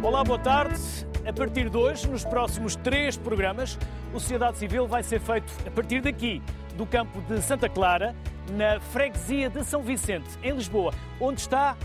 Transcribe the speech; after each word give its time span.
Olá, 0.00 0.22
boa 0.22 0.38
tarde. 0.38 0.78
A 1.26 1.32
partir 1.32 1.68
de 1.68 1.76
hoje, 1.76 2.08
nos 2.08 2.24
próximos 2.24 2.76
três 2.76 3.16
programas, 3.16 3.76
o 4.14 4.20
Sociedade 4.20 4.56
Civil 4.56 4.86
vai 4.86 5.02
ser 5.02 5.20
feito 5.20 5.52
a 5.66 5.70
partir 5.72 6.00
daqui, 6.00 6.40
do 6.76 6.86
campo 6.86 7.20
de 7.22 7.42
Santa 7.42 7.68
Clara, 7.68 8.14
na 8.52 8.78
freguesia 8.78 9.50
de 9.50 9.64
São 9.64 9.82
Vicente, 9.82 10.28
em 10.40 10.52
Lisboa, 10.52 10.94
onde 11.20 11.40
está 11.40 11.76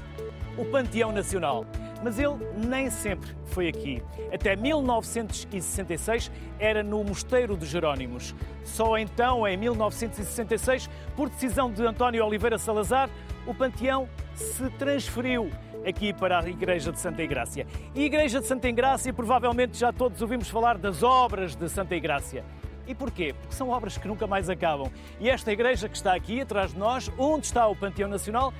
o 0.55 0.63
Panteão 0.63 1.11
Nacional. 1.11 1.65
Mas 2.03 2.19
ele 2.19 2.35
nem 2.55 2.91
sempre 2.91 3.31
foi 3.45 3.67
aqui. 3.67 4.03
Até 4.31 4.55
1966 4.55 6.31
era 6.59 6.83
no 6.83 7.03
Mosteiro 7.03 7.57
de 7.57 7.65
Jerónimos. 7.65 8.35
Só 8.63 8.95
então, 8.95 9.47
em 9.47 9.57
1966, 9.57 10.87
por 11.15 11.29
decisão 11.29 11.71
de 11.71 11.83
António 11.83 12.23
Oliveira 12.23 12.59
Salazar, 12.59 13.09
o 13.45 13.53
Panteão 13.53 14.07
se 14.33 14.69
transferiu 14.71 15.51
aqui 15.85 16.13
para 16.13 16.39
a 16.39 16.49
Igreja 16.49 16.91
de 16.91 16.99
Santa 16.99 17.21
Igrácia. 17.21 17.67
E 17.93 18.03
Igreja 18.03 18.39
de 18.39 18.47
Santa 18.47 18.69
Igrácia, 18.69 19.13
provavelmente 19.13 19.77
já 19.77 19.91
todos 19.91 20.21
ouvimos 20.21 20.49
falar 20.49 20.77
das 20.77 21.03
obras 21.03 21.53
de 21.55 21.67
Santa 21.69 21.95
Igrácia. 21.95 22.45
E 22.87 22.95
porquê? 22.95 23.35
Porque 23.39 23.55
são 23.55 23.69
obras 23.69 23.97
que 23.97 24.05
nunca 24.07 24.27
mais 24.27 24.49
acabam. 24.49 24.91
E 25.19 25.29
esta 25.29 25.51
igreja 25.51 25.87
que 25.87 25.95
está 25.95 26.13
aqui 26.13 26.41
atrás 26.41 26.73
de 26.73 26.79
nós, 26.79 27.09
onde 27.17 27.45
está 27.45 27.65
o 27.67 27.75
Panteão 27.75 28.09
Nacional, 28.09 28.53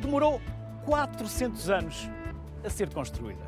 demorou 0.00 0.40
400 0.84 1.70
anos 1.70 2.10
a 2.62 2.68
ser 2.68 2.92
construída. 2.92 3.46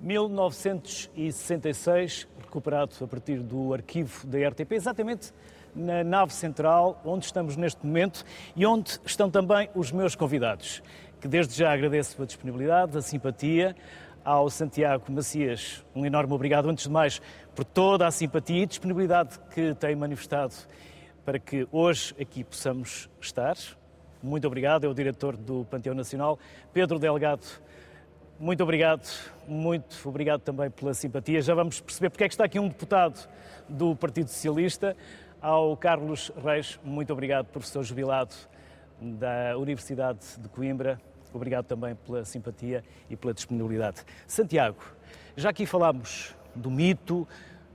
1966, 0.00 2.28
recuperado 2.40 2.94
a 3.02 3.06
partir 3.06 3.40
do 3.40 3.74
arquivo 3.74 4.26
da 4.26 4.38
RTP, 4.48 4.72
exatamente 4.72 5.34
na 5.74 6.04
nave 6.04 6.32
central, 6.32 7.00
onde 7.04 7.24
estamos 7.24 7.56
neste 7.56 7.84
momento 7.84 8.24
e 8.56 8.66
onde 8.66 8.98
estão 9.04 9.30
também 9.30 9.68
os 9.74 9.92
meus 9.92 10.14
convidados, 10.14 10.82
que 11.20 11.28
desde 11.28 11.54
já 11.56 11.72
agradeço 11.72 12.20
a 12.22 12.26
disponibilidade, 12.26 12.96
a 12.96 13.02
simpatia, 13.02 13.76
ao 14.24 14.50
Santiago 14.50 15.10
Macias, 15.10 15.84
um 15.94 16.04
enorme 16.04 16.34
obrigado, 16.34 16.68
antes 16.68 16.84
de 16.84 16.90
mais, 16.90 17.22
por 17.54 17.64
toda 17.64 18.06
a 18.06 18.10
simpatia 18.10 18.62
e 18.62 18.66
disponibilidade 18.66 19.38
que 19.54 19.74
tem 19.74 19.96
manifestado 19.96 20.54
para 21.24 21.38
que 21.38 21.66
hoje 21.70 22.14
aqui 22.20 22.44
possamos 22.44 23.08
estar. 23.20 23.56
Muito 24.22 24.46
obrigado, 24.46 24.84
é 24.84 24.88
o 24.88 24.94
diretor 24.94 25.36
do 25.36 25.64
Panteão 25.64 25.94
Nacional, 25.94 26.38
Pedro 26.72 26.98
Delgado. 26.98 27.46
Muito 28.38 28.62
obrigado, 28.62 29.06
muito 29.46 29.96
obrigado 30.06 30.40
também 30.40 30.70
pela 30.70 30.94
simpatia. 30.94 31.40
Já 31.42 31.54
vamos 31.54 31.80
perceber 31.80 32.10
porque 32.10 32.24
é 32.24 32.28
que 32.28 32.34
está 32.34 32.44
aqui 32.44 32.58
um 32.58 32.68
deputado 32.68 33.28
do 33.68 33.94
Partido 33.94 34.28
Socialista. 34.28 34.96
Ao 35.42 35.74
Carlos 35.74 36.30
Reis, 36.36 36.78
muito 36.84 37.14
obrigado, 37.14 37.46
professor 37.46 37.82
jubilado 37.82 38.34
da 39.00 39.56
Universidade 39.56 40.18
de 40.38 40.46
Coimbra. 40.50 41.00
Obrigado 41.32 41.64
também 41.64 41.94
pela 41.94 42.26
simpatia 42.26 42.84
e 43.08 43.16
pela 43.16 43.32
disponibilidade. 43.32 44.04
Santiago, 44.26 44.84
já 45.34 45.48
aqui 45.48 45.64
falámos 45.64 46.36
do 46.54 46.70
mito, 46.70 47.26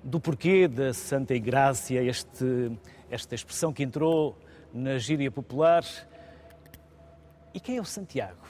do 0.03 0.19
porquê 0.19 0.67
da 0.67 0.93
Santa 0.93 1.33
Igrácia, 1.33 2.03
este, 2.03 2.71
esta 3.09 3.33
expressão 3.33 3.73
que 3.73 3.81
entrou 3.81 4.37
na 4.71 4.99
gíria 4.99 5.31
popular. 5.31 5.83
E 7.51 7.59
quem 7.59 7.77
é 7.77 7.81
o 7.81 7.85
Santiago? 7.85 8.45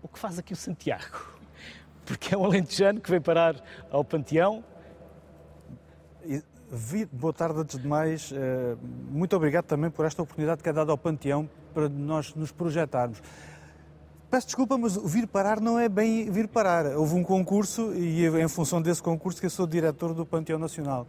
O 0.00 0.06
que 0.06 0.16
faz 0.16 0.38
aqui 0.38 0.52
o 0.52 0.56
Santiago? 0.56 1.34
Porque 2.06 2.32
é 2.32 2.38
um 2.38 2.44
alentejano 2.44 3.00
que 3.00 3.10
vem 3.10 3.20
parar 3.20 3.56
ao 3.90 4.04
Panteão. 4.04 4.62
Boa 7.12 7.32
tarde, 7.32 7.60
antes 7.60 7.78
de 7.78 7.86
mais. 7.86 8.32
Eh, 8.32 8.76
muito 9.08 9.36
obrigado 9.36 9.64
também 9.64 9.90
por 9.90 10.04
esta 10.04 10.20
oportunidade 10.22 10.60
que 10.60 10.68
é 10.68 10.72
dada 10.72 10.90
ao 10.90 10.98
Panteão 10.98 11.48
para 11.72 11.88
nós 11.88 12.34
nos 12.34 12.50
projetarmos. 12.50 13.22
Peço 14.28 14.48
desculpa, 14.48 14.76
mas 14.76 14.96
o 14.96 15.06
vir 15.06 15.28
parar 15.28 15.60
não 15.60 15.78
é 15.78 15.88
bem 15.88 16.28
vir 16.28 16.48
parar. 16.48 16.86
Houve 16.96 17.14
um 17.14 17.22
concurso 17.22 17.94
e 17.94 18.26
é 18.26 18.42
em 18.42 18.48
função 18.48 18.82
desse 18.82 19.00
concurso 19.00 19.38
que 19.38 19.46
eu 19.46 19.50
sou 19.50 19.68
diretor 19.68 20.12
do 20.14 20.26
Panteão 20.26 20.58
Nacional. 20.58 21.06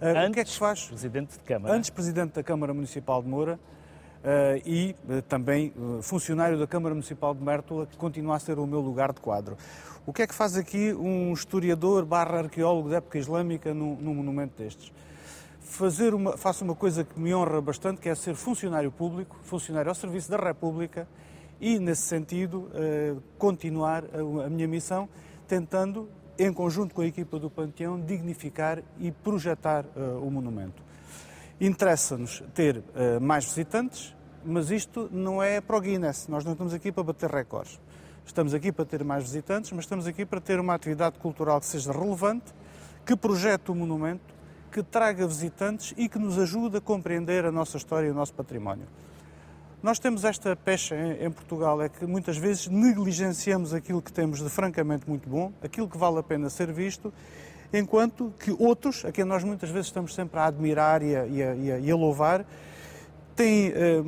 Antes, 0.00 0.26
uh, 0.26 0.30
o 0.30 0.32
que 0.32 0.40
é 0.40 0.44
que 0.44 0.50
se 0.50 0.58
faz? 0.58 0.84
Presidente 0.84 1.32
de 1.32 1.40
Câmara. 1.40 1.74
Antes 1.74 1.90
Presidente 1.90 2.34
da 2.34 2.42
Câmara 2.44 2.72
Municipal 2.72 3.20
de 3.20 3.28
Moura 3.28 3.58
uh, 4.22 4.62
e 4.64 4.94
também 5.28 5.74
funcionário 6.02 6.56
da 6.56 6.68
Câmara 6.68 6.94
Municipal 6.94 7.34
de 7.34 7.42
Mértola, 7.42 7.84
que 7.84 7.96
continua 7.96 8.36
a 8.36 8.38
ser 8.38 8.60
o 8.60 8.66
meu 8.66 8.78
lugar 8.78 9.12
de 9.12 9.20
quadro. 9.20 9.56
O 10.06 10.12
que 10.12 10.22
é 10.22 10.26
que 10.26 10.34
faz 10.34 10.56
aqui 10.56 10.94
um 10.94 11.32
historiador 11.32 12.04
barra 12.04 12.38
arqueólogo 12.38 12.88
da 12.88 12.98
época 12.98 13.18
islâmica 13.18 13.74
num, 13.74 13.96
num 13.96 14.14
monumento 14.14 14.54
destes? 14.56 14.92
Fazer 15.70 16.14
uma, 16.14 16.36
faço 16.36 16.64
uma 16.64 16.74
coisa 16.74 17.04
que 17.04 17.18
me 17.18 17.32
honra 17.32 17.60
bastante, 17.60 18.00
que 18.00 18.08
é 18.08 18.14
ser 18.16 18.34
funcionário 18.34 18.90
público, 18.90 19.38
funcionário 19.44 19.88
ao 19.88 19.94
serviço 19.94 20.28
da 20.28 20.36
República, 20.36 21.06
e, 21.60 21.78
nesse 21.78 22.02
sentido, 22.02 22.68
eh, 22.74 23.14
continuar 23.38 24.04
a 24.44 24.50
minha 24.50 24.66
missão, 24.66 25.08
tentando, 25.46 26.08
em 26.36 26.52
conjunto 26.52 26.92
com 26.92 27.02
a 27.02 27.06
equipa 27.06 27.38
do 27.38 27.48
Panteão, 27.48 28.00
dignificar 28.00 28.82
e 28.98 29.12
projetar 29.12 29.84
eh, 29.94 30.00
o 30.20 30.28
monumento. 30.28 30.82
Interessa-nos 31.60 32.42
ter 32.52 32.82
eh, 32.96 33.20
mais 33.20 33.44
visitantes, 33.44 34.14
mas 34.44 34.72
isto 34.72 35.08
não 35.12 35.40
é 35.40 35.60
para 35.60 35.76
o 35.76 35.80
Guinness. 35.80 36.26
Nós 36.26 36.44
não 36.44 36.52
estamos 36.52 36.74
aqui 36.74 36.90
para 36.90 37.04
bater 37.04 37.30
recordes. 37.30 37.80
Estamos 38.26 38.52
aqui 38.54 38.72
para 38.72 38.84
ter 38.84 39.04
mais 39.04 39.22
visitantes, 39.22 39.70
mas 39.70 39.84
estamos 39.84 40.08
aqui 40.08 40.26
para 40.26 40.40
ter 40.40 40.58
uma 40.58 40.74
atividade 40.74 41.16
cultural 41.20 41.60
que 41.60 41.66
seja 41.66 41.92
relevante, 41.92 42.52
que 43.06 43.14
projete 43.14 43.70
o 43.70 43.74
monumento, 43.74 44.39
que 44.70 44.82
traga 44.82 45.26
visitantes 45.26 45.92
e 45.96 46.08
que 46.08 46.18
nos 46.18 46.38
ajude 46.38 46.76
a 46.76 46.80
compreender 46.80 47.44
a 47.44 47.52
nossa 47.52 47.76
história 47.76 48.06
e 48.06 48.10
o 48.10 48.14
nosso 48.14 48.32
património. 48.34 48.86
Nós 49.82 49.98
temos 49.98 50.24
esta 50.24 50.54
pecha 50.54 50.94
em, 50.94 51.30
Portugal, 51.30 51.80
é 51.80 51.88
que 51.88 52.04
muitas 52.04 52.36
vezes 52.36 52.68
negligenciamos 52.68 53.72
aquilo 53.72 54.02
que 54.02 54.12
temos 54.12 54.42
de 54.42 54.50
francamente 54.50 55.08
muito 55.08 55.28
bom, 55.28 55.52
aquilo 55.62 55.88
que 55.88 55.96
vale 55.96 56.18
a 56.18 56.22
pena 56.22 56.50
ser 56.50 56.70
visto, 56.70 57.12
enquanto 57.72 58.32
que 58.38 58.54
outros, 58.58 59.06
a 59.06 59.12
quem 59.12 59.24
nós 59.24 59.42
muitas 59.42 59.70
vezes 59.70 59.86
estamos 59.86 60.14
sempre 60.14 60.38
a 60.38 60.46
admirar 60.46 61.02
e 61.02 61.16
a, 61.16 61.26
e 61.26 61.42
a, 61.42 61.78
e 61.78 61.90
a 61.90 61.96
louvar, 61.96 62.44
têm 63.34 63.68
eh, 63.68 64.02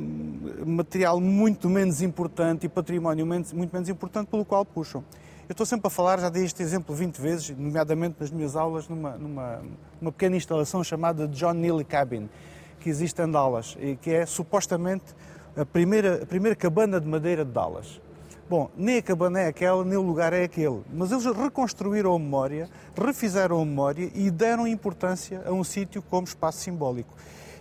material 0.63 1.19
muito 1.19 1.67
menos 1.67 2.03
importante 2.03 2.67
e 2.67 2.69
património 2.69 3.25
muito 3.25 3.73
menos 3.73 3.89
importante 3.89 4.27
pelo 4.27 4.45
qual 4.45 4.63
puxam. 4.63 5.03
Eu 5.49 5.51
estou 5.51 5.65
sempre 5.65 5.87
a 5.87 5.89
falar, 5.89 6.21
já 6.21 6.29
dei 6.29 6.45
este 6.45 6.63
exemplo 6.63 6.95
20 6.95 7.17
vezes, 7.19 7.49
nomeadamente 7.49 8.15
nas 8.17 8.31
minhas 8.31 8.55
aulas, 8.55 8.87
numa, 8.87 9.17
numa 9.17 9.61
uma 10.01 10.09
pequena 10.09 10.37
instalação 10.37 10.81
chamada 10.81 11.27
John 11.27 11.51
Neely 11.51 11.83
Cabin, 11.83 12.29
que 12.79 12.89
existe 12.89 13.21
em 13.21 13.29
Dallas 13.29 13.75
e 13.77 13.97
que 13.97 14.09
é 14.09 14.25
supostamente 14.25 15.03
a 15.57 15.65
primeira, 15.65 16.23
a 16.23 16.25
primeira 16.25 16.55
cabana 16.55 16.99
de 16.99 17.05
madeira 17.05 17.43
de 17.43 17.51
Dallas. 17.51 17.99
Bom, 18.49 18.69
nem 18.77 18.99
a 18.99 19.01
cabana 19.01 19.41
é 19.41 19.47
aquela, 19.47 19.83
nem 19.83 19.97
o 19.97 20.01
lugar 20.01 20.31
é 20.31 20.45
aquele. 20.45 20.81
Mas 20.93 21.11
eles 21.11 21.25
reconstruíram 21.25 22.15
a 22.15 22.19
memória, 22.19 22.69
refizeram 22.95 23.61
a 23.61 23.65
memória 23.65 24.09
e 24.15 24.31
deram 24.31 24.65
importância 24.65 25.43
a 25.45 25.51
um 25.51 25.63
sítio 25.63 26.01
como 26.01 26.25
espaço 26.25 26.59
simbólico. 26.59 27.13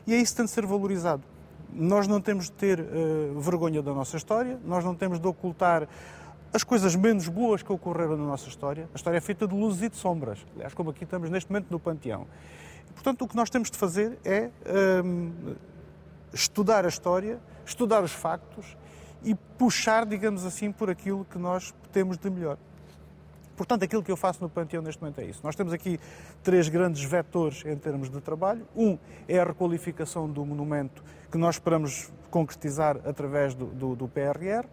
E 0.07 0.15
é 0.15 0.19
isso 0.19 0.33
que 0.33 0.37
tem 0.37 0.47
de 0.47 0.53
ser 0.53 0.67
valorizado. 0.67 1.23
Nós 1.73 2.07
não 2.07 2.21
temos 2.21 2.45
de 2.45 2.53
ter 2.53 2.79
uh, 2.79 3.41
vergonha 3.41 3.83
da 3.83 3.93
nossa 3.93 4.17
história, 4.17 4.57
nós 4.65 4.85
não 4.85 4.95
temos 4.95 5.19
de 5.19 5.27
ocultar 5.27 5.89
as 6.53 6.63
coisas 6.63 6.95
menos 6.95 7.29
boas 7.29 7.63
que 7.63 7.73
ocorreram 7.73 8.17
na 8.17 8.25
nossa 8.25 8.49
história. 8.49 8.89
A 8.93 8.97
história 8.97 9.17
é 9.17 9.21
feita 9.21 9.47
de 9.47 9.55
luzes 9.55 9.83
e 9.83 9.89
de 9.89 9.97
sombras, 9.97 10.45
aliás, 10.55 10.75
como 10.75 10.91
aqui 10.91 11.05
estamos 11.05 11.31
neste 11.31 11.51
momento 11.51 11.71
no 11.71 11.81
Panteão. 11.81 12.27
Portanto, 12.95 13.25
o 13.25 13.29
que 13.29 13.35
nós 13.35 13.49
temos 13.49 13.71
de 13.71 13.79
fazer 13.79 14.19
é 14.25 14.51
uh, 14.67 15.57
estudar 16.33 16.85
a 16.85 16.89
história, 16.89 17.41
estudar 17.65 18.03
os 18.03 18.13
factos 18.13 18.77
e 19.25 19.35
puxar, 19.35 20.05
digamos 20.05 20.45
assim, 20.45 20.71
por 20.71 20.91
aquilo 20.91 21.25
que 21.25 21.39
nós 21.39 21.75
temos 21.91 22.19
de 22.19 22.29
melhor. 22.29 22.59
Portanto, 23.57 23.85
aquilo 23.85 24.03
que 24.03 24.11
eu 24.11 24.17
faço 24.17 24.43
no 24.43 24.49
Panteão 24.49 24.83
neste 24.83 25.01
momento 25.01 25.21
é 25.21 25.25
isso. 25.25 25.41
Nós 25.43 25.55
temos 25.55 25.73
aqui 25.73 26.01
três 26.43 26.69
grandes 26.69 27.03
vetores 27.05 27.65
em 27.65 27.77
termos 27.77 28.11
de 28.11 28.21
trabalho. 28.21 28.67
Um 28.75 28.99
é 29.29 29.39
a 29.39 29.45
requalificação 29.45 30.29
do 30.29 30.45
monumento, 30.45 31.03
que 31.31 31.39
nós 31.39 31.57
esperamos 31.57 32.13
concretizar 32.31 32.97
através 33.05 33.55
do, 33.55 33.67
do, 33.67 33.95
do 33.95 34.09
PRR. 34.09 34.67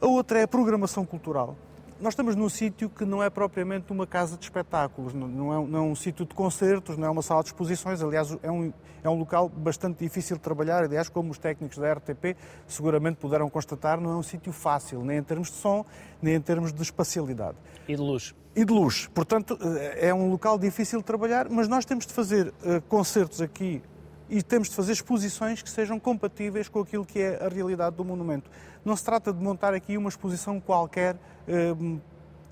A 0.00 0.06
outra 0.06 0.38
é 0.38 0.44
a 0.44 0.48
programação 0.48 1.04
cultural. 1.04 1.54
Nós 2.00 2.14
estamos 2.14 2.34
num 2.34 2.48
sítio 2.48 2.88
que 2.88 3.04
não 3.04 3.22
é 3.22 3.28
propriamente 3.28 3.92
uma 3.92 4.06
casa 4.06 4.34
de 4.34 4.44
espetáculos, 4.44 5.12
não 5.12 5.52
é, 5.52 5.66
não 5.66 5.78
é 5.78 5.82
um 5.82 5.94
sítio 5.94 6.24
de 6.24 6.34
concertos, 6.34 6.96
não 6.96 7.06
é 7.06 7.10
uma 7.10 7.20
sala 7.20 7.42
de 7.42 7.50
exposições, 7.50 8.00
aliás, 8.00 8.34
é 8.42 8.50
um, 8.50 8.72
é 9.04 9.10
um 9.10 9.18
local 9.18 9.50
bastante 9.50 10.02
difícil 10.02 10.36
de 10.36 10.42
trabalhar, 10.42 10.82
aliás, 10.82 11.10
como 11.10 11.30
os 11.30 11.36
técnicos 11.36 11.76
da 11.76 11.92
RTP 11.92 12.34
seguramente 12.66 13.18
puderam 13.18 13.50
constatar, 13.50 14.00
não 14.00 14.12
é 14.12 14.16
um 14.16 14.22
sítio 14.22 14.50
fácil, 14.50 15.04
nem 15.04 15.18
em 15.18 15.22
termos 15.22 15.50
de 15.50 15.56
som, 15.56 15.84
nem 16.22 16.36
em 16.36 16.40
termos 16.40 16.72
de 16.72 16.80
espacialidade. 16.80 17.58
E 17.86 17.94
de 17.94 18.00
luz. 18.00 18.34
E 18.56 18.64
de 18.64 18.72
luz. 18.72 19.06
Portanto, 19.12 19.58
eh, 19.60 20.08
é 20.08 20.14
um 20.14 20.30
local 20.30 20.58
difícil 20.58 21.00
de 21.00 21.04
trabalhar, 21.04 21.50
mas 21.50 21.68
nós 21.68 21.84
temos 21.84 22.06
de 22.06 22.14
fazer 22.14 22.48
uh, 22.48 22.80
concertos 22.88 23.42
aqui 23.42 23.82
e 24.30 24.42
temos 24.42 24.70
de 24.70 24.76
fazer 24.76 24.92
exposições 24.92 25.60
que 25.60 25.68
sejam 25.68 25.98
compatíveis 25.98 26.68
com 26.68 26.80
aquilo 26.80 27.04
que 27.04 27.18
é 27.18 27.44
a 27.44 27.48
realidade 27.48 27.96
do 27.96 28.04
monumento. 28.04 28.48
Não 28.84 28.96
se 28.96 29.04
trata 29.04 29.32
de 29.32 29.42
montar 29.42 29.74
aqui 29.74 29.96
uma 29.96 30.08
exposição 30.08 30.60
qualquer 30.60 31.16
eh, 31.46 31.74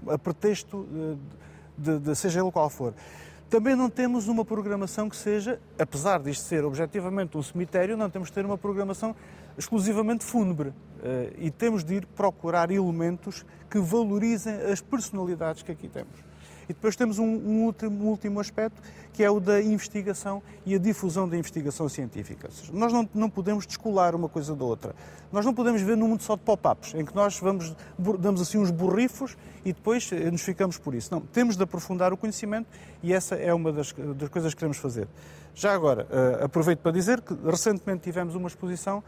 a 0.06 0.18
pretexto 0.18 0.86
eh, 0.92 1.16
de, 1.76 1.98
de, 1.98 2.14
seja 2.14 2.40
ele 2.40 2.50
qual 2.50 2.68
for. 2.68 2.94
Também 3.48 3.74
não 3.74 3.88
temos 3.88 4.28
uma 4.28 4.44
programação 4.44 5.08
que 5.08 5.16
seja, 5.16 5.58
apesar 5.78 6.20
disto 6.20 6.42
ser 6.42 6.64
objetivamente 6.64 7.36
um 7.38 7.42
cemitério, 7.42 7.96
não 7.96 8.10
temos 8.10 8.28
de 8.28 8.34
ter 8.34 8.44
uma 8.44 8.58
programação 8.58 9.16
exclusivamente 9.56 10.24
fúnebre. 10.24 10.72
e 11.38 11.50
temos 11.50 11.82
de 11.82 11.94
ir 11.94 12.06
procurar 12.06 12.70
elementos 12.70 13.46
que 13.70 13.78
valorizem 13.78 14.54
as 14.70 14.82
personalidades 14.82 15.62
que 15.62 15.72
aqui 15.72 15.88
temos. 15.88 16.27
E 16.68 16.74
depois 16.74 16.94
temos 16.94 17.18
um, 17.18 17.24
um, 17.24 17.64
último, 17.64 18.04
um, 18.04 18.08
último, 18.08 18.40
aspecto, 18.40 18.80
que 19.12 19.24
é 19.24 19.30
o 19.30 19.40
da 19.40 19.60
investigação 19.62 20.42
e 20.66 20.74
a 20.74 20.78
difusão 20.78 21.28
da 21.28 21.36
investigação 21.36 21.88
científica. 21.88 22.48
Nós 22.72 22.92
não, 22.92 23.08
não 23.14 23.30
podemos 23.30 23.66
descolar 23.66 24.14
uma 24.14 24.28
coisa 24.28 24.54
da 24.54 24.64
outra. 24.64 24.94
Nós 25.32 25.44
não 25.44 25.54
podemos 25.54 25.80
ver 25.80 25.96
num 25.96 26.08
mundo 26.08 26.22
só 26.22 26.36
de 26.36 26.42
pop-ups, 26.42 26.94
em 26.94 27.04
que 27.04 27.14
nós 27.14 27.38
vamos, 27.38 27.74
damos 28.18 28.40
assim 28.40 28.58
uns 28.58 28.70
borrifos 28.70 29.36
e 29.64 29.72
depois 29.72 30.10
eh, 30.12 30.30
nos 30.30 30.42
ficamos 30.42 30.78
por 30.78 30.94
isso. 30.94 31.12
Não, 31.12 31.20
temos 31.20 31.56
de 31.56 31.62
aprofundar 31.62 32.12
o 32.12 32.16
conhecimento 32.16 32.68
e 33.02 33.12
essa 33.12 33.34
é 33.34 33.52
uma 33.52 33.72
das, 33.72 33.92
das 33.92 34.28
coisas 34.28 34.52
que 34.52 34.58
queremos 34.58 34.76
fazer. 34.76 35.08
Já 35.54 35.74
agora, 35.74 36.06
uh, 36.06 36.44
aproveito 36.44 36.78
para 36.78 36.92
dizer 36.92 37.20
que 37.20 37.34
recentemente 37.44 38.02
tivemos 38.02 38.36
uma 38.36 38.46
exposição 38.46 39.02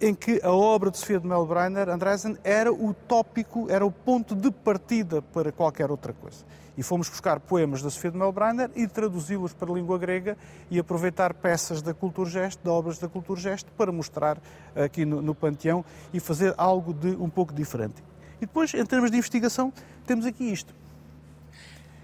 em 0.00 0.14
que 0.14 0.40
a 0.42 0.50
obra 0.50 0.90
de 0.90 0.98
Sofia 0.98 1.20
de 1.20 1.26
Melbreiner, 1.26 1.88
Andresen, 1.88 2.36
era 2.42 2.72
o 2.72 2.92
tópico, 2.92 3.70
era 3.70 3.86
o 3.86 3.92
ponto 3.92 4.34
de 4.34 4.50
partida 4.50 5.22
para 5.22 5.52
qualquer 5.52 5.90
outra 5.90 6.12
coisa. 6.12 6.44
E 6.76 6.82
fomos 6.82 7.08
buscar 7.08 7.38
poemas 7.38 7.82
da 7.82 7.90
Sofia 7.90 8.10
de 8.10 8.16
Melbreiner 8.16 8.70
e 8.74 8.88
traduzi-los 8.88 9.52
para 9.52 9.70
a 9.70 9.74
língua 9.74 9.98
grega 9.98 10.36
e 10.70 10.78
aproveitar 10.78 11.34
peças 11.34 11.82
da 11.82 11.94
Culturgesto, 11.94 12.62
de 12.62 12.68
obras 12.68 12.98
da 12.98 13.08
Culturgesto, 13.08 13.70
para 13.72 13.92
mostrar 13.92 14.38
aqui 14.74 15.04
no, 15.04 15.22
no 15.22 15.34
Panteão 15.34 15.84
e 16.12 16.18
fazer 16.18 16.54
algo 16.56 16.92
de 16.92 17.08
um 17.08 17.28
pouco 17.28 17.52
diferente. 17.52 18.02
E 18.38 18.46
depois, 18.46 18.74
em 18.74 18.84
termos 18.84 19.10
de 19.10 19.18
investigação, 19.18 19.72
temos 20.06 20.26
aqui 20.26 20.44
isto, 20.44 20.74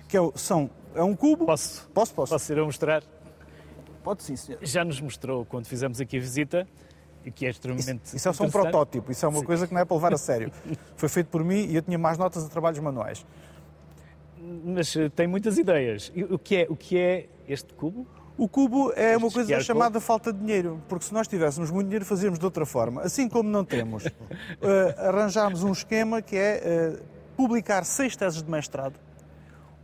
que 0.06 0.16
é, 0.16 0.20
são, 0.36 0.70
é 0.94 1.02
um 1.02 1.16
cubo. 1.16 1.46
Posso? 1.46 1.88
Posso, 1.92 2.14
posso. 2.14 2.32
Posso 2.32 2.52
ir 2.52 2.58
a 2.58 2.64
mostrar? 2.64 3.02
Pode 4.04 4.22
sim, 4.22 4.36
senhor. 4.36 4.60
Já 4.62 4.84
nos 4.84 5.00
mostrou 5.00 5.44
quando 5.44 5.66
fizemos 5.66 6.00
aqui 6.00 6.16
a 6.18 6.20
visita 6.20 6.68
que 7.34 7.46
é 7.46 7.50
extremamente. 7.50 8.04
Isso, 8.04 8.16
isso 8.16 8.28
é 8.28 8.32
só 8.32 8.44
um 8.44 8.50
protótipo, 8.50 9.10
isso 9.12 9.24
é 9.24 9.28
uma 9.28 9.40
sim. 9.40 9.44
coisa 9.44 9.66
que 9.66 9.74
não 9.74 9.80
é 9.80 9.84
para 9.84 9.96
levar 9.96 10.14
a 10.14 10.18
sério. 10.18 10.50
Foi 10.96 11.08
feito 11.08 11.28
por 11.28 11.44
mim 11.44 11.66
e 11.66 11.76
eu 11.76 11.82
tinha 11.82 11.98
mais 11.98 12.18
notas 12.18 12.44
de 12.44 12.50
trabalhos 12.50 12.78
manuais. 12.78 13.24
Mas 14.64 14.94
eh, 14.96 15.08
tem 15.08 15.26
muitas 15.26 15.58
ideias. 15.58 16.12
E 16.14 16.24
o 16.24 16.38
que 16.38 16.56
é, 16.56 16.66
o 16.68 16.76
que 16.76 16.96
é 16.98 17.28
este 17.46 17.74
cubo? 17.74 18.06
O 18.38 18.48
cubo 18.48 18.92
é 18.94 19.16
uma 19.16 19.30
coisa 19.30 19.60
chamada 19.60 20.00
falta 20.00 20.32
de 20.32 20.38
dinheiro, 20.38 20.80
porque 20.88 21.06
se 21.06 21.12
nós 21.12 21.26
tivéssemos 21.26 21.72
muito 21.72 21.86
dinheiro, 21.86 22.04
fazíamos 22.04 22.38
de 22.38 22.44
outra 22.44 22.64
forma. 22.64 23.02
Assim 23.02 23.28
como 23.28 23.50
não 23.50 23.64
temos, 23.64 24.06
uh, 24.06 24.10
arranjámos 24.96 25.64
um 25.64 25.72
esquema 25.72 26.22
que 26.22 26.36
é 26.36 26.96
uh, 26.96 27.04
publicar 27.36 27.84
seis 27.84 28.14
teses 28.14 28.40
de 28.40 28.48
mestrado, 28.48 28.94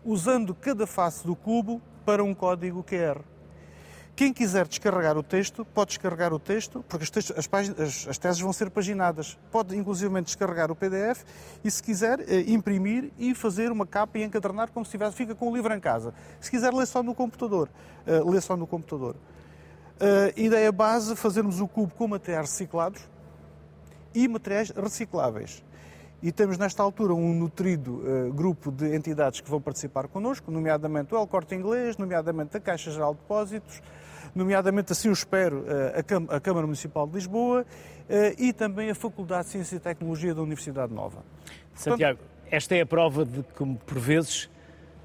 usando 0.05 0.55
cada 0.55 0.87
face 0.87 1.27
do 1.27 1.35
cubo 1.35 1.83
para 2.07 2.23
um 2.23 2.33
código 2.33 2.85
QR. 2.85 3.23
Quem 4.17 4.33
quiser 4.33 4.69
descarregar 4.69 5.19
o 5.19 5.25
texto, 5.25 5.65
pode 5.65 5.89
descarregar 5.89 6.33
o 6.33 6.39
texto, 6.39 6.85
porque 6.89 7.05
textos, 7.05 7.37
as, 7.37 7.49
as, 7.53 8.09
as, 8.09 8.19
teses 8.19 8.41
vão 8.41 8.53
ser 8.53 8.71
paginadas. 8.71 9.37
Pode, 9.51 9.77
inclusive, 9.77 10.21
descarregar 10.23 10.71
o 10.71 10.77
PDF 10.77 11.25
e, 11.65 11.71
se 11.71 11.83
quiser, 11.83 12.21
eh, 12.21 12.45
imprimir 12.47 13.11
e 13.19 13.35
fazer 13.35 13.73
uma 13.73 13.85
capa 13.85 14.17
e 14.19 14.23
encadernar 14.23 14.71
como 14.71 14.85
se 14.85 14.93
tivesse, 14.93 15.17
fica 15.17 15.35
com 15.35 15.51
o 15.51 15.57
livro 15.57 15.75
em 15.75 15.81
casa. 15.81 16.15
Se 16.41 16.49
quiser, 16.49 16.73
lê 16.73 16.87
só 16.87 17.03
no 17.03 17.13
computador. 17.13 17.69
Uh, 18.07 18.31
lê 18.31 18.41
só 18.41 18.57
no 18.57 18.69
computador. 18.69 19.17
Uh, 19.97 20.39
ideia 20.39 20.71
base, 20.71 21.17
fazermos 21.17 21.61
o 21.61 21.67
cubo 21.67 21.93
com 21.95 22.07
materiais 22.07 22.51
reciclados 22.51 23.03
e 24.15 24.29
materiais 24.29 24.71
recicláveis. 24.71 25.65
E 26.23 26.33
temos 26.33 26.57
nesta 26.57 26.83
altura 26.83 27.13
um 27.15 27.35
nutrido 27.35 28.03
uh, 28.03 28.33
grupo 28.33 28.73
de 28.73 28.95
entidades 28.95 29.41
que 29.41 29.51
vão 29.51 29.61
participar 29.61 30.09
connosco, 30.09 30.51
nomeadamente 30.51 31.15
o 31.15 31.19
El 31.19 31.27
Corte 31.27 31.55
Inglês, 31.55 31.99
nomeadamente 31.99 32.57
a 32.57 32.61
Caixa 32.61 32.91
Geral 32.91 33.13
de 33.15 33.21
Depósitos, 33.21 33.83
nomeadamente, 34.35 34.93
assim 34.93 35.09
o 35.09 35.13
espero, 35.13 35.65
eh, 35.67 36.05
a 36.29 36.41
Câmara 36.41 36.67
Municipal 36.67 37.07
de 37.07 37.15
Lisboa 37.15 37.65
eh, 38.09 38.35
e 38.39 38.53
também 38.53 38.91
a 38.91 38.95
Faculdade 38.95 39.45
de 39.45 39.51
Ciência 39.51 39.77
e 39.77 39.81
Tecnologia 39.81 40.35
da 40.35 40.43
Universidade 40.43 40.93
Nova. 40.93 41.23
Santiago, 41.75 42.19
esta 42.51 42.75
é 42.75 42.81
a 42.81 42.87
prova 42.87 43.25
de 43.25 43.43
que, 43.43 43.65
por 43.87 43.99
vezes, 43.99 44.51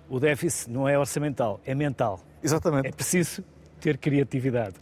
o 0.10 0.20
déficit 0.20 0.72
não 0.72 0.88
é 0.88 0.98
orçamental, 0.98 1.60
é 1.66 1.76
mental. 1.76 2.20
Exatamente. 2.42 2.88
É 2.88 2.92
preciso 2.92 3.44
ter 3.80 3.98
criatividade. 3.98 4.76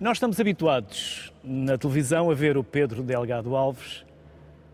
Nós 0.00 0.16
estamos 0.16 0.38
habituados 0.38 1.32
na 1.42 1.76
televisão 1.76 2.30
a 2.30 2.34
ver 2.34 2.56
o 2.56 2.62
Pedro 2.62 3.02
Delgado 3.02 3.56
Alves 3.56 4.04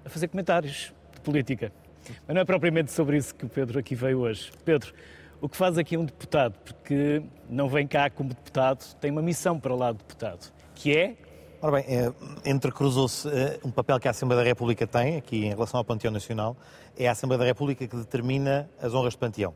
a 0.05 0.09
fazer 0.09 0.29
comentários 0.29 0.93
de 1.15 1.21
política. 1.21 1.73
Mas 2.27 2.35
não 2.35 2.43
é 2.43 2.45
propriamente 2.45 2.93
sobre 2.93 3.17
isso 3.17 3.35
que 3.35 3.47
o 3.47 3.49
Pedro 3.49 3.79
aqui 3.79 3.95
veio 3.95 4.21
hoje. 4.21 4.53
Pedro, 4.65 4.93
o 5.41 5.49
que 5.49 5.57
faz 5.57 5.79
aqui 5.79 5.97
um 5.97 6.05
deputado, 6.05 6.55
porque 6.65 7.23
não 7.49 7.69
vem 7.69 7.87
cá 7.87 8.11
como 8.11 8.29
deputado, 8.29 8.95
tem 9.01 9.11
uma 9.11 9.23
missão 9.23 9.59
para 9.59 9.75
lá 9.75 9.93
de 9.93 9.99
deputado, 9.99 10.53
que 10.75 10.97
é 10.97 11.17
Ora 11.63 11.81
bem, 11.81 11.85
é, 11.89 12.51
entrecruzou-se 12.51 13.27
é, 13.27 13.59
um 13.65 13.71
papel 13.71 13.99
que 13.99 14.07
a 14.07 14.11
Assembleia 14.11 14.43
da 14.43 14.47
República 14.47 14.87
tem, 14.87 15.17
aqui 15.17 15.47
em 15.47 15.49
relação 15.49 15.79
ao 15.79 15.85
Panteão 15.85 16.13
Nacional, 16.13 16.55
é 16.95 17.09
a 17.09 17.13
Assembleia 17.13 17.39
da 17.39 17.47
República 17.47 17.87
que 17.89 17.97
determina 17.97 18.69
as 18.83 18.93
honras 18.93 19.15
de 19.15 19.19
Panteão. 19.19 19.55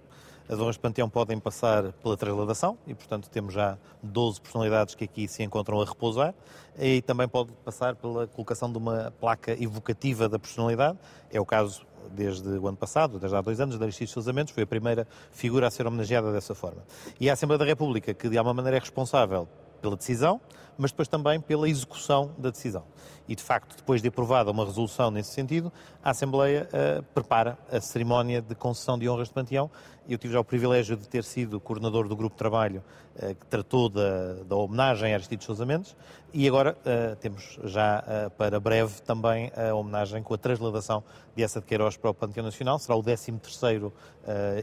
As 0.48 0.58
honras 0.58 0.76
de 0.76 0.80
Panteão 0.80 1.10
podem 1.10 1.38
passar 1.38 1.92
pela 1.92 2.16
transladação, 2.16 2.78
e 2.86 2.94
portanto 2.94 3.28
temos 3.28 3.52
já 3.52 3.76
12 4.02 4.40
personalidades 4.40 4.94
que 4.94 5.04
aqui 5.04 5.28
se 5.28 5.42
encontram 5.42 5.80
a 5.80 5.84
repousar, 5.84 6.34
e 6.78 7.02
também 7.02 7.28
pode 7.28 7.52
passar 7.64 7.94
pela 7.94 8.26
colocação 8.26 8.72
de 8.72 8.78
uma 8.78 9.12
placa 9.20 9.52
evocativa 9.62 10.28
da 10.28 10.38
personalidade, 10.38 10.98
é 11.30 11.38
o 11.38 11.44
caso 11.44 11.86
desde 12.10 12.48
o 12.48 12.66
ano 12.66 12.76
passado, 12.76 13.18
desde 13.18 13.36
há 13.36 13.42
dois 13.42 13.60
anos, 13.60 13.78
da 13.78 13.84
Aristides 13.84 14.12
Sousa 14.12 14.32
Mendes, 14.32 14.54
foi 14.54 14.62
a 14.62 14.66
primeira 14.66 15.06
figura 15.30 15.66
a 15.66 15.70
ser 15.70 15.86
homenageada 15.86 16.32
dessa 16.32 16.54
forma. 16.54 16.82
E 17.20 17.28
a 17.28 17.34
Assembleia 17.34 17.58
da 17.58 17.66
República, 17.66 18.14
que 18.14 18.28
de 18.30 18.38
alguma 18.38 18.54
maneira 18.54 18.78
é 18.78 18.80
responsável 18.80 19.46
pela 19.82 19.96
decisão, 19.96 20.40
mas 20.78 20.92
depois 20.92 21.08
também 21.08 21.40
pela 21.40 21.68
execução 21.68 22.30
da 22.38 22.50
decisão. 22.50 22.84
E, 23.28 23.36
de 23.36 23.42
facto, 23.42 23.76
depois 23.76 24.00
de 24.00 24.08
aprovada 24.08 24.50
uma 24.50 24.64
resolução 24.64 25.10
nesse 25.10 25.32
sentido, 25.32 25.70
a 26.02 26.10
Assembleia 26.10 26.66
uh, 26.72 27.02
prepara 27.14 27.58
a 27.70 27.78
cerimónia 27.78 28.40
de 28.40 28.54
concessão 28.54 28.98
de 28.98 29.06
honras 29.06 29.28
de 29.28 29.34
Panteão. 29.34 29.70
Eu 30.08 30.16
tive 30.16 30.32
já 30.32 30.40
o 30.40 30.44
privilégio 30.44 30.96
de 30.96 31.06
ter 31.06 31.22
sido 31.22 31.60
coordenador 31.60 32.08
do 32.08 32.16
grupo 32.16 32.34
de 32.34 32.38
trabalho 32.38 32.82
uh, 33.16 33.34
que 33.34 33.46
tratou 33.46 33.90
da, 33.90 34.34
da 34.48 34.56
homenagem 34.56 35.12
a 35.12 35.16
Aristides 35.16 35.44
Sousa 35.44 35.66
Mendes 35.66 35.94
e 36.32 36.48
agora 36.48 36.76
uh, 36.80 37.16
temos 37.16 37.58
já 37.64 38.30
para 38.36 38.60
breve 38.60 39.00
também 39.02 39.50
a 39.56 39.74
homenagem 39.74 40.22
com 40.22 40.32
a 40.32 40.38
transladação 40.38 41.02
de 41.34 41.42
essa 41.42 41.60
de 41.60 41.66
Queiroz 41.66 41.96
para 41.96 42.10
o 42.10 42.14
Panteão 42.14 42.44
Nacional. 42.44 42.78
Será 42.78 42.96
o 42.96 43.02
13º 43.02 43.92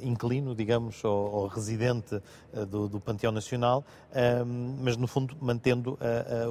inquilino, 0.04 0.54
digamos, 0.54 1.04
ou, 1.04 1.34
ou 1.34 1.48
residente 1.48 2.22
do, 2.70 2.88
do, 2.88 3.00
Panteão 3.00 3.32
Nacional, 3.32 3.84
mas, 4.84 4.96
no 4.96 5.08
fundo, 5.08 5.36
mantendo 5.42 5.98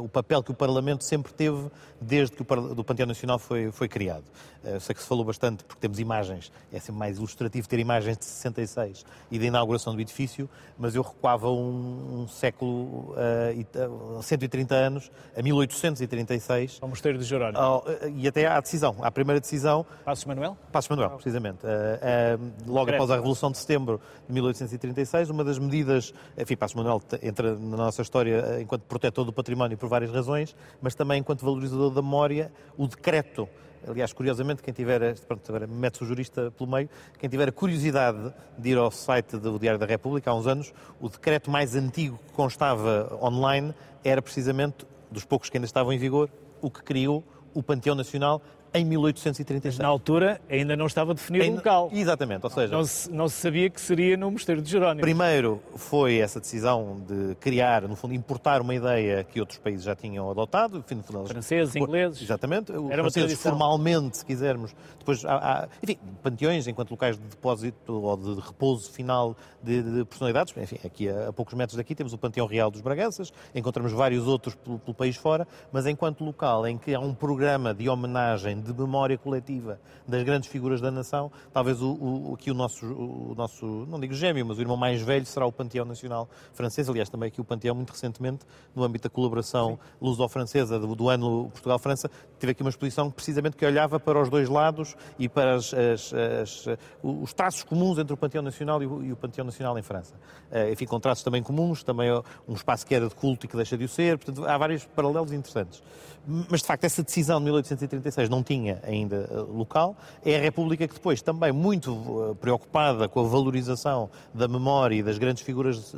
o 0.03 0.09
papel 0.09 0.43
que 0.43 0.51
o 0.51 0.55
Parlamento 0.55 1.05
sempre 1.05 1.33
teve 1.33 1.71
desde 2.05 2.37
que 2.37 2.43
o 2.43 2.75
do 2.75 2.85
Panteão 2.85 3.07
Nacional 3.07 3.39
foi, 3.39 3.71
foi 3.71 3.89
criado. 3.89 4.25
Eu 4.63 4.81
sei 4.81 4.95
que 4.95 5.03
se 5.03 5.09
falou 5.09 5.25
bastante, 5.25 5.63
porque 5.65 5.81
temos 5.81 5.99
imagens, 5.99 6.51
é 6.73 6.79
sempre 6.79 6.99
mais 6.99 7.19
ilustrativo 7.19 7.69
ter 7.69 7.79
imagens 7.79 8.17
de 8.17 8.25
66 8.25 9.05
e 9.31 9.39
da 9.39 9.45
inauguração 9.45 9.95
do 9.95 10.01
edifício, 10.01 10.49
mas 10.79 10.95
eu 10.95 11.03
recuava 11.03 11.51
um, 11.51 12.23
um 12.23 12.29
século, 12.29 13.15
uh, 13.15 14.23
130 14.23 14.75
anos, 14.75 15.11
a 15.37 15.43
1836. 15.43 16.79
Ao 16.81 16.89
Mosteiro 16.89 17.19
de 17.19 17.25
Jerónimo. 17.25 17.85
e 18.17 18.27
até 18.27 18.47
à 18.47 18.61
decisão, 18.61 18.97
à 19.03 19.11
primeira 19.11 19.41
decisão. 19.41 19.85
Passos 20.05 20.25
Manuel? 20.25 20.57
Passos 20.73 20.89
Manuel, 20.89 21.11
precisamente. 21.11 21.65
Uh, 21.65 22.39
uh, 22.39 22.73
logo 22.73 22.91
após 22.91 23.11
a 23.11 23.17
Revolução 23.17 23.51
de 23.51 23.59
Setembro 23.59 24.01
de 24.27 24.33
1836, 24.33 25.31
uma 25.31 25.45
das 25.45 25.59
medidas, 25.59 26.15
enfim, 26.39 26.57
Passos 26.57 26.75
Manuel 26.75 27.03
entra 27.23 27.55
na 27.55 27.77
nossa 27.77 28.03
história 28.03 28.61
enquanto 28.61 28.83
protetor 28.83 29.25
do 29.25 29.33
património 29.33 29.77
por 29.77 29.89
várias 29.89 30.11
razões, 30.11 30.57
mas 30.81 30.95
também 30.95 31.21
enquanto 31.21 31.45
valorizador 31.45 31.91
da 31.95 32.03
memória, 32.03 32.53
o 32.77 32.87
decreto. 32.87 33.49
Aliás, 33.87 34.13
curiosamente, 34.13 34.63
quem 34.63 34.73
tiver, 34.73 35.15
pronto, 35.21 35.43
agora 35.49 35.67
mete-se 35.67 36.03
o 36.03 36.07
jurista 36.07 36.51
pelo 36.51 36.71
meio, 36.71 36.89
quem 37.19 37.29
tiver 37.29 37.49
a 37.49 37.53
curiosidade 37.53 38.33
de 38.57 38.71
ir 38.71 38.79
ao 38.79 38.91
site 38.91 39.37
do 39.37 39.59
Diário 39.59 39.79
da 39.79 39.87
República, 39.87 40.31
há 40.31 40.35
uns 40.35 40.47
anos, 40.47 40.73
o 41.01 41.09
decreto 41.09 41.51
mais 41.51 41.75
antigo 41.75 42.19
que 42.27 42.33
constava 42.33 43.19
online 43.23 43.75
era 44.03 44.23
precisamente, 44.23 44.87
dos 45.11 45.25
poucos 45.25 45.51
que 45.51 45.57
ainda 45.57 45.67
estavam 45.67 45.93
em 45.93 45.99
vigor, 45.99 46.31
o 46.63 46.71
que 46.71 46.83
criou 46.83 47.23
o 47.53 47.63
Panteão 47.63 47.95
Nacional 47.95 48.43
em 48.75 48.85
1836. 48.85 49.77
Mas 49.77 49.83
na 49.83 49.89
altura 49.89 50.41
ainda 50.51 50.77
não 50.77 50.87
estava 50.87 51.15
definido 51.15 51.53
o 51.53 51.55
local. 51.55 51.91
Exatamente, 51.93 52.45
ou 52.45 52.51
seja... 52.51 52.75
Não 52.75 52.85
se, 52.85 53.11
não 53.11 53.29
se, 53.29 53.37
sabia 53.37 53.71
que 53.71 53.81
seria 53.81 54.17
no 54.17 54.31
Mosteiro 54.31 54.61
de 54.61 54.71
Jerónimo. 54.71 55.01
Primeiro 55.01 55.63
foi 55.77 56.19
essa 56.19 56.41
decisão 56.41 57.01
de 57.07 57.37
criar, 57.37 57.83
no 57.83 57.95
fundo, 57.95 58.15
importar 58.15 58.61
uma 58.61 58.75
ideia 58.75 59.23
que 59.23 59.39
outros 59.39 59.59
países 59.59 59.85
já 59.85 59.95
tinham 59.95 60.29
adotado. 60.31 60.79
Enfim, 60.79 61.01
Franceses, 61.27 61.77
ingleses... 61.77 62.21
Exatamente. 62.21 62.73
Era 62.91 63.03
franceses, 63.03 63.41
formalmente, 63.41 64.19
se 64.19 64.25
quisermos. 64.25 64.75
Depois, 64.99 65.25
há, 65.25 65.35
há, 65.37 65.69
enfim, 65.83 65.99
panteões 66.23 66.67
enquanto 66.67 66.91
locais 66.91 67.17
de 67.17 67.23
depósito 67.25 67.93
ou 67.93 68.17
de 68.17 68.41
repouso 68.41 68.91
final 68.91 69.37
de, 69.63 69.83
de 69.83 70.05
personalidades. 70.05 70.55
Enfim, 70.57 70.79
aqui 70.85 71.09
a, 71.09 71.29
a, 71.29 71.33
poucos 71.33 71.55
metros 71.55 71.77
daqui 71.77 71.95
temos 71.95 72.13
o 72.13 72.19
Panteão 72.19 72.47
Real 72.47 72.71
dos 72.71 72.81
Braganças, 72.81 73.33
encontramos 73.55 73.93
vários 73.93 74.27
outros 74.27 74.55
pelo, 74.55 74.79
pelo 74.79 74.95
país 74.95 75.17
fora, 75.17 75.47
mas 75.71 75.87
enquanto 75.87 76.25
local 76.25 76.67
em 76.67 76.77
que 76.77 76.95
há 76.95 77.01
um 77.01 77.15
programa 77.15 77.75
de 77.75 77.89
homenagem 77.89 78.61
de 78.65 78.73
memória 78.73 79.17
coletiva 79.19 79.79
das 80.07 80.23
grandes 80.23 80.49
figuras 80.49 80.81
da 80.81 80.91
nação, 80.91 81.31
talvez 81.53 81.81
o, 81.81 81.93
o, 81.93 82.35
aqui 82.35 82.51
o 82.51 82.55
nosso, 82.55 82.87
o 82.87 83.35
nosso, 83.37 83.87
não 83.89 84.01
digo 84.01 84.15
gêmeo, 84.15 84.45
mas 84.47 84.59
o 84.59 84.61
irmão 84.61 84.77
mais 84.77 85.01
velho 85.03 85.27
será 85.27 85.47
o 85.47 85.53
Panteão 85.53 85.85
Nacional 85.85 86.29
Francês. 86.53 86.89
Aliás, 86.89 87.09
também 87.09 87.29
aqui 87.29 87.41
o 87.41 87.45
Panteão, 87.45 87.75
muito 87.75 87.91
recentemente, 87.91 88.45
no 88.75 88.83
âmbito 88.83 89.09
da 89.09 89.15
colaboração 89.15 89.79
luso-francesa 90.01 90.79
do, 90.79 90.95
do 90.95 91.09
ano 91.09 91.51
Portugal-França, 91.51 92.11
tive 92.45 92.53
aqui 92.53 92.63
uma 92.63 92.71
exposição 92.71 93.11
precisamente 93.11 93.57
que 93.57 93.65
olhava 93.65 93.99
para 93.99 94.21
os 94.21 94.29
dois 94.29 94.49
lados 94.49 94.95
e 95.19 95.29
para 95.29 95.55
as, 95.55 95.73
as, 95.73 96.13
as, 96.13 96.67
os 97.03 97.33
traços 97.33 97.63
comuns 97.63 97.99
entre 97.99 98.13
o 98.13 98.17
Panteão 98.17 98.43
Nacional 98.43 98.83
e 98.83 98.87
o, 98.87 99.03
e 99.03 99.13
o 99.13 99.17
Panteão 99.17 99.47
Nacional 99.47 99.79
em 99.79 99.83
França. 99.83 100.15
Uh, 100.51 100.73
enfim, 100.73 100.85
com 100.85 101.01
traços 101.01 101.25
também 101.25 101.43
comuns, 101.43 101.83
também 101.83 102.11
um 102.47 102.53
espaço 102.53 102.87
que 102.87 102.95
era 102.95 103.09
de 103.09 103.15
culto 103.15 103.47
e 103.47 103.49
que 103.49 103.57
deixa 103.57 103.79
de 103.79 103.85
o 103.85 103.89
ser, 103.89 104.19
portanto, 104.19 104.47
há 104.47 104.59
vários 104.59 104.85
paralelos 104.85 105.33
interessantes. 105.33 105.83
Mas, 106.27 106.61
de 106.61 106.67
facto, 106.67 106.85
essa 106.85 107.03
decisão 107.03 107.39
de 107.39 107.45
1836 107.45 108.29
não 108.29 108.43
tinha 108.43 108.81
ainda 108.83 109.29
uh, 109.31 109.57
local. 109.57 109.97
É 110.25 110.37
a 110.37 110.41
República 110.41 110.87
que 110.87 110.95
depois, 110.95 111.23
também 111.23 111.53
muito 111.53 111.93
uh, 111.93 112.35
preocupada 112.35 113.09
com 113.09 113.21
a 113.21 113.25
valorização 113.25 114.11
da 114.35 114.47
memória 114.47 114.97
e 114.97 115.03
das 115.03 115.17
grandes 115.17 115.43
figuras 115.43 115.95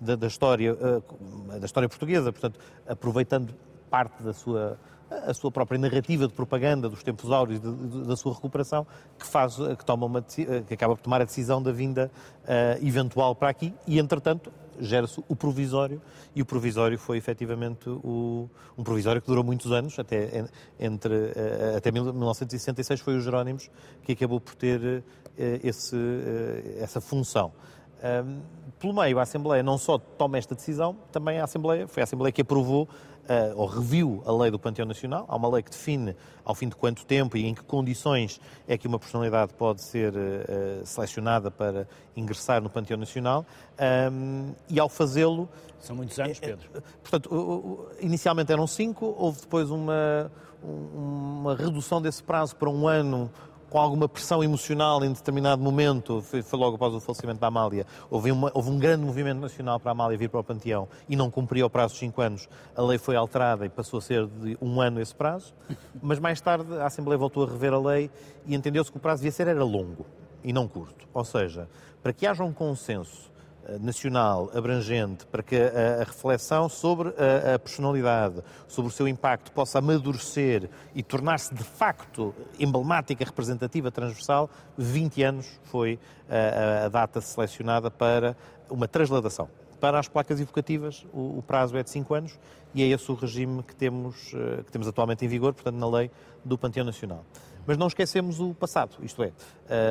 da, 0.00 0.26
história, 0.26 0.76
da 1.58 1.64
história 1.64 1.88
portuguesa, 1.88 2.32
portanto, 2.32 2.58
aproveitando 2.86 3.54
parte 3.88 4.22
da 4.22 4.32
sua 4.32 4.78
a 5.10 5.32
sua 5.32 5.50
própria 5.50 5.78
narrativa 5.78 6.26
de 6.26 6.32
propaganda 6.32 6.88
dos 6.88 7.02
tempos 7.02 7.30
áureos 7.30 7.60
da 8.06 8.16
sua 8.16 8.34
recuperação, 8.34 8.86
que 9.18 9.26
faz, 9.26 9.56
que 9.56 9.84
toma 9.84 10.06
uma, 10.06 10.22
que 10.22 10.74
acaba 10.74 10.94
por 10.94 11.02
tomar 11.02 11.22
a 11.22 11.24
decisão 11.24 11.62
da 11.62 11.72
vinda 11.72 12.10
uh, 12.44 12.86
eventual 12.86 13.34
para 13.34 13.48
aqui 13.48 13.72
e, 13.86 13.98
entretanto, 13.98 14.52
gera-se 14.80 15.22
o 15.28 15.34
provisório 15.34 16.00
e 16.36 16.42
o 16.42 16.46
provisório 16.46 16.98
foi 16.98 17.16
efetivamente 17.16 17.88
o, 17.88 18.48
um 18.76 18.84
provisório 18.84 19.20
que 19.20 19.26
durou 19.26 19.42
muitos 19.42 19.72
anos, 19.72 19.98
até, 19.98 20.44
entre, 20.78 21.14
uh, 21.14 21.76
até 21.76 21.90
1966 21.90 23.00
foi 23.00 23.16
os 23.16 23.24
Jerónimos 23.24 23.70
que 24.02 24.12
acabou 24.12 24.40
por 24.40 24.54
ter 24.54 24.80
uh, 24.80 25.02
esse, 25.36 25.96
essa 26.78 27.00
função. 27.00 27.52
Um, 27.98 28.40
pelo 28.78 28.94
meio, 28.94 29.18
a 29.18 29.22
Assembleia 29.22 29.62
não 29.62 29.76
só 29.76 29.98
toma 29.98 30.38
esta 30.38 30.54
decisão, 30.54 30.96
também 31.10 31.40
a 31.40 31.44
Assembleia, 31.44 31.88
foi 31.88 32.00
a 32.00 32.04
Assembleia 32.04 32.30
que 32.30 32.42
aprovou 32.42 32.88
ou 33.54 33.66
reviu 33.66 34.22
a 34.24 34.32
lei 34.32 34.50
do 34.50 34.58
Panteão 34.58 34.86
Nacional. 34.86 35.26
Há 35.28 35.36
uma 35.36 35.48
lei 35.48 35.62
que 35.62 35.70
define 35.70 36.16
ao 36.44 36.54
fim 36.54 36.68
de 36.68 36.76
quanto 36.76 37.04
tempo 37.04 37.36
e 37.36 37.46
em 37.46 37.54
que 37.54 37.62
condições 37.62 38.40
é 38.66 38.78
que 38.78 38.88
uma 38.88 38.98
personalidade 38.98 39.52
pode 39.54 39.82
ser 39.82 40.14
uh, 40.14 40.84
selecionada 40.84 41.50
para 41.50 41.86
ingressar 42.16 42.62
no 42.62 42.70
Panteão 42.70 42.98
Nacional. 42.98 43.44
E 44.68 44.80
ao 44.80 44.88
fazê-lo. 44.88 45.48
São 45.78 45.94
muitos 45.94 46.18
anos, 46.18 46.40
Pedro. 46.40 46.68
Uh, 46.74 46.82
portanto, 47.02 47.88
inicialmente 48.00 48.50
eram 48.50 48.66
cinco, 48.66 49.14
houve 49.18 49.40
depois 49.42 49.70
uma, 49.70 50.30
uma 50.62 51.54
redução 51.54 52.02
desse 52.02 52.22
prazo 52.22 52.56
para 52.56 52.68
um 52.68 52.88
ano 52.88 53.30
com 53.70 53.78
alguma 53.78 54.08
pressão 54.08 54.42
emocional 54.42 55.04
em 55.04 55.12
determinado 55.12 55.62
momento, 55.62 56.22
foi, 56.22 56.42
logo 56.52 56.76
após 56.76 56.94
o 56.94 57.00
falecimento 57.00 57.40
da 57.40 57.48
Amália, 57.48 57.86
houve, 58.10 58.32
uma, 58.32 58.50
houve, 58.54 58.70
um 58.70 58.78
grande 58.78 59.04
movimento 59.04 59.38
nacional 59.38 59.78
para 59.78 59.90
a 59.90 59.92
Amália 59.92 60.16
vir 60.16 60.28
para 60.28 60.40
o 60.40 60.44
Panteão 60.44 60.88
e 61.08 61.14
não 61.14 61.30
cumpriu 61.30 61.66
o 61.66 61.70
prazo 61.70 61.94
de 61.94 62.00
5 62.00 62.20
anos, 62.20 62.48
a 62.74 62.82
lei 62.82 62.98
foi 62.98 63.16
alterada 63.16 63.66
e 63.66 63.68
passou 63.68 63.98
a 63.98 64.02
ser 64.02 64.26
de 64.26 64.56
um 64.60 64.80
ano 64.80 65.00
esse 65.00 65.14
prazo, 65.14 65.52
mas 66.00 66.18
mais 66.18 66.40
tarde 66.40 66.74
a 66.78 66.86
Assembleia 66.86 67.18
voltou 67.18 67.44
a 67.44 67.46
rever 67.46 67.72
a 67.72 67.78
lei 67.78 68.10
e 68.46 68.54
entendeu-se 68.54 68.90
que 68.90 68.96
o 68.96 69.00
prazo 69.00 69.22
devia 69.22 69.32
ser 69.32 69.48
era 69.48 69.64
longo 69.64 70.06
e 70.42 70.52
não 70.52 70.66
curto. 70.66 71.06
Ou 71.12 71.24
seja, 71.24 71.68
para 72.02 72.12
que 72.12 72.26
haja 72.26 72.44
um 72.44 72.52
consenso 72.52 73.30
nacional 73.80 74.50
abrangente 74.54 75.26
para 75.26 75.42
que 75.42 75.56
a, 75.56 76.00
a 76.00 76.04
reflexão 76.04 76.68
sobre 76.68 77.08
a, 77.10 77.54
a, 77.54 77.58
personalidade, 77.58 78.42
sobre 78.66 78.90
o 78.90 78.92
seu 78.92 79.06
impacto, 79.06 79.52
possa 79.52 79.78
amadurecer 79.78 80.70
e 80.94 81.02
tornar-se 81.02 81.54
de 81.54 81.64
facto 81.64 82.34
emblemática, 82.58 83.24
representativa, 83.24 83.90
transversal, 83.90 84.48
20 84.76 85.22
anos 85.22 85.60
foi 85.64 85.98
a, 86.28 86.86
a 86.86 86.88
data 86.88 87.20
selecionada 87.20 87.90
para 87.90 88.36
uma 88.70 88.88
transladação. 88.88 89.48
Para 89.80 89.98
as 89.98 90.08
placas 90.08 90.40
evocativas, 90.40 91.06
o, 91.12 91.38
o, 91.38 91.42
prazo 91.42 91.76
é 91.76 91.82
de 91.82 91.90
5 91.90 92.14
anos 92.14 92.38
e 92.74 92.82
é 92.82 92.86
esse 92.86 93.10
o 93.10 93.14
regime 93.14 93.62
que 93.62 93.74
temos, 93.74 94.32
eh, 94.34 94.62
que 94.64 94.72
temos 94.72 94.88
atualmente 94.88 95.24
em 95.24 95.28
vigor, 95.28 95.54
portanto, 95.54 95.76
na 95.76 95.88
lei 95.88 96.10
do 96.44 96.58
Panteão 96.58 96.84
Nacional. 96.84 97.24
Mas 97.68 97.76
não 97.76 97.86
esquecemos 97.86 98.40
o 98.40 98.54
passado, 98.54 98.96
isto 99.02 99.22
é, 99.22 99.26
uh, 99.26 99.32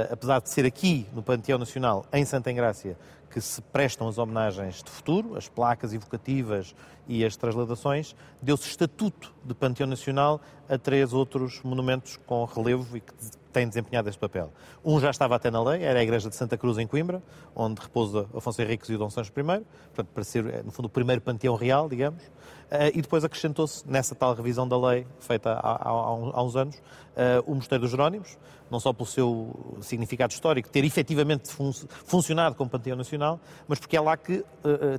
apesar 0.10 0.41
de 0.41 0.50
ser 0.50 0.65
aqui 0.65 1.05
no 1.13 1.22
Panteão 1.22 1.60
Nacional, 1.60 2.07
em 2.12 2.25
Santa 2.25 2.51
Engrácia, 2.51 2.98
que 3.29 3.39
se 3.39 3.62
prestam 3.62 4.07
as 4.07 4.17
homenagens 4.17 4.81
de 4.81 4.89
futuro, 4.89 5.38
as 5.38 5.48
placas 5.48 5.93
evocativas 5.93 6.74
e 7.07 7.24
as 7.24 7.38
transladações, 7.38 8.15
deu-se 8.41 8.67
estatuto 8.67 9.31
de 9.46 9.53
Panteão 9.53 9.86
Nacional 9.86 10.41
a 10.67 10.75
três 10.79 11.13
outros 11.13 11.62
monumentos 11.62 12.17
com 12.25 12.43
relevo 12.46 12.98
e 12.98 13.00
que 13.00 13.13
têm 13.57 13.67
desempenhado 13.67 14.07
este 14.07 14.19
papel. 14.19 14.53
Um 14.85 14.99
já 14.99 15.09
estava 15.09 15.35
até 15.35 15.49
na 15.49 15.63
lei, 15.63 15.83
era 15.83 15.99
a 15.99 16.03
Igreja 16.03 16.29
de 16.29 16.35
Santa 16.35 16.57
Cruz 16.57 16.77
em 16.77 16.85
Coimbra, 16.85 17.23
onde 17.55 17.81
repousa 17.81 18.27
Afonso 18.35 18.61
Henriques 18.61 18.87
e 18.89 18.95
o 18.95 18.97
Dom 18.99 19.09
Sancho 19.09 19.31
I, 19.31 19.43
portanto, 19.43 20.09
para 20.13 20.23
ser, 20.23 20.63
no 20.63 20.71
fundo, 20.71 20.85
o 20.85 20.89
primeiro 20.89 21.21
panteão 21.21 21.55
real, 21.55 21.89
digamos. 21.89 22.23
Uh, 22.23 22.91
e 22.93 23.01
depois 23.01 23.23
acrescentou-se, 23.23 23.83
nessa 23.89 24.13
tal 24.13 24.35
revisão 24.35 24.67
da 24.67 24.77
lei, 24.77 25.07
feita 25.19 25.53
há, 25.53 26.43
uns 26.43 26.55
anos, 26.55 26.75
uh, 26.75 27.51
o 27.51 27.55
Mosteiro 27.55 27.83
dos 27.83 27.91
Jerónimos, 27.91 28.37
não 28.69 28.79
só 28.79 28.91
pelo 28.93 29.07
seu 29.07 29.77
significado 29.81 30.33
histórico, 30.33 30.69
ter 30.69 30.83
efetivamente 30.83 31.51
fun 31.51 31.71
funcionado 32.05 32.55
como 32.55 32.69
Panteão 32.69 32.97
Nacional, 32.97 33.39
mas 33.67 33.79
porque 33.79 33.95
é 33.95 34.01
lá 34.01 34.17
que 34.17 34.43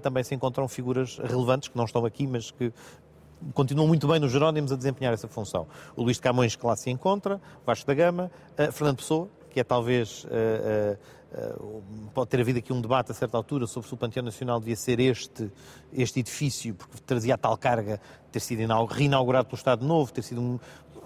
também 0.01 0.25
se 0.25 0.35
encontram 0.35 0.67
figuras 0.67 1.19
relevantes, 1.19 1.69
que 1.69 1.77
não 1.77 1.85
estão 1.85 2.07
aqui, 2.07 2.27
mas 2.27 2.51
que 2.51 2.73
continuam 3.55 3.89
muito 3.89 4.07
bem 4.09 4.19
nos 4.21 4.33
Jerónimos 4.33 4.73
a 4.73 4.77
desempenhar 4.77 5.13
essa 5.13 5.29
função. 5.29 5.67
O 5.97 6.03
Luís 6.03 6.17
de 6.17 6.23
Camões, 6.23 6.57
que 6.57 6.67
lá 6.67 6.77
se 6.77 6.91
encontra, 6.91 7.41
Vasco 7.65 7.87
da 7.87 7.95
Gama, 7.95 8.31
Fernando 8.73 8.97
Pessoa, 8.97 9.29
que 9.51 9.61
é 9.61 9.65
talvez 9.65 10.27
Uh, 11.31 11.83
pode 12.15 12.31
ter 12.31 12.41
havido 12.41 12.59
aqui 12.59 12.73
um 12.73 12.81
debate 12.81 13.13
a 13.13 13.15
certa 13.15 13.37
altura 13.37 13.67
sobre 13.67 13.87
se 13.87 13.95
o 13.95 13.99
Panteão 13.99 14.25
Nacional 14.25 14.59
devia 14.59 14.77
ser 14.77 14.99
este, 14.99 15.53
este 15.93 16.21
edifício, 16.21 16.75
porque 16.75 16.97
trazia 17.05 17.35
a 17.35 17.37
tal 17.37 17.55
carga, 17.59 18.01
ter 18.33 18.41
sido 18.41 18.63
reinaugurado 18.87 19.47
pelo 19.47 19.59
Estado 19.59 19.85
Novo, 19.85 20.11
ter 20.11 20.23
sido 20.23 20.41
um, 20.41 20.59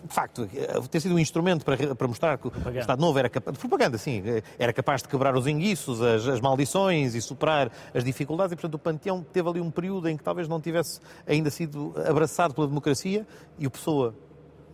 de 0.05 0.15
facto, 0.15 0.49
eh, 0.55 0.81
ter 0.91 1.01
sido 1.01 1.15
um 1.15 1.19
instrumento 1.19 1.65
para, 1.65 1.95
para 1.95 2.09
mostrar 2.09 2.37
que 2.37 2.51
propaganda. 2.51 2.79
o 2.79 2.81
Estado 2.81 3.01
Novo 3.01 3.19
era 3.19 3.29
capaz, 3.29 3.55
de 3.55 3.61
propaganda, 3.61 3.99
sim, 3.99 4.23
eh, 4.25 4.43
era 4.59 4.73
capaz 4.73 5.03
de 5.03 5.09
quebrar 5.09 5.37
os 5.37 5.47
enguiços, 5.47 6.03
as, 6.03 6.27
as, 6.27 6.41
maldições 6.41 7.15
e 7.15 7.23
superar 7.23 7.71
as 7.95 8.05
dificuldades, 8.05 8.53
e 8.53 8.57
portanto 8.57 8.75
o 8.75 8.79
Panteão 8.79 9.25
teve 9.33 9.49
ali 9.49 9.61
um 9.61 9.71
período 9.71 10.09
em 10.09 10.17
que 10.17 10.25
talvez 10.25 10.49
não 10.49 10.61
tivesse 10.61 11.01
ainda 11.27 11.51
sido 11.51 11.95
abraçado 12.07 12.55
pela 12.55 12.67
democracia, 12.67 13.27
e 13.59 13.67
o 13.67 13.71
Pessoa 13.71 14.15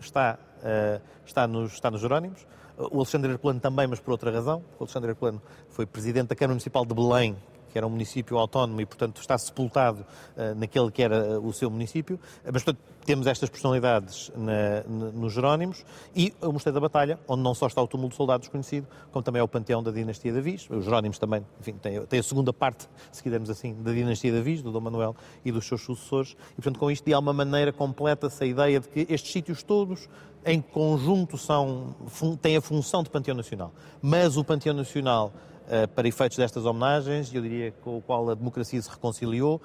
está, 0.01 0.39
uh, 0.59 1.03
está, 1.27 1.47
nos, 1.47 1.73
está 1.73 1.91
nos 1.91 2.01
Jerónimos, 2.01 2.47
o 2.79 2.99
Alexandre 2.99 3.33
Herculano 3.33 3.59
também, 3.59 3.89
mas 3.89 3.99
por 3.99 4.13
outra 4.13 4.31
razão. 4.31 4.63
O 4.79 4.85
Alexandre 4.85 5.11
Herculano 5.11 5.43
foi 5.69 5.85
presidente 5.85 6.29
da 6.29 6.37
Câmara 6.37 6.55
Municipal 6.55 6.87
de 6.87 6.95
Belém, 6.95 7.37
era 7.79 7.87
um 7.87 7.91
município 7.91 8.37
autónomo 8.37 8.81
e, 8.81 8.87
portanto, 8.87 9.21
está 9.21 9.37
sepultado 9.39 10.01
uh, 10.37 10.55
naquele 10.57 10.91
que 10.91 11.03
era 11.03 11.17
eh, 11.17 11.39
o 11.39 11.53
seu 11.53 11.71
município. 11.71 12.19
Mas, 12.45 12.63
portanto, 12.63 12.81
temos 13.05 13.27
estas 13.27 13.49
personalidades 13.49 14.31
na, 14.37 14.83
na, 14.87 15.11
nos 15.13 15.33
Jerónimos 15.33 15.85
e 16.15 16.35
o 16.43 16.53
Mosteiro 16.53 16.75
da 16.75 16.81
Batalha, 16.81 17.19
onde 17.27 17.43
não 17.43 17.55
só 17.55 17.67
está 17.67 17.81
o 17.81 17.87
túmulo 17.87 18.11
de 18.11 18.17
soldados 18.17 18.49
conhecido, 18.49 18.87
como 19.11 19.23
também 19.23 19.41
é 19.41 19.43
o 19.43 19.49
panteão 19.49 19.83
da 19.83 19.91
dinastia 19.91 20.31
de 20.31 20.39
Avis. 20.39 20.69
Os 20.69 20.85
Jerónimos 20.85 21.19
também, 21.19 21.45
enfim, 21.61 21.77
a 22.19 22.23
segunda 22.23 22.53
parte, 22.53 22.87
se 23.11 23.23
quisermos 23.23 23.49
assim, 23.49 23.75
da 23.83 23.93
dinastia 23.93 24.31
de 24.31 24.39
Avis, 24.39 24.61
do 24.63 24.71
Dom 24.71 24.81
Manuel 24.81 25.17
e 25.45 25.51
dos 25.51 25.67
seus 25.67 25.83
sucessores. 25.83 26.37
E, 26.53 26.57
portanto, 26.57 26.79
com 26.79 26.91
isto, 26.91 27.05
de 27.05 27.15
alguma 27.15 27.33
maneira, 27.33 27.73
completa-se 27.73 28.45
a 28.45 28.47
ideia 28.47 28.79
de 28.81 28.89
que 28.89 29.07
estes 29.09 29.33
sítios 29.33 29.63
todos 29.63 30.09
em 30.45 30.61
conjunto 30.61 31.37
são, 31.37 31.95
têm 32.41 32.57
a 32.57 32.61
função 32.61 33.03
de 33.03 33.11
Panteão 33.11 33.37
Nacional. 33.37 33.73
Mas 34.01 34.37
o 34.37 34.45
Panteão 34.45 34.75
Nacional, 34.75 35.33
eh, 35.33 35.58
para 35.95 36.09
efeitos 36.09 36.39
destas 36.39 36.65
homenagens, 36.65 37.33
eu 37.33 37.43
diria 37.43 37.73
com 37.83 37.99
o 37.99 38.01
qual 38.03 38.31
a 38.31 38.35
democracia 38.35 38.81
se 38.81 38.89
reconciliou, 38.89 39.61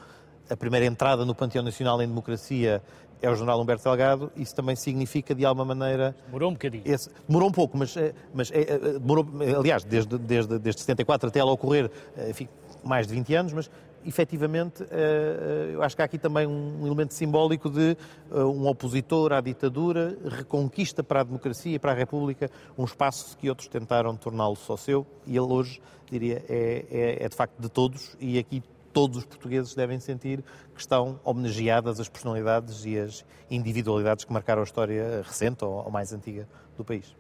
a 0.50 0.58
primeira 0.58 0.86
entrada 0.86 1.24
no 1.26 1.34
Panteão 1.34 1.64
Nacional 1.64 2.02
em 2.02 2.08
democracia 2.08 2.82
é 3.22 3.30
o 3.30 3.36
jornal 3.36 3.60
Humberto 3.62 3.86
Delgado, 3.86 4.30
isso 4.36 4.54
também 4.54 4.76
significa, 4.76 5.34
de 5.34 5.46
alguma 5.46 5.74
maneira... 5.74 6.14
Demorou 6.26 6.50
um 6.50 6.54
bocadinho. 6.54 6.84
Esse, 6.86 7.10
demorou 7.26 7.48
um 7.48 7.52
pouco, 7.54 7.78
mas, 7.78 7.96
eh, 7.96 8.14
mas 8.34 8.52
é, 8.52 8.78
demorou, 9.00 9.26
aliás, 9.58 9.86
desde, 9.86 10.18
desde, 10.18 10.60
desde 10.60 10.82
74 10.82 11.30
até 11.30 11.40
ela 11.40 11.52
ocorrer, 11.52 11.90
enfim, 12.30 12.50
mais 12.84 13.08
de 13.08 13.14
20 13.14 13.34
anos, 13.36 13.54
mas 13.54 13.72
efetivamente, 14.06 14.84
eh, 14.90 15.72
eu 15.74 15.84
acho 15.84 15.96
que 15.96 16.02
há 16.02 16.06
aqui 16.06 16.18
também 16.18 16.46
um 16.46 16.86
elemento 16.86 17.14
simbólico 17.14 17.70
de 17.70 17.98
eh, 18.32 18.44
um 18.44 18.68
opositor 18.68 19.34
à 19.34 19.42
ditadura 19.42 20.18
reconquista 20.26 21.04
para 21.04 21.22
a 21.22 21.24
democracia 21.24 21.76
e 21.76 21.80
para 21.80 21.92
a 21.92 21.96
República 21.96 22.50
um 22.78 22.84
espaço 22.84 23.38
que 23.38 23.50
outros 23.50 23.68
tentaram 23.68 24.16
torná-lo 24.16 24.56
só 24.56 24.76
seu 24.78 25.06
e 25.26 25.32
ele 25.32 25.52
hoje, 25.52 25.82
diria, 26.10 26.44
é, 26.50 26.86
é, 26.92 27.26
é 27.26 27.30
de 27.30 27.36
facto 27.36 27.60
de 27.60 27.70
todos 27.70 28.16
e 28.20 28.38
aqui 28.38 28.62
todos 28.92 29.18
os 29.18 29.26
portugueses 29.26 29.74
devem 29.74 30.00
sentir 30.00 30.44
que 30.74 30.80
estão 30.80 31.20
homenageadas 31.24 32.00
as 32.00 32.08
personalidades 32.08 32.86
e 32.86 32.98
as 32.98 33.26
individualidades 33.50 34.24
que 34.24 34.32
marcaram 34.32 34.62
a 34.62 34.66
história 34.66 35.24
recente 35.24 35.66
ou 35.66 35.90
mais 35.90 36.14
antiga 36.14 36.48
do 36.78 36.84
país. 36.84 37.16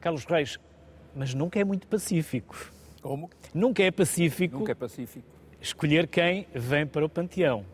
Carlos 0.00 0.24
Reis, 0.24 0.60
mas 1.16 1.34
nunca 1.34 1.58
é 1.58 1.64
muito 1.64 1.88
pacífico. 1.88 2.56
Como? 3.02 3.28
Nunca 3.52 3.82
é 3.82 3.90
pacífico. 3.90 4.58
Nunca 4.58 4.72
é 4.72 4.74
pacífico 4.74 5.37
escolher 5.60 6.06
quem 6.06 6.46
vem 6.54 6.86
para 6.86 7.04
o 7.04 7.08
panteão. 7.08 7.64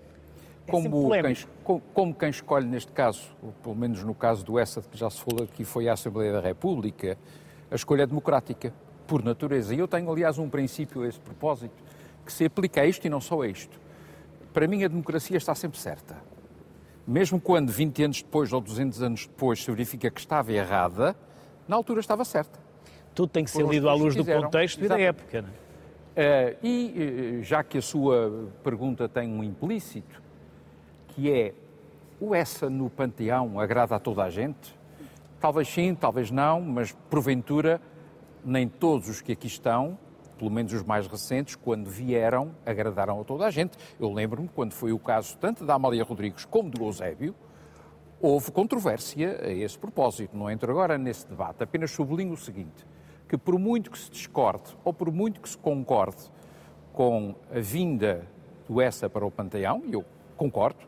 É 0.66 0.70
como, 0.70 1.10
quem, 1.10 1.36
como, 1.92 2.14
quem, 2.14 2.30
escolhe 2.30 2.66
neste 2.66 2.90
caso, 2.90 3.22
pelo 3.62 3.74
menos 3.74 4.02
no 4.02 4.14
caso 4.14 4.44
do 4.44 4.58
ESSA, 4.58 4.82
que 4.90 4.96
já 4.96 5.10
se 5.10 5.20
falou 5.20 5.44
aqui, 5.44 5.64
foi 5.64 5.88
a 5.88 5.92
Assembleia 5.92 6.32
da 6.32 6.40
República, 6.40 7.18
a 7.70 7.74
escolha 7.74 8.02
é 8.02 8.06
democrática, 8.06 8.72
por 9.06 9.22
natureza. 9.22 9.74
E 9.74 9.78
eu 9.78 9.86
tenho, 9.86 10.10
aliás, 10.10 10.38
um 10.38 10.48
princípio 10.48 11.02
a 11.02 11.08
esse 11.08 11.20
propósito, 11.20 11.74
que 12.24 12.32
se 12.32 12.46
aplica 12.46 12.80
a 12.80 12.86
isto 12.86 13.04
e 13.06 13.10
não 13.10 13.20
só 13.20 13.42
a 13.42 13.48
isto. 13.48 13.78
Para 14.52 14.66
mim, 14.66 14.82
a 14.84 14.88
democracia 14.88 15.36
está 15.36 15.54
sempre 15.54 15.78
certa. 15.78 16.16
mesmo 17.06 17.38
quando 17.38 17.70
20 17.70 18.04
anos 18.04 18.22
depois 18.22 18.50
ou 18.50 18.60
200 18.62 19.02
anos 19.02 19.26
depois 19.26 19.62
se 19.62 19.70
verifica 19.70 20.10
que 20.10 20.20
estava 20.20 20.50
errada, 20.52 21.14
na 21.68 21.76
altura 21.76 22.00
estava 22.00 22.24
certa. 22.24 22.58
Tudo 23.14 23.28
tem 23.28 23.44
que 23.44 23.50
ser 23.50 23.66
lido 23.66 23.88
à 23.90 23.94
luz 23.94 24.16
do 24.16 24.24
contexto 24.24 24.82
e 24.82 24.88
da 24.88 24.98
época. 24.98 25.42
Não 25.42 25.48
é? 25.48 25.63
Uh, 26.14 26.56
e 26.62 27.40
já 27.42 27.64
que 27.64 27.78
a 27.78 27.82
sua 27.82 28.48
pergunta 28.62 29.08
tem 29.08 29.28
um 29.28 29.42
implícito, 29.42 30.22
que 31.08 31.30
é 31.30 31.52
o 32.20 32.34
essa 32.34 32.70
no 32.70 32.88
panteão 32.88 33.58
agrada 33.58 33.96
a 33.96 33.98
toda 33.98 34.22
a 34.22 34.30
gente? 34.30 34.78
Talvez 35.40 35.68
sim, 35.68 35.94
talvez 35.94 36.30
não, 36.30 36.60
mas 36.60 36.92
porventura 37.10 37.80
nem 38.44 38.68
todos 38.68 39.08
os 39.08 39.20
que 39.20 39.32
aqui 39.32 39.48
estão, 39.48 39.98
pelo 40.38 40.50
menos 40.50 40.72
os 40.72 40.82
mais 40.84 41.06
recentes, 41.06 41.56
quando 41.56 41.90
vieram, 41.90 42.52
agradaram 42.64 43.20
a 43.20 43.24
toda 43.24 43.46
a 43.46 43.50
gente. 43.50 43.76
Eu 43.98 44.12
lembro-me, 44.12 44.48
quando 44.48 44.72
foi 44.72 44.92
o 44.92 44.98
caso 44.98 45.36
tanto 45.38 45.64
da 45.64 45.74
Amália 45.74 46.04
Rodrigues 46.04 46.44
como 46.44 46.70
do 46.70 46.84
Eusébio, 46.84 47.34
houve 48.20 48.52
controvérsia 48.52 49.40
a 49.42 49.52
esse 49.52 49.78
propósito. 49.78 50.36
Não 50.36 50.50
entro 50.50 50.70
agora 50.70 50.96
nesse 50.96 51.26
debate, 51.26 51.62
apenas 51.62 51.90
sublinho 51.90 52.32
o 52.32 52.36
seguinte, 52.36 52.86
que 53.28 53.36
por 53.36 53.58
muito 53.58 53.90
que 53.90 53.98
se 53.98 54.10
discorde 54.10 54.76
ou 54.84 54.92
por 54.92 55.10
muito 55.10 55.40
que 55.40 55.48
se 55.48 55.56
concorde 55.58 56.30
com 56.92 57.34
a 57.50 57.58
vinda 57.58 58.26
do 58.68 58.80
Essa 58.80 59.10
para 59.10 59.26
o 59.26 59.30
Panteão, 59.30 59.82
e 59.86 59.92
eu 59.92 60.04
concordo, 60.36 60.80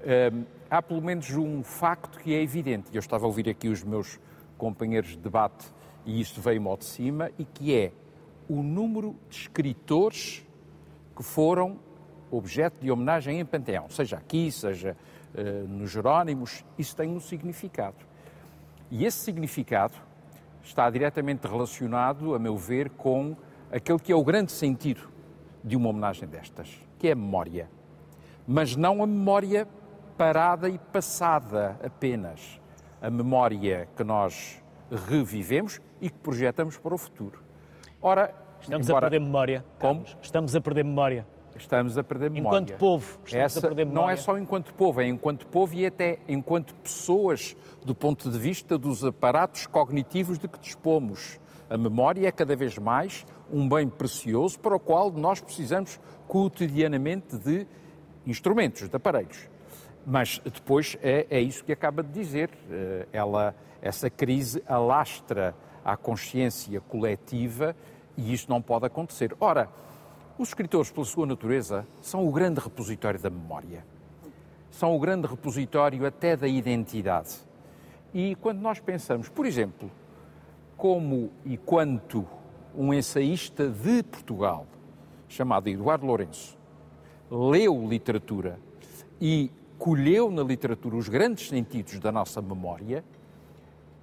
hum, 0.00 0.44
há 0.70 0.80
pelo 0.80 1.02
menos 1.02 1.30
um 1.30 1.62
facto 1.62 2.18
que 2.18 2.34
é 2.34 2.42
evidente, 2.42 2.88
e 2.92 2.96
eu 2.96 3.00
estava 3.00 3.24
a 3.24 3.26
ouvir 3.26 3.48
aqui 3.48 3.68
os 3.68 3.84
meus 3.84 4.18
companheiros 4.56 5.10
de 5.10 5.18
debate 5.18 5.66
e 6.04 6.20
isto 6.20 6.40
veio-me 6.40 6.68
ao 6.68 6.76
de 6.76 6.84
cima, 6.84 7.30
e 7.38 7.44
que 7.44 7.76
é 7.76 7.92
o 8.48 8.62
número 8.62 9.16
de 9.28 9.36
escritores 9.36 10.44
que 11.16 11.22
foram 11.22 11.78
objeto 12.30 12.80
de 12.80 12.90
homenagem 12.90 13.38
em 13.38 13.44
Panteão, 13.44 13.88
seja 13.88 14.16
aqui, 14.16 14.50
seja 14.50 14.96
uh, 15.34 15.68
nos 15.68 15.90
Jerónimos, 15.90 16.64
isso 16.78 16.96
tem 16.96 17.10
um 17.10 17.20
significado. 17.20 17.96
E 18.90 19.04
esse 19.04 19.18
significado 19.18 19.94
está 20.62 20.88
diretamente 20.90 21.46
relacionado, 21.46 22.34
a 22.34 22.38
meu 22.38 22.56
ver, 22.56 22.90
com 22.90 23.36
aquele 23.70 23.98
que 23.98 24.12
é 24.12 24.16
o 24.16 24.24
grande 24.24 24.52
sentido 24.52 25.08
de 25.62 25.76
uma 25.76 25.88
homenagem 25.88 26.28
destas, 26.28 26.68
que 26.98 27.08
é 27.08 27.12
a 27.12 27.16
memória. 27.16 27.68
Mas 28.46 28.76
não 28.76 29.02
a 29.02 29.06
memória 29.06 29.66
parada 30.16 30.68
e 30.68 30.78
passada 30.78 31.76
apenas. 31.84 32.60
A 33.00 33.10
memória 33.10 33.88
que 33.96 34.04
nós 34.04 34.62
revivemos 35.08 35.80
e 36.00 36.10
que 36.10 36.18
projetamos 36.18 36.78
para 36.78 36.94
o 36.94 36.98
futuro. 36.98 37.42
Ora, 38.00 38.34
estamos 38.60 38.88
embora... 38.88 39.06
a 39.06 39.10
perder 39.10 39.24
memória. 39.24 39.64
Como? 39.78 40.04
Estamos 40.20 40.54
a 40.54 40.60
perder 40.60 40.84
memória. 40.84 41.26
Estamos 41.62 41.96
a 41.96 42.02
perder 42.02 42.28
memória. 42.28 42.58
Enquanto 42.58 42.76
povo, 42.78 43.18
estamos 43.24 43.34
Essa 43.34 43.58
a 43.60 43.62
perder 43.62 43.86
memória. 43.86 44.02
Não 44.02 44.10
é 44.10 44.16
só 44.16 44.36
enquanto 44.36 44.74
povo, 44.74 45.00
é 45.00 45.06
enquanto 45.06 45.46
povo 45.46 45.74
e 45.74 45.86
até 45.86 46.18
enquanto 46.28 46.74
pessoas, 46.74 47.56
do 47.84 47.94
ponto 47.94 48.28
de 48.30 48.38
vista 48.38 48.76
dos 48.76 49.04
aparatos 49.04 49.66
cognitivos 49.66 50.38
de 50.38 50.48
que 50.48 50.58
dispomos. 50.58 51.38
A 51.70 51.78
memória 51.78 52.26
é 52.26 52.32
cada 52.32 52.56
vez 52.56 52.76
mais 52.78 53.24
um 53.50 53.68
bem 53.68 53.88
precioso 53.88 54.58
para 54.58 54.74
o 54.74 54.80
qual 54.80 55.12
nós 55.12 55.40
precisamos 55.40 56.00
cotidianamente 56.26 57.38
de 57.38 57.66
instrumentos, 58.26 58.88
de 58.88 58.96
aparelhos. 58.96 59.48
Mas 60.04 60.40
depois 60.44 60.98
é, 61.00 61.26
é 61.30 61.40
isso 61.40 61.64
que 61.64 61.72
acaba 61.72 62.02
de 62.02 62.10
dizer. 62.10 62.50
Eh, 62.68 63.06
ela, 63.12 63.54
essa 63.80 64.10
crise 64.10 64.62
alastra 64.66 65.54
à 65.84 65.96
consciência 65.96 66.80
coletiva 66.80 67.76
e 68.16 68.32
isso 68.32 68.50
não 68.50 68.60
pode 68.60 68.84
acontecer. 68.84 69.34
Ora, 69.40 69.68
os 70.42 70.48
escritores, 70.48 70.90
pela 70.90 71.06
sua 71.06 71.24
natureza, 71.24 71.86
são 72.00 72.26
o 72.26 72.32
grande 72.32 72.60
repositório 72.60 73.20
da 73.20 73.30
memória. 73.30 73.86
São 74.72 74.94
o 74.96 74.98
grande 74.98 75.28
repositório 75.28 76.04
até 76.04 76.36
da 76.36 76.48
identidade. 76.48 77.36
E 78.12 78.34
quando 78.36 78.58
nós 78.58 78.80
pensamos, 78.80 79.28
por 79.28 79.46
exemplo, 79.46 79.90
como 80.76 81.30
e 81.44 81.56
quanto 81.56 82.26
um 82.76 82.92
ensaísta 82.92 83.68
de 83.68 84.02
Portugal, 84.02 84.66
chamado 85.28 85.68
Eduardo 85.68 86.06
Lourenço, 86.06 86.58
leu 87.30 87.88
literatura 87.88 88.58
e 89.20 89.48
colheu 89.78 90.30
na 90.30 90.42
literatura 90.42 90.96
os 90.96 91.08
grandes 91.08 91.48
sentidos 91.48 92.00
da 92.00 92.10
nossa 92.10 92.42
memória, 92.42 93.04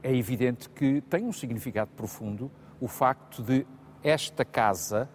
é 0.01 0.15
evidente 0.15 0.69
que 0.69 1.01
tem 1.01 1.25
um 1.25 1.33
significado 1.33 1.91
profundo 1.97 2.49
o 2.79 2.87
facto 2.87 3.43
de 3.43 3.67
esta 4.01 4.45
casa 4.45 5.09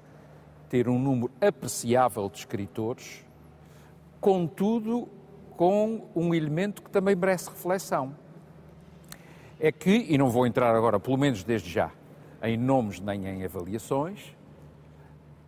ter 0.74 0.88
um 0.88 0.98
número 0.98 1.30
apreciável 1.40 2.28
de 2.28 2.38
escritores, 2.38 3.24
contudo, 4.20 5.08
com 5.56 6.08
um 6.16 6.34
elemento 6.34 6.82
que 6.82 6.90
também 6.90 7.14
merece 7.14 7.48
reflexão. 7.48 8.16
É 9.60 9.70
que, 9.70 10.04
e 10.08 10.18
não 10.18 10.28
vou 10.28 10.48
entrar 10.48 10.74
agora, 10.74 10.98
pelo 10.98 11.16
menos 11.16 11.44
desde 11.44 11.70
já, 11.70 11.92
em 12.42 12.56
nomes 12.56 12.98
nem 12.98 13.24
em 13.24 13.44
avaliações, 13.44 14.36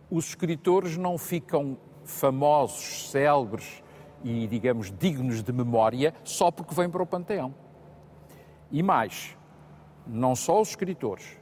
os 0.09 0.29
escritores 0.29 0.95
não 0.95 1.17
ficam 1.17 1.77
famosos, 2.05 3.11
célebres 3.11 3.83
e, 4.23 4.47
digamos, 4.47 4.93
dignos 4.97 5.43
de 5.43 5.51
memória 5.51 6.13
só 6.23 6.49
porque 6.49 6.73
vêm 6.73 6.89
para 6.89 7.03
o 7.03 7.05
panteão. 7.05 7.53
E 8.71 8.81
mais, 8.81 9.35
não 10.07 10.37
só 10.37 10.61
os 10.61 10.69
escritores, 10.69 11.37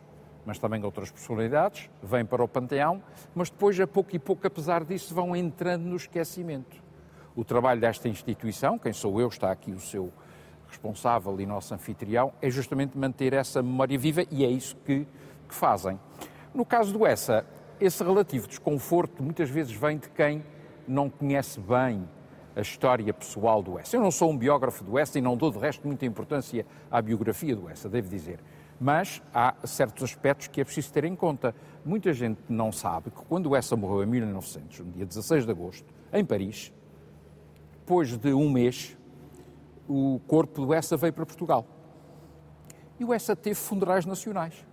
mas 0.46 0.60
também 0.60 0.84
outras 0.84 1.12
personalidades, 1.12 1.90
vêm 2.02 2.26
para 2.26 2.44
o 2.44 2.48
panteão, 2.48 3.02
mas 3.34 3.50
depois, 3.50 3.80
a 3.80 3.88
pouco 3.88 4.16
e 4.16 4.20
pouco, 4.20 4.46
apesar 4.46 4.84
disso, 4.84 5.14
vão 5.14 5.36
entrando 5.36 5.84
no 5.84 5.96
esquecimento. 5.96 6.84
O 7.36 7.44
trabalho 7.44 7.82
desta 7.82 8.08
instituição, 8.08 8.78
quem 8.78 8.94
sou 8.94 9.20
eu, 9.20 9.28
está 9.28 9.52
aqui 9.52 9.72
o 9.72 9.80
seu 9.80 10.12
responsável 10.70 11.40
e 11.40 11.46
nosso 11.46 11.74
anfitrião, 11.74 12.32
é 12.42 12.50
justamente 12.50 12.98
manter 12.98 13.34
essa 13.34 13.62
memória 13.62 13.98
viva 13.98 14.24
e 14.32 14.46
é 14.46 14.50
isso 14.50 14.76
que, 14.86 15.08
que 15.48 15.56
fazem. 15.56 16.00
No 16.54 16.66
caso 16.66 16.94
do 16.94 17.06
ESSA, 17.06 17.46
esse 17.80 18.04
relativo 18.04 18.48
desconforto 18.48 19.22
muitas 19.22 19.50
vezes 19.50 19.74
vem 19.74 19.98
de 19.98 20.10
quem 20.10 20.44
não 20.88 21.10
conhece 21.10 21.60
bem 21.60 22.08
a 22.56 22.62
história 22.62 23.14
pessoal 23.14 23.62
do 23.62 23.78
Essa. 23.78 23.98
Eu 23.98 24.02
não 24.02 24.12
sou 24.12 24.32
um 24.32 24.38
biógrafo 24.38 24.84
do 24.84 24.98
Essa 24.98 25.20
e 25.20 25.22
não 25.22 25.36
dou 25.36 25.52
de 25.52 25.60
resto 25.60 25.86
muita 25.86 26.06
importância 26.06 26.66
à 26.90 27.02
biografia 27.02 27.56
do 27.56 27.70
Essa, 27.70 27.90
devo 27.90 28.08
dizer. 28.08 28.40
Mas 28.80 29.22
há 29.34 29.56
certos 29.64 30.04
aspectos 30.04 30.48
que 30.48 30.60
é 30.60 30.64
preciso 30.64 30.92
ter 30.92 31.06
em 31.06 31.16
conta. 31.16 31.56
Muita 31.84 32.14
gente 32.14 32.42
não 32.50 32.72
sabe 32.72 33.10
que 33.12 33.24
quando 33.26 33.56
Essa 33.56 33.76
morreu 33.76 34.04
em 34.04 34.08
1900, 34.08 34.80
no 34.80 34.92
dia 34.92 35.06
16 35.06 35.46
de 35.46 35.52
agosto, 35.52 35.94
em 36.12 36.26
Paris, 36.26 36.74
depois 37.80 38.18
de 38.18 38.34
um 38.34 38.50
mês, 38.50 38.98
o 39.88 40.20
corpo 40.28 40.66
do 40.66 40.74
Essa 40.74 40.98
veio 40.98 41.14
para 41.14 41.26
Portugal. 41.26 41.66
E 43.00 43.06
o 43.06 43.14
Essa 43.14 43.36
teve 43.36 43.56
funerais 43.56 44.06
nacionais 44.06 44.66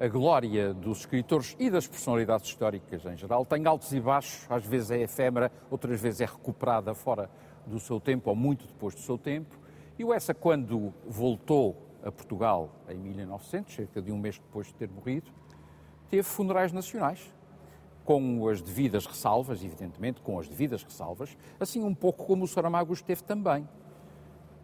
a 0.00 0.08
glória 0.08 0.74
dos 0.74 1.00
escritores 1.00 1.56
e 1.58 1.70
das 1.70 1.86
personalidades 1.86 2.48
históricas 2.48 3.04
em 3.06 3.16
geral 3.16 3.44
tem 3.44 3.64
altos 3.66 3.92
e 3.92 4.00
baixos, 4.00 4.44
às 4.50 4.64
vezes 4.66 4.90
é 4.90 5.00
efêmera, 5.02 5.52
outras 5.70 6.00
vezes 6.00 6.20
é 6.20 6.24
recuperada 6.24 6.94
fora 6.94 7.30
do 7.66 7.78
seu 7.78 8.00
tempo 8.00 8.28
ou 8.30 8.36
muito 8.36 8.66
depois 8.66 8.94
do 8.94 9.00
seu 9.00 9.16
tempo. 9.16 9.56
E 9.98 10.04
o 10.04 10.12
Essa, 10.12 10.34
quando 10.34 10.92
voltou 11.06 11.83
a 12.04 12.12
Portugal 12.12 12.70
em 12.88 12.98
1900, 12.98 13.74
cerca 13.74 14.02
de 14.02 14.12
um 14.12 14.18
mês 14.18 14.38
depois 14.38 14.66
de 14.66 14.74
ter 14.74 14.90
morrido, 14.90 15.30
teve 16.08 16.22
funerais 16.22 16.72
nacionais, 16.72 17.34
com 18.04 18.46
as 18.48 18.60
devidas 18.60 19.06
ressalvas, 19.06 19.64
evidentemente, 19.64 20.20
com 20.20 20.38
as 20.38 20.46
devidas 20.46 20.84
ressalvas, 20.84 21.36
assim 21.58 21.82
um 21.82 21.94
pouco 21.94 22.26
como 22.26 22.44
o 22.44 22.48
Saramago 22.48 22.92
esteve 22.92 23.22
também. 23.22 23.66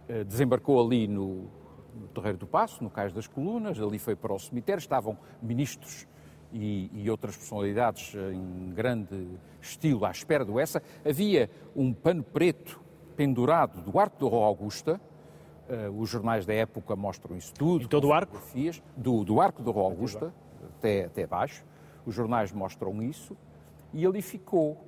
Eh, 0.09 0.25
desembarcou 0.25 0.85
ali 0.85 1.09
no, 1.09 1.49
no 1.95 2.09
Terreiro 2.15 2.37
do 2.37 2.47
Passo, 2.47 2.85
no 2.85 2.91
Cais 2.91 3.13
das 3.13 3.27
Colunas, 3.27 3.81
ali 3.81 3.99
foi 3.99 4.15
para 4.15 4.35
o 4.35 4.39
cemitério, 4.39 4.79
estavam 4.79 5.17
ministros 5.41 6.07
e, 6.53 6.91
e, 6.93 7.09
outras 7.09 7.37
personalidades 7.37 8.15
em 8.15 8.71
grande 8.75 9.39
estilo 9.61 10.05
à 10.05 10.11
espera 10.11 10.45
do 10.45 10.59
Essa. 10.59 10.83
Havia 11.09 11.49
um 11.75 11.93
pano 11.95 12.23
preto 12.23 12.81
pendurado 13.17 13.81
do 13.83 13.99
Arco 13.99 14.25
da 14.25 14.31
Rua 14.31 14.47
Augusta, 14.47 15.01
os 15.97 16.09
jornais 16.09 16.45
da 16.45 16.55
época 16.55 16.97
mostram 16.97 17.37
isso 17.37 17.53
tudo. 17.55 17.85
E 17.85 17.89
todo 17.89 18.09
o 18.09 18.13
arco? 18.13 18.41
Do, 18.97 19.25
do 19.25 19.41
Arco 19.41 19.63
da 19.63 19.71
Rua 19.71 19.85
Augusta, 19.85 20.33
até, 20.79 21.05
até 21.05 21.27
baixo. 21.27 21.65
Os 22.05 22.15
jornais 22.15 22.53
mostram 22.53 23.03
isso. 23.03 23.37
E 23.93 24.05
ali 24.05 24.23
ficou. 24.23 24.85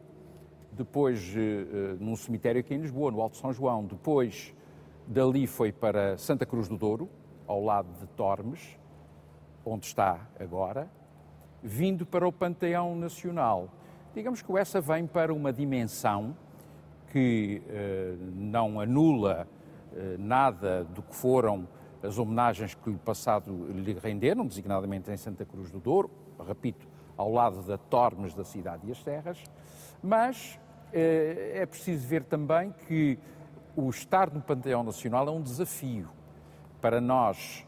Depois, 0.73 1.35
uh, 1.35 1.97
num 2.01 2.17
cemitério 2.17 2.61
aqui 2.61 2.75
em 2.75 2.79
Lisboa, 2.79 3.11
no 3.11 3.21
Alto 3.21 3.37
São 3.37 3.53
João. 3.53 3.85
Depois, 3.85 4.55
Dali 5.07 5.47
foi 5.47 5.73
para 5.73 6.17
Santa 6.17 6.47
Cruz 6.47 6.69
do 6.69 6.77
Douro, 6.77 7.09
ao 7.47 7.63
lado 7.63 7.89
de 8.01 8.07
Tormes, 8.09 8.79
onde 9.65 9.87
está 9.87 10.29
agora, 10.39 10.89
vindo 11.63 12.07
para 12.07 12.27
o 12.27 12.33
Panteão 12.33 12.97
Nacional. 12.97 13.69
Digamos 14.15 14.43
que 14.43 14.57
essa 14.57 14.81
vem 14.81 15.07
para 15.07 15.33
uma 15.33 15.53
dimensão 15.53 16.37
que 17.11 17.63
eh, 17.69 18.15
não 18.35 18.81
anula 18.81 19.47
eh, 19.47 19.62
nada 20.19 20.85
do 20.85 21.03
que 21.03 21.15
foram 21.15 21.69
as 22.03 22.19
homenagens 22.19 22.75
que 22.75 22.91
o 22.91 22.99
passado 22.99 23.67
lhe 23.71 23.93
renderam, 23.93 24.47
designadamente 24.47 25.11
em 25.11 25.17
Santa 25.17 25.45
Cruz 25.45 25.71
do 25.71 25.79
Douro, 25.79 26.11
repito, 26.47 26.89
ao 27.17 27.31
lado 27.31 27.63
da 27.63 27.79
Tormes 27.79 28.35
da 28.35 28.45
cidade 28.45 28.87
e 28.87 28.91
as 28.91 29.03
Serras, 29.03 29.43
mas 30.03 30.59
eh, 30.93 31.53
é 31.55 31.67
preciso 31.67 32.07
ver 32.07 32.25
também 32.25 32.75
que 32.87 33.19
o 33.77 33.89
estar 33.89 34.33
no 34.33 34.41
Panteão 34.41 34.83
Nacional 34.83 35.29
é 35.29 35.31
um 35.31 35.41
desafio 35.41 36.09
para 36.81 37.01
nós 37.01 37.67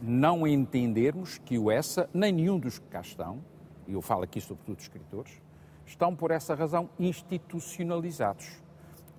não 0.00 0.46
entendermos 0.46 1.38
que 1.38 1.58
o 1.58 1.70
ESSA, 1.70 2.08
nem 2.12 2.32
nenhum 2.32 2.58
dos 2.58 2.78
que 2.78 2.86
cá 2.86 3.00
estão, 3.00 3.42
e 3.86 3.92
eu 3.92 4.00
falo 4.00 4.22
aqui 4.22 4.40
sobretudo 4.40 4.76
dos 4.76 4.84
escritores, 4.84 5.42
estão 5.84 6.14
por 6.14 6.30
essa 6.30 6.54
razão 6.54 6.88
institucionalizados. 6.98 8.62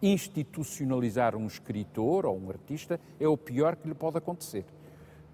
Institucionalizar 0.02 1.36
um 1.36 1.48
escritor 1.48 2.26
ou 2.26 2.38
um 2.38 2.50
artista 2.50 3.00
é 3.20 3.28
o 3.28 3.38
pior 3.38 3.76
que 3.76 3.88
lhe 3.88 3.96
pode 3.96 4.18
acontecer, 4.18 4.66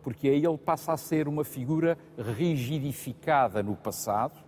porque 0.04 0.30
aí 0.30 0.46
ele 0.46 0.58
passa 0.58 0.94
a 0.94 0.98
ser 0.98 1.28
uma 1.28 1.44
figura 1.44 1.98
rigidificada 2.18 3.64
no 3.64 3.76
passado 3.76 4.40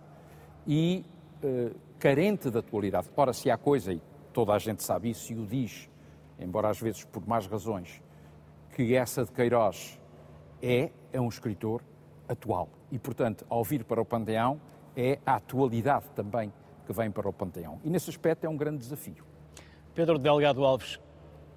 e 0.66 1.04
eh, 1.42 1.72
carente 1.98 2.50
de 2.50 2.58
atualidade. 2.58 3.08
Ora, 3.16 3.32
se 3.32 3.50
há 3.50 3.56
coisa, 3.56 3.92
e 3.92 4.00
toda 4.32 4.52
a 4.52 4.58
gente 4.58 4.82
sabe 4.82 5.10
isso 5.10 5.32
e 5.32 5.36
o 5.36 5.46
diz, 5.46 5.90
embora 6.38 6.70
às 6.70 6.80
vezes 6.80 7.04
por 7.04 7.26
mais 7.26 7.46
razões, 7.46 8.02
que 8.74 8.94
essa 8.94 9.24
de 9.24 9.32
Queiroz 9.32 10.00
é, 10.62 10.90
é 11.12 11.20
um 11.20 11.28
escritor 11.28 11.82
atual. 12.28 12.68
E, 12.90 12.98
portanto, 12.98 13.44
ao 13.48 13.62
vir 13.62 13.84
para 13.84 14.00
o 14.00 14.04
Panteão, 14.04 14.60
é 14.96 15.18
a 15.24 15.36
atualidade 15.36 16.06
também 16.14 16.52
que 16.86 16.92
vem 16.92 17.10
para 17.10 17.28
o 17.28 17.32
Panteão. 17.32 17.80
E, 17.84 17.90
nesse 17.90 18.10
aspecto, 18.10 18.44
é 18.44 18.48
um 18.48 18.56
grande 18.56 18.78
desafio. 18.78 19.24
Pedro 19.94 20.18
Delgado 20.18 20.64
Alves, 20.64 20.98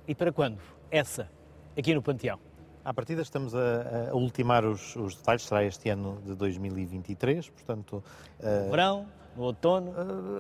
e 0.08 0.14
para 0.14 0.32
quando? 0.32 0.60
Essa, 0.92 1.28
aqui 1.76 1.96
no 1.96 2.04
Panteão? 2.04 2.40
À 2.86 2.94
partida 2.94 3.24
estamos 3.24 3.56
a, 3.56 4.12
a 4.12 4.16
ultimar 4.16 4.64
os, 4.64 4.96
os, 4.96 5.16
detalhes, 5.16 5.42
será 5.42 5.64
este 5.64 5.90
ano 5.90 6.22
de 6.24 6.36
2023, 6.36 7.50
portanto... 7.50 8.04
Uh... 8.40 8.70
Verão, 8.70 9.08
no 9.38 9.44
outono, 9.44 9.94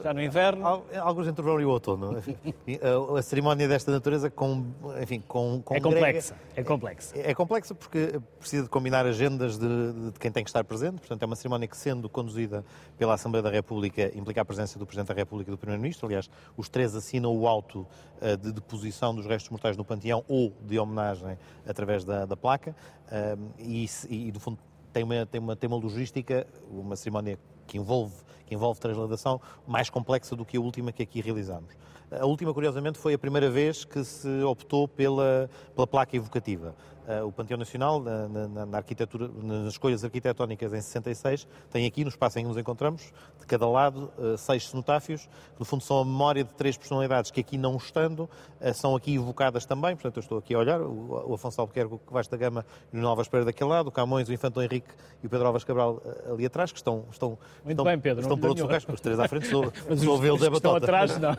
já 0.03 0.11
no 0.11 0.21
inverno? 0.21 0.83
Alguns 0.99 1.27
entre 1.27 1.41
o 1.41 1.45
verão 1.45 1.61
e 1.61 1.65
o 1.65 1.69
outono. 1.69 2.17
a, 3.17 3.21
cerimónia 3.21 3.67
desta 3.67 3.91
natureza 3.91 4.29
com, 4.29 4.65
enfim, 5.01 5.23
com, 5.27 5.61
com 5.63 5.75
é 5.75 5.79
complexa. 5.79 6.35
É 6.55 6.63
complexa. 6.63 7.17
É, 7.17 7.31
é, 7.31 7.35
complexa 7.35 7.75
porque 7.75 8.19
precisa 8.39 8.63
de 8.63 8.69
combinar 8.69 9.05
agendas 9.05 9.57
de, 9.57 9.67
de, 9.67 10.19
quem 10.19 10.31
tem 10.31 10.43
que 10.43 10.49
estar 10.49 10.63
presente. 10.63 10.95
Portanto, 10.95 11.21
é 11.21 11.25
uma 11.27 11.35
cerimónia 11.35 11.67
que, 11.67 11.77
sendo 11.77 12.09
conduzida 12.09 12.65
pela 12.97 13.13
Assembleia 13.13 13.43
da 13.43 13.51
República, 13.51 14.11
implica 14.17 14.41
a 14.41 14.45
presença 14.45 14.79
do 14.79 14.85
Presidente 14.85 15.09
da 15.09 15.13
República 15.13 15.51
e 15.51 15.53
do 15.53 15.57
Primeiro-Ministro. 15.57 16.07
Aliás, 16.07 16.27
os 16.57 16.67
três 16.67 16.95
assinam 16.95 17.35
o 17.37 17.47
auto 17.47 17.85
uh, 18.19 18.35
de 18.35 18.51
deposição 18.51 19.13
dos 19.13 19.27
restos 19.27 19.51
mortais 19.51 19.77
no 19.77 19.85
Panteão 19.85 20.23
ou 20.27 20.51
de 20.61 20.79
homenagem 20.79 21.37
através 21.67 22.03
da, 22.03 22.25
da 22.25 22.35
placa. 22.35 22.75
Uh, 23.05 23.51
e, 23.59 23.87
e, 24.09 24.31
do 24.31 24.39
fundo, 24.39 24.57
tem 24.91 25.03
uma, 25.03 25.25
tem, 25.27 25.39
uma, 25.39 25.55
tem 25.55 25.67
uma 25.67 25.77
logística, 25.77 26.47
uma 26.71 26.95
cerimónia 26.95 27.37
que 27.67 27.77
envolve, 27.77 28.15
que 28.45 28.55
envolve 28.55 28.79
transladação 28.79 29.39
mais 29.67 29.89
complexa 29.89 30.35
do 30.35 30.45
que 30.45 30.57
a 30.57 30.61
última 30.61 30.91
que 30.91 31.03
aqui 31.03 31.21
realizamos. 31.21 31.75
A 32.09 32.25
última, 32.25 32.53
curiosamente, 32.53 32.97
foi 32.97 33.13
a 33.13 33.17
primeira 33.19 33.49
vez 33.49 33.83
que 33.83 34.01
se 34.03 34.41
optou 34.43 34.87
pela, 34.87 35.49
pela 35.75 35.85
placa 35.85 36.15
evocativa. 36.15 36.73
Uh, 37.07 37.25
o 37.25 37.31
Panteão 37.31 37.57
Nacional, 37.57 38.01
na, 38.01 38.27
na, 38.27 38.65
na, 38.65 38.77
arquitetura, 38.77 39.29
nas 39.41 39.71
escolhas 39.71 40.03
arquitetónicas 40.03 40.73
em 40.73 40.81
66, 40.81 41.47
tem 41.71 41.85
aqui, 41.85 42.03
no 42.03 42.09
espaço 42.09 42.37
em 42.37 42.41
que 42.41 42.49
nos 42.49 42.57
encontramos, 42.57 43.13
de 43.39 43.45
cada 43.45 43.65
lado, 43.65 44.11
uh, 44.17 44.37
seis 44.37 44.67
cenotáfios, 44.69 45.21
que 45.21 45.59
no 45.59 45.65
fundo 45.65 45.81
são 45.81 46.01
a 46.01 46.03
memória 46.03 46.43
de 46.43 46.49
três 46.55 46.75
personalidades 46.75 47.31
que 47.31 47.39
aqui 47.39 47.57
não 47.57 47.77
estando, 47.77 48.29
uh, 48.59 48.73
são 48.73 48.93
aqui 48.93 49.15
evocadas 49.15 49.65
também, 49.65 49.95
portanto 49.95 50.17
eu 50.17 50.19
estou 50.19 50.37
aqui 50.37 50.53
a 50.53 50.59
olhar, 50.59 50.81
o, 50.81 51.29
o 51.29 51.33
Afonso 51.33 51.61
Albuquerque, 51.61 51.93
o 51.93 52.01
Vasco 52.11 52.31
da 52.31 52.37
Gama 52.37 52.65
e 52.91 52.97
o 52.97 52.99
Nuno 52.99 53.07
Alves 53.07 53.29
Pereira 53.29 53.45
daquele 53.45 53.69
lado, 53.69 53.87
o 53.87 53.91
Camões, 53.91 54.27
o 54.27 54.33
Infantão 54.33 54.61
Henrique 54.61 54.89
e 55.23 55.27
o 55.27 55.29
Pedro 55.29 55.47
Alves 55.47 55.63
Cabral 55.63 56.01
ali 56.29 56.45
atrás, 56.45 56.73
que 56.73 56.77
estão, 56.77 57.05
estão, 57.09 57.29
Muito 57.63 57.69
estão, 57.69 57.85
bem, 57.85 57.97
Pedro, 57.97 58.21
estão 58.21 58.37
por 58.37 58.49
outros 58.49 58.63
lugares, 58.63 58.85
os 58.85 58.99
três 58.99 59.17
à 59.17 59.29
frente, 59.29 59.47
sou, 59.49 59.71
sou 59.95 60.17
vê-los 60.17 60.43
é 60.43 60.49
batota. 60.49 60.57
Estão 60.57 60.75
atrás, 60.75 61.17
não. 61.17 61.31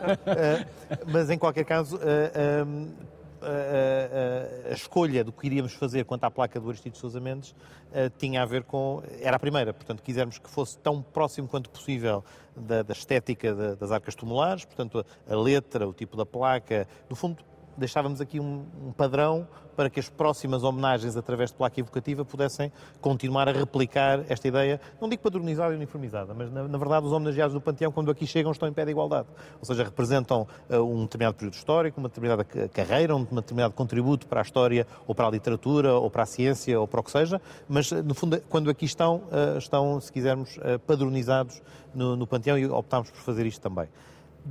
mas 1.13 1.29
em 1.29 1.37
qualquer 1.37 1.63
caso 1.63 1.99
a, 3.41 4.69
a, 4.69 4.71
a, 4.71 4.73
escolha 4.73 5.23
do 5.23 5.31
que 5.31 5.47
iríamos 5.47 5.73
fazer 5.73 6.05
quanto 6.05 6.23
à 6.23 6.31
placa 6.31 6.59
do 6.59 6.69
Aristides 6.69 6.99
Sousa 6.99 7.19
Mendes 7.19 7.51
uh, 7.51 8.09
tinha 8.17 8.41
a 8.41 8.45
ver 8.45 8.63
com. 8.63 9.01
Era 9.21 9.37
a 9.37 9.39
primeira, 9.39 9.73
portanto, 9.73 10.01
quisermos 10.03 10.37
que 10.37 10.49
fosse 10.49 10.77
tão 10.77 11.01
próximo 11.01 11.47
quanto 11.47 11.69
possível 11.69 12.23
da, 12.55 12.83
da 12.83 12.93
estética 12.93 13.53
da, 13.53 13.75
das 13.75 13.91
arcas 13.91 14.15
tumulares, 14.15 14.65
portanto, 14.65 15.05
a, 15.27 15.35
letra, 15.35 15.87
o 15.87 15.93
tipo 15.93 16.17
da 16.17 16.25
placa, 16.25 16.87
no 17.09 17.15
fundo, 17.15 17.43
deixávamos 17.79 18.21
aqui 18.21 18.39
um, 18.39 18.65
um 18.85 18.91
padrão 18.91 19.47
para 19.75 19.89
que 19.89 19.97
as 19.97 20.09
próximas 20.09 20.61
homenagens 20.61 21.15
através 21.15 21.51
de 21.51 21.55
placa 21.55 21.79
evocativa 21.79 22.25
pudessem 22.25 22.69
continuar 22.99 23.47
a 23.47 23.53
replicar 23.53 24.25
esta 24.27 24.45
ideia, 24.45 24.81
não 24.99 25.07
digo 25.07 25.23
padronizada 25.23 25.73
e 25.73 25.77
uniformizada, 25.77 26.33
mas 26.33 26.51
na, 26.51 26.67
na 26.67 26.77
verdade 26.77 27.05
os 27.05 27.13
homenageados 27.13 27.53
do 27.53 27.61
Panteão, 27.61 27.89
quando 27.89 28.11
aqui 28.11 28.27
chegam, 28.27 28.51
estão 28.51 28.67
em 28.67 28.73
pé 28.73 28.83
de 28.83 28.91
igualdade. 28.91 29.29
Ou 29.57 29.65
seja, 29.65 29.85
representam 29.85 30.45
uh, 30.69 30.75
um 30.79 31.03
determinado 31.03 31.37
período 31.37 31.53
histórico, 31.53 31.97
uma 31.97 32.09
determinada 32.09 32.43
carreira, 32.43 33.15
um 33.15 33.23
determinado 33.23 33.73
contributo 33.73 34.27
para 34.27 34.41
a 34.41 34.43
história, 34.43 34.85
ou 35.07 35.15
para 35.15 35.27
a 35.27 35.31
literatura, 35.31 35.93
ou 35.93 36.11
para 36.11 36.23
a 36.23 36.25
ciência, 36.25 36.77
ou 36.77 36.85
para 36.85 36.99
o 36.99 37.03
que 37.03 37.11
seja, 37.11 37.41
mas 37.67 37.89
no 37.89 38.13
fundo, 38.13 38.41
quando 38.49 38.69
aqui 38.69 38.83
estão, 38.83 39.23
uh, 39.31 39.57
estão, 39.57 40.01
se 40.01 40.11
quisermos, 40.11 40.57
uh, 40.57 40.77
padronizados 40.85 41.61
no, 41.95 42.17
no 42.17 42.27
Panteão 42.27 42.57
e 42.57 42.67
optámos 42.67 43.09
por 43.09 43.21
fazer 43.21 43.45
isto 43.45 43.61
também. 43.61 43.87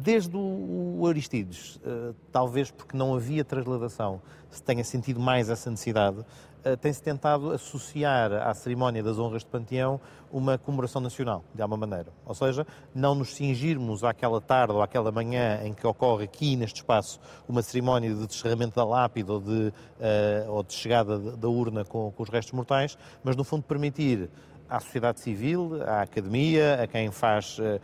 Desde 0.01 0.37
o 0.37 1.05
Aristides, 1.09 1.81
eh, 1.85 2.15
talvez 2.31 2.71
porque 2.71 2.97
não 2.97 3.17
havia 3.17 3.45
transladação, 3.45 4.23
se 4.49 4.63
tenha 4.63 4.85
sentido 4.85 5.19
mais 5.19 5.51
essa 5.51 5.69
necessidade, 5.69 6.25
eh, 6.63 6.77
tem-se 6.77 7.03
tentado 7.03 7.51
associar 7.51 8.33
à 8.33 8.55
cerimónia 8.55 9.03
das 9.03 9.19
honras 9.19 9.43
de 9.43 9.49
Panteão 9.49 10.01
uma 10.31 10.57
comemoração 10.57 11.01
nacional, 11.01 11.43
de 11.53 11.61
alguma 11.61 11.85
maneira. 11.85 12.13
Ou 12.25 12.33
seja, 12.33 12.65
não 12.95 13.17
nos 13.17 13.35
cingirmos 13.35 14.05
àquela 14.05 14.41
tarde 14.41 14.73
ou 14.73 14.83
àquela 14.83 15.11
manhã 15.11 15.63
em 15.65 15.75
que 15.75 15.85
ocorre 15.85 16.27
aqui 16.27 16.55
neste 16.55 16.77
espaço 16.77 17.19
uma 17.49 17.61
cerimónia 17.61 18.15
de 18.15 18.25
descerramento 18.25 18.77
da 18.77 18.85
lápide 18.85 19.33
ou 19.33 19.41
de, 19.41 19.51
uh, 19.51 20.53
ou 20.53 20.63
de 20.63 20.75
chegada 20.75 21.19
da 21.19 21.49
urna 21.49 21.85
com, 21.85 22.13
com 22.13 22.23
os 22.23 22.29
restos 22.29 22.53
mortais, 22.53 22.97
mas 23.25 23.35
no 23.35 23.43
fundo 23.43 23.65
permitir 23.65 24.31
à 24.69 24.81
sociedade 24.81 25.21
civil, 25.21 25.83
à 25.87 26.03
academia, 26.03 26.83
a 26.83 26.87
quem 26.87 27.11
faz 27.11 27.59
uh, 27.59 27.81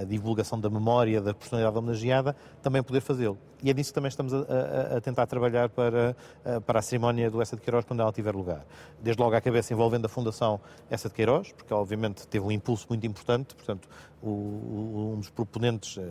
a 0.00 0.04
divulgação 0.04 0.58
da 0.58 0.68
memória 0.68 1.20
da 1.20 1.32
personalidade 1.32 1.76
homenageada, 1.78 2.36
também 2.62 2.82
poder 2.82 3.00
fazê-lo. 3.00 3.38
E 3.62 3.70
é 3.70 3.72
disso 3.72 3.90
que 3.90 3.94
também 3.94 4.08
estamos 4.08 4.34
a, 4.34 4.38
a, 4.38 4.96
a 4.98 5.00
tentar 5.00 5.26
trabalhar 5.26 5.68
para, 5.68 6.16
uh, 6.44 6.60
para 6.60 6.80
a 6.80 6.82
cerimónia 6.82 7.30
do 7.30 7.40
Essa 7.40 7.56
de 7.56 7.62
Queiroz 7.62 7.84
quando 7.84 8.00
ela 8.00 8.12
tiver 8.12 8.34
lugar. 8.34 8.64
Desde 9.02 9.22
logo 9.22 9.34
à 9.34 9.40
cabeça 9.40 9.72
envolvendo 9.72 10.04
a 10.04 10.08
Fundação 10.08 10.60
Essa 10.90 11.08
de 11.08 11.14
Queiroz, 11.14 11.52
porque 11.52 11.72
obviamente 11.72 12.26
teve 12.26 12.44
um 12.44 12.52
impulso 12.52 12.86
muito 12.88 13.06
importante, 13.06 13.54
portanto, 13.54 13.88
um 14.30 15.18
dos 15.18 15.30
proponentes, 15.30 15.98
eh, 15.98 16.02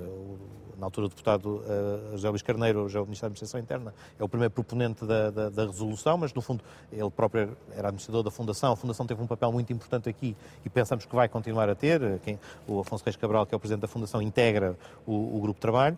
na 0.78 0.88
altura 0.88 1.08
o 1.08 1.10
deputado 1.10 1.62
uh, 1.62 2.12
José 2.12 2.30
Luís 2.30 2.42
Carneiro, 2.42 2.90
já 2.90 3.00
o 3.00 3.04
Ministro 3.04 3.24
da 3.24 3.28
Administração 3.28 3.60
Interna, 3.60 3.94
é 4.20 4.24
o 4.24 4.28
primeiro 4.28 4.52
proponente 4.52 5.06
da, 5.06 5.30
da, 5.30 5.50
da, 5.50 5.66
resolução, 5.66 6.18
mas 6.18 6.34
no 6.34 6.42
fundo 6.42 6.64
ele 6.92 7.10
próprio 7.10 7.56
era 7.72 7.88
administrador 7.88 8.24
da 8.24 8.32
Fundação. 8.32 8.74
A 8.74 8.76
Fundação 8.76 9.06
teve 9.06 9.22
um 9.22 9.28
papel 9.28 9.52
muito 9.52 9.72
importante 9.72 10.10
aqui 10.10 10.36
e 10.66 10.70
pensamos 10.70 11.06
que 11.06 11.16
vai 11.16 11.30
continuar 11.30 11.70
a 11.70 11.76
ter. 11.76 12.20
Quem, 12.20 12.40
o 12.68 12.80
Afonso 12.80 13.04
Reis 13.04 13.16
Cabral, 13.16 13.46
que 13.46 13.54
é 13.54 13.58
o 13.58 13.60
Presidente 13.60 13.82
da 13.82 13.88
Fundação, 13.88 14.22
integra 14.22 14.78
o, 15.06 15.38
o 15.38 15.40
grupo 15.40 15.58
de 15.58 15.62
trabalho. 15.62 15.98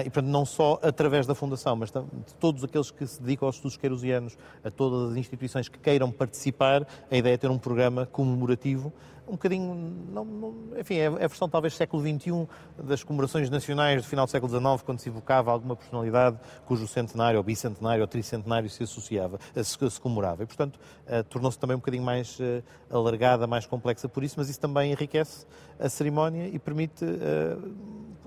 E, 0.00 0.10
portanto, 0.10 0.30
não 0.30 0.44
só 0.44 0.78
através 0.82 1.26
da 1.26 1.34
Fundação, 1.34 1.76
mas 1.76 1.90
de 1.90 2.34
todos 2.38 2.62
aqueles 2.64 2.90
que 2.90 3.06
se 3.06 3.20
dedicam 3.20 3.46
aos 3.46 3.56
estudos 3.56 3.76
queirusianos, 3.76 4.36
a 4.64 4.70
todas 4.70 5.12
as 5.12 5.16
instituições 5.16 5.68
que 5.68 5.78
queiram 5.78 6.10
participar, 6.10 6.86
a 7.10 7.16
ideia 7.16 7.34
é 7.34 7.38
ter 7.38 7.50
um 7.50 7.58
programa 7.58 8.06
comemorativo 8.06 8.92
um 9.26 9.32
bocadinho, 9.32 9.74
não, 10.12 10.24
não, 10.24 10.54
enfim, 10.78 10.94
é, 10.94 11.04
é 11.04 11.06
a 11.06 11.28
versão 11.28 11.48
talvez 11.48 11.74
século 11.74 12.02
XXI 12.02 12.46
das 12.82 13.02
comemorações 13.02 13.50
nacionais 13.50 14.02
do 14.02 14.08
final 14.08 14.26
do 14.26 14.30
século 14.30 14.50
XIX, 14.50 14.82
quando 14.84 15.00
se 15.00 15.08
evocava 15.08 15.50
alguma 15.50 15.74
personalidade 15.74 16.38
cujo 16.64 16.86
centenário, 16.86 17.38
ou 17.38 17.44
bicentenário, 17.44 18.02
ou 18.02 18.06
tricentenário 18.06 18.70
se 18.70 18.82
associava, 18.82 19.38
se, 19.54 19.90
se 19.90 20.00
comemorava. 20.00 20.42
E, 20.42 20.46
portanto, 20.46 20.76
uh, 20.76 21.24
tornou-se 21.24 21.58
também 21.58 21.76
um 21.76 21.80
bocadinho 21.80 22.04
mais 22.04 22.38
uh, 22.38 22.62
alargada, 22.90 23.46
mais 23.46 23.66
complexa 23.66 24.08
por 24.08 24.22
isso, 24.22 24.36
mas 24.38 24.48
isso 24.48 24.60
também 24.60 24.92
enriquece 24.92 25.46
a 25.78 25.88
cerimónia 25.88 26.48
e 26.48 26.58
permite, 26.58 27.04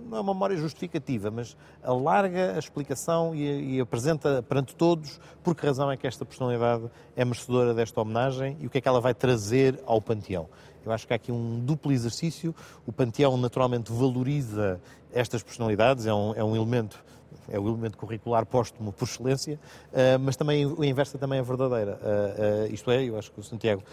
não 0.09 0.17
é 0.17 0.21
uma 0.21 0.33
memória 0.33 0.57
justificativa, 0.57 1.29
mas 1.29 1.55
alarga 1.83 2.55
a 2.55 2.59
explicação 2.59 3.33
e, 3.35 3.75
e 3.75 3.79
apresenta 3.79 4.43
perante 4.43 4.75
todos 4.75 5.19
por 5.43 5.55
que 5.55 5.65
razão 5.65 5.91
é 5.91 5.95
que 5.95 6.07
esta 6.07 6.25
personalidade 6.25 6.89
é 7.15 7.23
merecedora 7.23 7.73
desta 7.73 8.01
homenagem 8.01 8.57
e 8.59 8.67
o 8.67 8.69
que 8.69 8.79
é 8.79 8.81
que 8.81 8.87
ela 8.87 8.99
vai 8.99 9.13
trazer 9.13 9.79
ao 9.85 10.01
panteão. 10.01 10.49
Eu 10.89 10.93
acho 10.93 11.05
que 11.05 11.13
há 11.13 11.15
aqui 11.15 11.31
um 11.31 11.59
duplo 11.59 11.91
exercício. 11.91 12.53
O 12.85 12.91
Panteão 12.91 13.37
naturalmente 13.37 13.91
valoriza 13.91 14.81
estas 15.13 15.43
personalidades, 15.43 16.05
é 16.07 16.13
um, 16.13 16.33
é 16.35 16.43
um 16.43 16.55
elemento 16.55 17.03
é 17.51 17.59
o 17.59 17.67
elemento 17.67 17.97
curricular 17.97 18.45
póstumo 18.45 18.91
por 18.91 19.05
excelência, 19.05 19.59
uh, 19.91 20.19
mas 20.19 20.35
também 20.35 20.65
o 20.65 20.83
inverso 20.83 21.17
também 21.17 21.39
é 21.39 21.41
verdadeira. 21.41 21.99
Uh, 22.01 22.69
uh, 22.69 22.73
isto 22.73 22.89
é, 22.91 23.03
eu 23.03 23.17
acho 23.17 23.31
que 23.31 23.39
o 23.39 23.43
Santiago, 23.43 23.83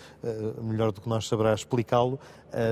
melhor 0.62 0.92
do 0.92 1.00
que 1.00 1.08
nós, 1.08 1.26
saberá 1.28 1.54
explicá-lo, 1.54 2.18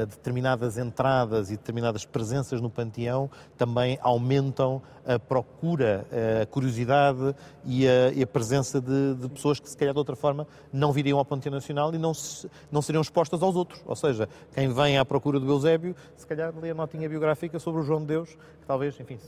determinadas 0.09 0.79
entradas 0.79 1.51
e 1.51 1.57
determinadas 1.57 2.05
presenças 2.05 2.61
no 2.61 2.71
panteão 2.71 3.29
também 3.57 3.99
aumentam 4.01 4.81
a 5.05 5.19
procura, 5.19 6.07
a 6.43 6.47
curiosidade 6.47 7.35
e 7.65 7.87
a, 7.87 8.11
e 8.13 8.23
a 8.23 8.27
presença 8.27 8.81
de, 8.81 9.15
de, 9.15 9.29
pessoas 9.29 9.61
que, 9.61 9.69
se 9.69 9.77
calhar, 9.77 9.93
de 9.93 9.99
outra 9.99 10.17
forma, 10.17 10.47
não 10.73 10.93
viriam 10.93 11.19
ao 11.19 11.25
Panteão 11.25 11.53
Nacional 11.53 11.95
e 11.95 11.99
não, 11.99 12.15
se, 12.15 12.51
não 12.73 12.81
seriam 12.81 13.03
expostas 13.03 13.43
aos 13.43 13.55
outros. 13.57 13.83
Ou 13.85 13.97
seja, 13.97 14.29
quem 14.55 14.73
vem 14.73 14.97
à 14.99 15.05
procura 15.05 15.39
do 15.39 15.51
Eusébio, 15.51 15.95
se 16.17 16.27
calhar 16.27 16.53
lê 16.61 16.71
a 16.71 16.75
notinha 16.75 17.09
biográfica 17.09 17.59
sobre 17.59 17.83
o 17.83 17.85
João 17.85 18.01
de 18.01 18.07
Deus, 18.07 18.31
que 18.31 18.67
talvez, 18.67 18.99
enfim, 18.99 19.19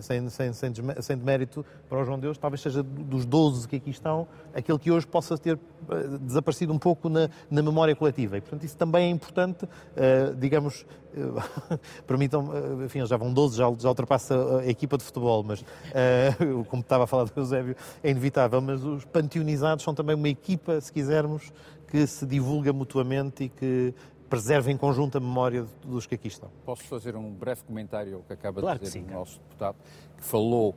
sem, 0.00 0.28
sem, 0.28 0.52
sem, 0.52 0.72
sem 1.02 1.16
demérito 1.16 1.64
para 1.88 2.00
o 2.00 2.04
João 2.04 2.18
Deus, 2.18 2.38
talvez 2.38 2.60
seja 2.60 2.82
dos 2.82 3.26
12 3.26 3.68
que 3.68 3.76
aqui 3.76 3.90
estão, 3.90 4.26
aquele 4.54 4.78
que 4.78 4.90
hoje 4.90 5.06
possa 5.06 5.36
ter 5.36 5.58
eh, 5.90 6.18
desaparecido 6.20 6.72
um 6.72 6.78
pouco 6.78 7.08
na, 7.08 7.28
na 7.50 7.62
memória 7.62 7.94
coletiva. 7.94 8.38
E, 8.38 8.40
portanto, 8.40 8.64
isso 8.64 8.76
também 8.76 9.06
é 9.06 9.10
importante, 9.10 9.64
uh, 9.64 10.34
digamos, 10.36 10.86
uh, 11.14 11.78
permitam, 12.06 12.46
uh, 12.46 12.84
enfim, 12.84 13.04
já 13.04 13.16
vão 13.16 13.32
12, 13.32 13.56
já, 13.56 13.72
já 13.78 13.88
ultrapassa 13.88 14.60
a 14.60 14.66
equipa 14.66 14.96
de 14.96 15.04
futebol, 15.04 15.42
mas, 15.42 15.60
uh, 15.90 16.64
como 16.68 16.82
estava 16.82 17.04
a 17.04 17.06
falar 17.06 17.24
do 17.24 17.32
Eusébio, 17.36 17.76
é 18.02 18.10
inevitável, 18.10 18.60
mas 18.60 18.84
os 18.84 19.04
panteonizados 19.04 19.84
são 19.84 19.94
também 19.94 20.14
uma 20.14 20.28
equipa, 20.28 20.80
se 20.80 20.92
quisermos, 20.92 21.52
que 21.88 22.06
se 22.06 22.24
divulga 22.24 22.72
mutuamente 22.72 23.44
e 23.44 23.48
que 23.50 23.94
preserva 24.32 24.72
em 24.72 24.78
conjunto 24.78 25.18
a 25.18 25.20
memória 25.20 25.66
dos 25.84 26.06
que 26.06 26.14
aqui 26.14 26.28
estão. 26.28 26.48
Posso 26.64 26.84
fazer 26.84 27.14
um 27.14 27.30
breve 27.30 27.62
comentário 27.64 28.16
ao 28.16 28.22
que 28.22 28.32
acaba 28.32 28.62
claro 28.62 28.78
de 28.78 28.86
dizer 28.86 29.00
sim, 29.00 29.04
o 29.04 29.12
nosso 29.12 29.38
deputado, 29.38 29.76
que 30.16 30.24
falou 30.24 30.74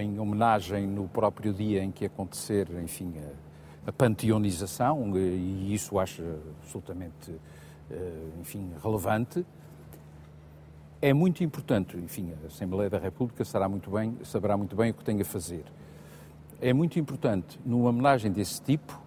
em 0.00 0.18
homenagem 0.18 0.86
no 0.86 1.08
próprio 1.08 1.52
dia 1.52 1.82
em 1.82 1.90
que 1.90 2.04
acontecer, 2.04 2.68
enfim, 2.82 3.14
a, 3.18 3.90
a 3.90 3.92
panteonização, 3.92 5.16
e 5.16 5.72
isso 5.72 5.98
acho 5.98 6.22
absolutamente, 6.62 7.34
eh, 7.90 8.12
enfim, 8.40 8.70
relevante. 8.82 9.44
É 11.00 11.12
muito 11.12 11.42
importante, 11.44 11.96
enfim, 11.96 12.32
a 12.42 12.46
Assembleia 12.48 12.90
da 12.90 12.98
República 12.98 13.44
saberá 13.44 13.68
muito 13.68 13.90
bem, 13.90 14.16
saberá 14.24 14.56
muito 14.56 14.76
bem 14.76 14.90
o 14.90 14.94
que 14.94 15.04
tem 15.04 15.20
a 15.20 15.24
fazer. 15.24 15.64
É 16.60 16.72
muito 16.72 16.98
importante, 16.98 17.58
numa 17.64 17.88
homenagem 17.88 18.32
desse 18.32 18.60
tipo, 18.60 19.00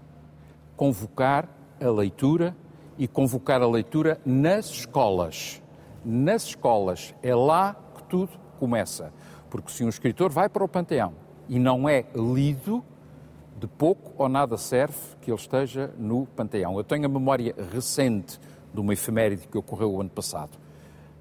convocar 0.78 1.50
a 1.80 1.90
leitura 1.90 2.56
e 2.98 3.08
convocar 3.08 3.62
a 3.62 3.68
leitura 3.68 4.20
nas 4.26 4.70
escolas. 4.70 5.62
Nas 6.04 6.46
escolas 6.46 7.14
é 7.22 7.36
lá 7.36 7.76
que 7.96 8.04
tudo 8.04 8.32
começa. 8.58 9.12
Porque 9.52 9.72
se 9.72 9.84
um 9.84 9.90
escritor 9.90 10.32
vai 10.32 10.50
para 10.50 10.64
o 10.64 10.68
Panteão 10.68 11.14
e 11.48 11.60
não 11.60 11.88
é 11.88 12.06
lido, 12.16 12.84
de 13.60 13.68
pouco 13.68 14.14
ou 14.18 14.28
nada 14.28 14.58
serve 14.58 14.98
que 15.22 15.30
ele 15.30 15.40
esteja 15.40 15.94
no 15.96 16.26
Panteão. 16.26 16.78
Eu 16.78 16.84
tenho 16.84 17.06
a 17.06 17.10
memória 17.10 17.54
recente 17.72 18.40
de 18.74 18.80
uma 18.80 18.94
efeméride 18.94 19.48
que 19.48 19.56
ocorreu 19.56 19.94
o 19.94 20.02
ano 20.02 20.10
passado, 20.10 20.58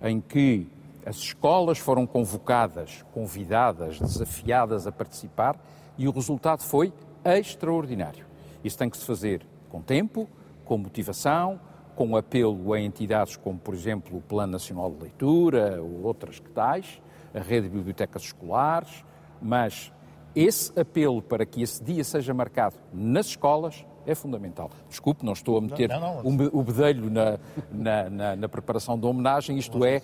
em 0.01 0.23
que 0.23 0.67
as 1.05 1.17
escolas 1.17 1.79
foram 1.79 2.07
convocadas, 2.07 3.05
convidadas, 3.13 3.99
desafiadas 3.99 4.87
a 4.87 4.93
participar 4.93 5.63
e 5.99 6.09
o 6.09 6.13
resultado 6.13 6.63
foi 6.63 6.93
extraordinário. 7.25 8.25
Isso 8.65 8.79
tem 8.79 8.89
que 8.89 8.97
se 8.97 9.05
fazer 9.05 9.45
com 9.69 9.83
tempo, 9.83 10.29
com 10.65 10.79
motivação, 10.79 11.61
com 11.97 12.17
apelo 12.17 12.73
a 12.73 12.81
entidades 12.81 13.37
como, 13.37 13.59
por 13.59 13.75
exemplo, 13.75 14.17
o 14.17 14.23
Plano 14.23 14.53
Nacional 14.53 14.91
de 14.91 15.03
Leitura 15.03 15.83
ou 15.83 16.05
outras 16.05 16.39
que 16.39 16.49
tais, 16.51 17.03
a 17.35 17.41
rede 17.41 17.69
de 17.69 17.77
bibliotecas 17.77 18.23
escolares, 18.23 19.05
mas 19.41 19.93
esse 20.35 20.79
apelo 20.79 21.21
para 21.21 21.45
que 21.45 21.63
esse 21.63 21.83
dia 21.83 22.05
seja 22.05 22.33
marcado 22.33 22.77
nas 22.93 23.27
escolas 23.27 23.85
é 24.07 24.15
fundamental. 24.15 24.71
Desculpe, 24.89 25.25
não 25.25 25.33
estou 25.33 25.59
a 25.59 25.61
meter 25.61 25.89
não, 25.89 26.01
não, 26.01 26.23
não. 26.23 26.51
o 26.53 26.63
bedelho 26.63 27.11
na, 27.11 27.39
na, 27.71 28.11
na, 28.11 28.37
na 28.37 28.49
preparação 28.49 28.99
da 28.99 29.07
homenagem, 29.07 29.59
isto 29.59 29.85
é 29.85 30.03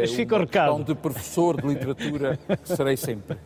mas 0.00 0.12
fica 0.12 0.34
o 0.36 0.38
recado. 0.40 0.84
de 0.84 0.94
professor 0.94 1.60
de 1.60 1.66
literatura 1.66 2.38
que 2.62 2.68
serei 2.68 2.96
sempre. 2.96 3.38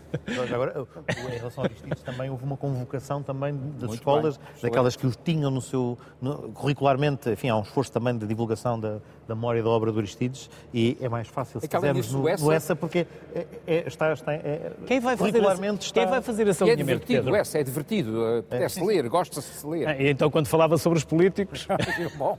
Agora, 0.53 0.87
em 1.09 1.39
relação 1.39 1.65
aos 1.65 1.73
vestidos, 1.73 2.03
também 2.03 2.31
houve 2.31 2.45
uma 2.45 2.57
convocação 2.57 3.23
também 3.23 3.55
das 3.55 3.89
Muito 3.89 3.95
escolas, 3.95 4.37
bem. 4.37 4.47
daquelas 4.63 4.97
que 4.97 5.07
os 5.07 5.17
tinham 5.17 5.51
no 5.51 5.61
seu, 5.61 5.97
no, 6.21 6.51
curricularmente, 6.53 7.31
enfim, 7.31 7.49
há 7.49 7.57
um 7.57 7.63
esforço 7.63 7.93
também 7.93 8.17
de 8.17 8.27
divulgação 8.27 8.79
da, 8.79 8.99
da 9.27 9.35
memória 9.35 9.63
da 9.63 9.69
obra 9.69 9.93
do 9.93 9.99
Aristides 9.99 10.51
e 10.73 10.97
é 11.01 11.09
mais 11.09 11.29
fácil 11.29 11.61
se 11.61 11.69
quisermos 11.69 12.13
no, 12.13 12.29
essa... 12.29 12.45
no 12.45 12.53
essa 12.53 12.77
porque 12.77 13.07
é, 13.35 13.47
é, 13.67 13.85
está, 13.87 14.13
está 14.13 14.33
é, 14.33 14.73
quem 14.87 15.01
vai 15.01 15.17
fazer 15.17 15.31
curricularmente 15.31 15.87
está... 15.87 16.01
Quem 16.01 16.11
vai 16.11 16.23
fazer 16.23 16.47
esse 16.49 16.63
alinhamento, 16.63 16.83
É 16.83 16.95
divertido, 16.95 17.25
Pedro? 17.25 17.37
essa 17.37 17.59
é 17.59 17.63
divertido, 17.63 18.25
apetece 18.39 18.81
é, 18.81 18.85
ler, 18.85 19.09
gosta-se 19.09 19.51
de 19.53 19.59
se 19.59 19.67
ler. 19.67 19.89
Ah, 19.89 19.97
então 19.99 20.31
quando 20.31 20.47
falava 20.47 20.77
sobre 20.79 20.99
os 20.99 21.05
políticos... 21.05 21.67
Bom, 22.17 22.39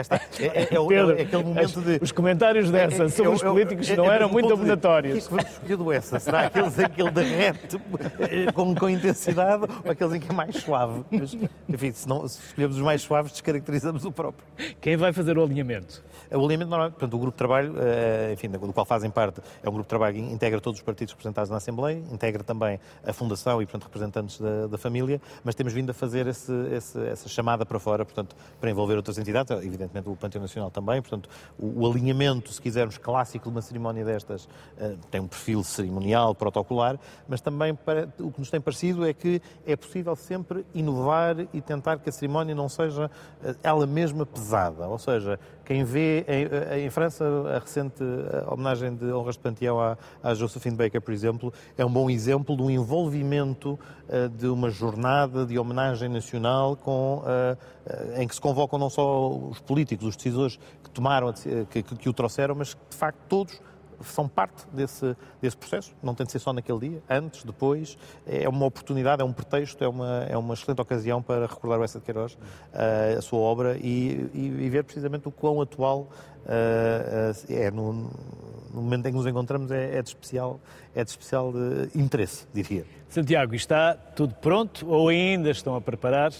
está. 0.00 0.20
É, 0.38 0.46
é, 0.46 0.62
é, 0.62 0.66
Pedro, 0.66 1.18
é 1.18 1.22
aquele 1.22 1.44
momento 1.44 1.80
de... 1.80 1.98
Os 2.02 2.12
comentários 2.12 2.70
dessa 2.70 3.08
sobre 3.08 3.32
os 3.32 3.42
políticos 3.42 3.88
não 3.90 4.10
eram 4.10 4.28
muito 4.28 4.52
abonatórios. 4.52 5.26
O 5.26 5.28
que 5.28 5.34
é 5.34 5.38
que 5.38 5.44
vamos 5.44 5.52
escolher 5.52 5.76
do 5.76 5.92
essa? 5.92 6.20
Será 6.20 6.46
aqueles 6.46 6.78
em 6.78 6.88
que 6.88 7.00
ele 7.00 7.10
derrete 7.10 7.80
eh, 8.20 8.52
com, 8.52 8.74
com 8.74 8.88
intensidade 8.88 9.64
ou 9.84 9.90
aqueles 9.90 10.14
em 10.14 10.20
que 10.20 10.30
é 10.30 10.34
mais 10.34 10.56
suave? 10.56 11.04
Mas, 11.10 11.36
enfim, 11.68 11.92
se, 11.92 12.08
não, 12.08 12.26
se 12.28 12.40
escolhemos 12.46 12.76
os 12.76 12.82
mais 12.82 13.02
suaves, 13.02 13.32
descaracterizamos 13.32 14.04
o 14.04 14.12
próprio. 14.12 14.46
Quem 14.80 14.96
vai 14.96 15.12
fazer 15.12 15.38
o 15.38 15.42
alinhamento? 15.42 16.02
O 16.30 16.44
alinhamento, 16.44 16.70
normalmente, 16.70 16.94
portanto, 16.94 17.14
o 17.14 17.18
grupo 17.18 17.34
de 17.34 17.38
trabalho, 17.38 17.74
eh, 17.78 18.32
enfim, 18.32 18.48
do 18.48 18.72
qual 18.72 18.86
fazem 18.86 19.10
parte, 19.10 19.40
é 19.62 19.68
um 19.68 19.72
grupo 19.72 19.84
de 19.84 19.88
trabalho 19.88 20.14
que 20.14 20.20
integra 20.20 20.60
todos 20.60 20.80
os 20.80 20.84
partidos 20.84 21.12
representados 21.12 21.50
na 21.50 21.56
Assembleia, 21.56 22.02
integra 22.10 22.42
também 22.42 22.80
a 23.04 23.12
Fundação 23.12 23.62
e, 23.62 23.66
portanto, 23.66 23.84
representantes 23.84 24.40
da, 24.40 24.66
da 24.66 24.78
família, 24.78 25.20
mas 25.44 25.54
temos 25.54 25.72
vindo 25.72 25.90
a 25.90 25.94
fazer 25.94 26.26
esse, 26.26 26.52
esse, 26.72 27.06
essa 27.06 27.28
chamada 27.28 27.64
para 27.64 27.78
fora, 27.78 28.04
portanto, 28.04 28.34
para 28.60 28.70
envolver 28.70 28.96
outras 28.96 29.18
entidades, 29.18 29.50
evidentemente 29.64 30.08
o 30.08 30.16
Panteão 30.16 30.42
Nacional 30.42 30.70
também, 30.70 31.00
portanto, 31.00 31.28
o, 31.58 31.82
o 31.82 31.90
alinhamento, 31.90 32.52
se 32.52 32.60
quisermos, 32.60 32.98
clássico 32.98 33.44
de 33.44 33.50
uma 33.50 33.62
cerimónia 33.62 34.04
destas, 34.04 34.48
eh, 34.78 34.96
tem 35.10 35.20
um 35.20 35.28
perfil 35.28 35.62
cerimonial, 35.62 36.34
protocolar, 36.34 36.98
mas 37.28 37.40
também 37.40 37.74
para, 37.74 38.08
o 38.18 38.30
que 38.30 38.40
nos 38.40 38.50
tem 38.50 38.60
parecido 38.60 39.06
é 39.06 39.12
que 39.12 39.40
é 39.66 39.76
possível 39.76 40.16
sempre 40.16 40.64
inovar 40.74 41.36
e 41.52 41.60
tentar 41.60 41.98
que 41.98 42.08
a 42.08 42.12
cerimónia 42.12 42.54
não 42.54 42.68
seja 42.68 43.10
eh, 43.44 43.54
ela 43.62 43.86
mesma 43.86 44.26
pesada, 44.26 44.86
ou 44.88 44.98
seja, 44.98 45.38
quem 45.66 45.82
vê 45.82 46.24
em, 46.28 46.84
em, 46.84 46.90
França 46.90 47.24
a 47.54 47.58
recente 47.58 48.02
homenagem 48.46 48.94
de 48.94 49.12
honras 49.12 49.34
de 49.34 49.40
panteão 49.40 49.80
à, 49.80 49.98
à, 50.22 50.32
Josephine 50.32 50.76
Baker, 50.76 51.02
por 51.02 51.12
exemplo, 51.12 51.52
é 51.76 51.84
um 51.84 51.90
bom 51.90 52.08
exemplo 52.08 52.56
do 52.56 52.70
envolvimento 52.70 53.72
uh, 54.08 54.28
de 54.28 54.46
uma 54.46 54.70
jornada 54.70 55.44
de 55.44 55.58
homenagem 55.58 56.08
nacional 56.08 56.76
com, 56.76 57.18
uh, 57.18 58.20
em 58.20 58.28
que 58.28 58.34
se 58.36 58.40
convocam 58.40 58.78
não 58.78 58.88
só 58.88 59.28
os 59.28 59.58
políticos, 59.58 60.06
os 60.06 60.16
decisores 60.16 60.56
que 60.84 60.90
tomaram, 60.90 61.32
que, 61.32 61.82
que, 61.82 61.96
que 61.96 62.08
o 62.08 62.12
trouxeram, 62.12 62.54
mas 62.54 62.72
que 62.72 62.80
de 62.88 62.96
facto 62.96 63.18
todos 63.28 63.60
são 64.02 64.28
parte 64.28 64.66
desse, 64.72 65.16
desse 65.40 65.56
processo, 65.56 65.92
não 66.02 66.14
tem 66.14 66.26
de 66.26 66.32
ser 66.32 66.38
só 66.38 66.52
naquele 66.52 66.78
dia, 66.78 67.02
antes, 67.08 67.44
depois, 67.44 67.96
é 68.26 68.48
uma 68.48 68.66
oportunidade, 68.66 69.22
é 69.22 69.24
um 69.24 69.32
pretexto, 69.32 69.82
é 69.82 69.88
uma, 69.88 70.24
é 70.28 70.36
uma 70.36 70.54
excelente 70.54 70.80
ocasião 70.80 71.22
para 71.22 71.46
recordar 71.46 71.80
o 71.80 71.84
Essa 71.84 71.98
de 71.98 72.04
Queiroz, 72.04 72.34
uh, 72.34 73.18
a 73.18 73.22
sua 73.22 73.38
obra, 73.38 73.76
e, 73.78 74.30
e, 74.34 74.46
e, 74.64 74.70
ver 74.70 74.84
precisamente 74.84 75.28
o 75.28 75.30
quão 75.30 75.60
atual 75.60 76.00
uh, 76.00 76.06
uh, 76.06 77.52
é 77.52 77.70
no, 77.70 77.92
no, 77.92 78.82
momento 78.82 79.06
em 79.06 79.10
que 79.10 79.16
nos 79.16 79.26
encontramos, 79.26 79.70
é, 79.70 79.98
é 79.98 80.02
de 80.02 80.08
especial, 80.08 80.60
é 80.94 81.04
de 81.04 81.10
especial 81.10 81.52
de 81.52 81.98
interesse, 81.98 82.46
diria. 82.52 82.84
Santiago, 83.08 83.54
está 83.54 83.94
tudo 83.94 84.34
pronto 84.34 84.88
ou 84.88 85.08
ainda 85.08 85.50
estão 85.50 85.74
a 85.74 85.80
preparar? 85.80 86.32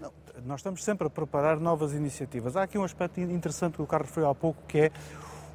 Não, 0.00 0.12
nós 0.44 0.60
estamos 0.60 0.82
sempre 0.84 1.06
a 1.06 1.10
preparar 1.10 1.58
novas 1.58 1.92
iniciativas. 1.94 2.56
Há 2.56 2.64
aqui 2.64 2.76
um 2.76 2.84
aspecto 2.84 3.20
interessante 3.20 3.76
que 3.76 3.82
o 3.82 3.86
Carlos 3.86 4.08
referiu 4.08 4.30
há 4.30 4.34
pouco, 4.34 4.60
que 4.66 4.78
é 4.78 4.92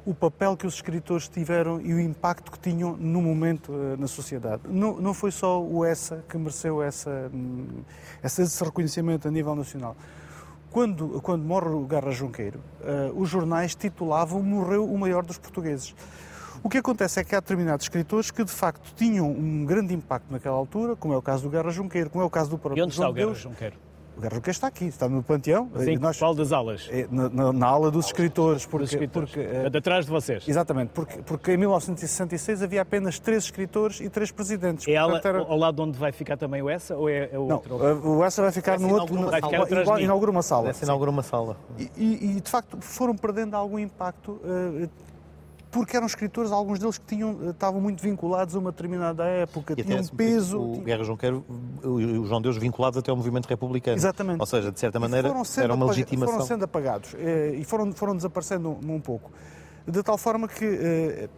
o 0.06 0.14
papel 0.14 0.56
que 0.56 0.66
os 0.66 0.74
escritores 0.74 1.28
tiveram 1.28 1.80
e 1.80 1.92
o 1.92 2.00
impacto 2.00 2.52
que 2.52 2.58
tinham 2.60 2.96
no 2.96 3.20
momento 3.20 3.72
uh, 3.72 3.96
na 3.98 4.06
sociedade. 4.06 4.62
Não, 4.68 5.00
não 5.00 5.12
foi 5.12 5.32
só 5.32 5.60
o 5.60 5.84
ESSA 5.84 6.24
que 6.28 6.38
mereceu 6.38 6.80
essa, 6.80 7.28
hum, 7.34 7.82
esse 8.22 8.64
reconhecimento 8.64 9.26
a 9.26 9.30
nível 9.32 9.56
nacional. 9.56 9.96
Quando, 10.70 11.20
quando 11.22 11.42
morre 11.42 11.70
o 11.70 11.84
Garra 11.86 12.12
Junqueiro, 12.12 12.60
uh, 12.80 13.20
os 13.20 13.28
jornais 13.28 13.74
titulavam 13.74 14.40
Morreu 14.42 14.84
o 14.84 14.96
maior 14.96 15.24
dos 15.24 15.38
portugueses. 15.38 15.92
O 16.62 16.68
que 16.68 16.78
acontece 16.78 17.18
é 17.18 17.24
que 17.24 17.34
há 17.34 17.40
determinados 17.40 17.84
escritores 17.84 18.30
que 18.30 18.44
de 18.44 18.52
facto 18.52 18.94
tinham 18.94 19.28
um 19.28 19.64
grande 19.64 19.92
impacto 19.92 20.30
naquela 20.30 20.56
altura, 20.56 20.94
como 20.94 21.14
é 21.14 21.16
o 21.16 21.22
caso 21.22 21.42
do 21.42 21.50
Garra 21.50 21.70
Junqueiro, 21.70 22.10
como 22.10 22.22
é 22.22 22.26
o 22.26 22.30
caso 22.30 22.50
do 22.50 22.58
próprio 22.58 22.80
e 22.80 22.84
onde 22.84 22.94
João 22.94 23.08
está 23.08 23.10
o 23.10 23.14
Garra 23.14 23.26
Deus. 23.26 23.38
Junqueiro? 23.38 23.85
O 24.16 24.22
Junqueiro 24.22 24.50
está 24.50 24.66
aqui, 24.66 24.86
está 24.86 25.08
no 25.08 25.22
Panteão. 25.22 25.70
Sim, 25.76 25.98
nós, 25.98 26.18
qual 26.18 26.34
das 26.34 26.50
alas? 26.50 26.88
É, 26.90 27.06
na, 27.10 27.28
na, 27.28 27.52
na, 27.52 27.66
ala 27.66 27.90
dos 27.90 28.06
escritores. 28.06 28.64
Porque, 28.64 28.84
dos 28.84 28.92
escritores. 28.92 29.30
porque, 29.30 29.46
é 29.46 29.68
de 29.68 29.78
atrás 29.78 30.06
de 30.06 30.10
vocês. 30.10 30.48
Exatamente, 30.48 30.90
porque, 30.94 31.18
porque 31.18 31.52
em 31.52 31.58
1966 31.58 32.62
havia 32.62 32.80
apenas 32.80 33.18
três 33.18 33.44
escritores 33.44 34.00
e 34.00 34.08
três 34.08 34.30
presidentes. 34.30 34.88
É 34.88 34.96
ala, 34.96 35.20
era... 35.22 35.40
ao 35.40 35.56
lado 35.56 35.82
onde 35.82 35.98
vai 35.98 36.12
ficar 36.12 36.38
também 36.38 36.62
o 36.62 36.70
ESSA 36.70 36.96
ou 36.96 37.10
é, 37.10 37.28
é 37.30 37.38
o 37.38 37.46
Não, 37.46 37.56
outro? 37.56 38.08
o 38.08 38.24
ESSA 38.24 38.42
vai 38.42 38.52
ficar 38.52 38.80
no 38.80 38.94
outro. 38.94 39.30
Vai 39.30 39.42
ficar 39.42 39.62
atrás 39.62 39.86
de 39.86 40.02
inaugura 40.02 40.30
uma 40.30 40.42
sala. 40.42 40.72
inaugura 40.82 41.10
uma 41.10 41.22
sala. 41.22 41.56
E, 41.78 41.90
e, 41.96 42.36
e, 42.36 42.40
de 42.40 42.50
facto 42.50 42.78
foram 42.80 43.14
perdendo 43.14 43.54
algum 43.54 43.78
impacto. 43.78 44.40
Uh, 44.42 44.88
porque 45.70 45.96
eram 45.96 46.06
escritores, 46.06 46.52
alguns 46.52 46.78
deles 46.78 46.98
que 46.98 47.04
tinham, 47.06 47.38
eh, 47.42 47.50
estavam 47.50 47.80
muito 47.80 48.02
vinculados 48.02 48.54
a 48.54 48.58
uma 48.58 48.70
determinada 48.70 49.24
época, 49.24 49.74
e 49.76 49.82
tinham 49.82 50.00
um 50.00 50.06
peso. 50.06 50.60
O 50.60 50.80
Guerra 50.80 51.04
João 51.04 51.16
Queiro, 51.16 51.44
o 51.82 52.26
João 52.26 52.40
Deus 52.40 52.56
vinculados 52.56 52.98
até 52.98 53.10
ao 53.10 53.16
movimento 53.16 53.46
republicano. 53.46 53.96
Exatamente. 53.96 54.40
Ou 54.40 54.46
seja, 54.46 54.70
de 54.70 54.78
certa 54.78 54.98
maneira, 54.98 55.32
era 55.58 55.74
uma 55.74 55.86
legitimação. 55.86 56.34
Foram 56.34 56.46
sendo 56.46 56.64
apagados 56.64 57.14
eh, 57.14 57.56
e 57.58 57.64
foram, 57.64 57.92
foram 57.92 58.16
desaparecendo 58.16 58.70
um, 58.70 59.00
pouco. 59.00 59.30
De 59.86 60.02
tal 60.02 60.16
forma 60.16 60.48
que 60.48 60.64
eh, 60.64 61.28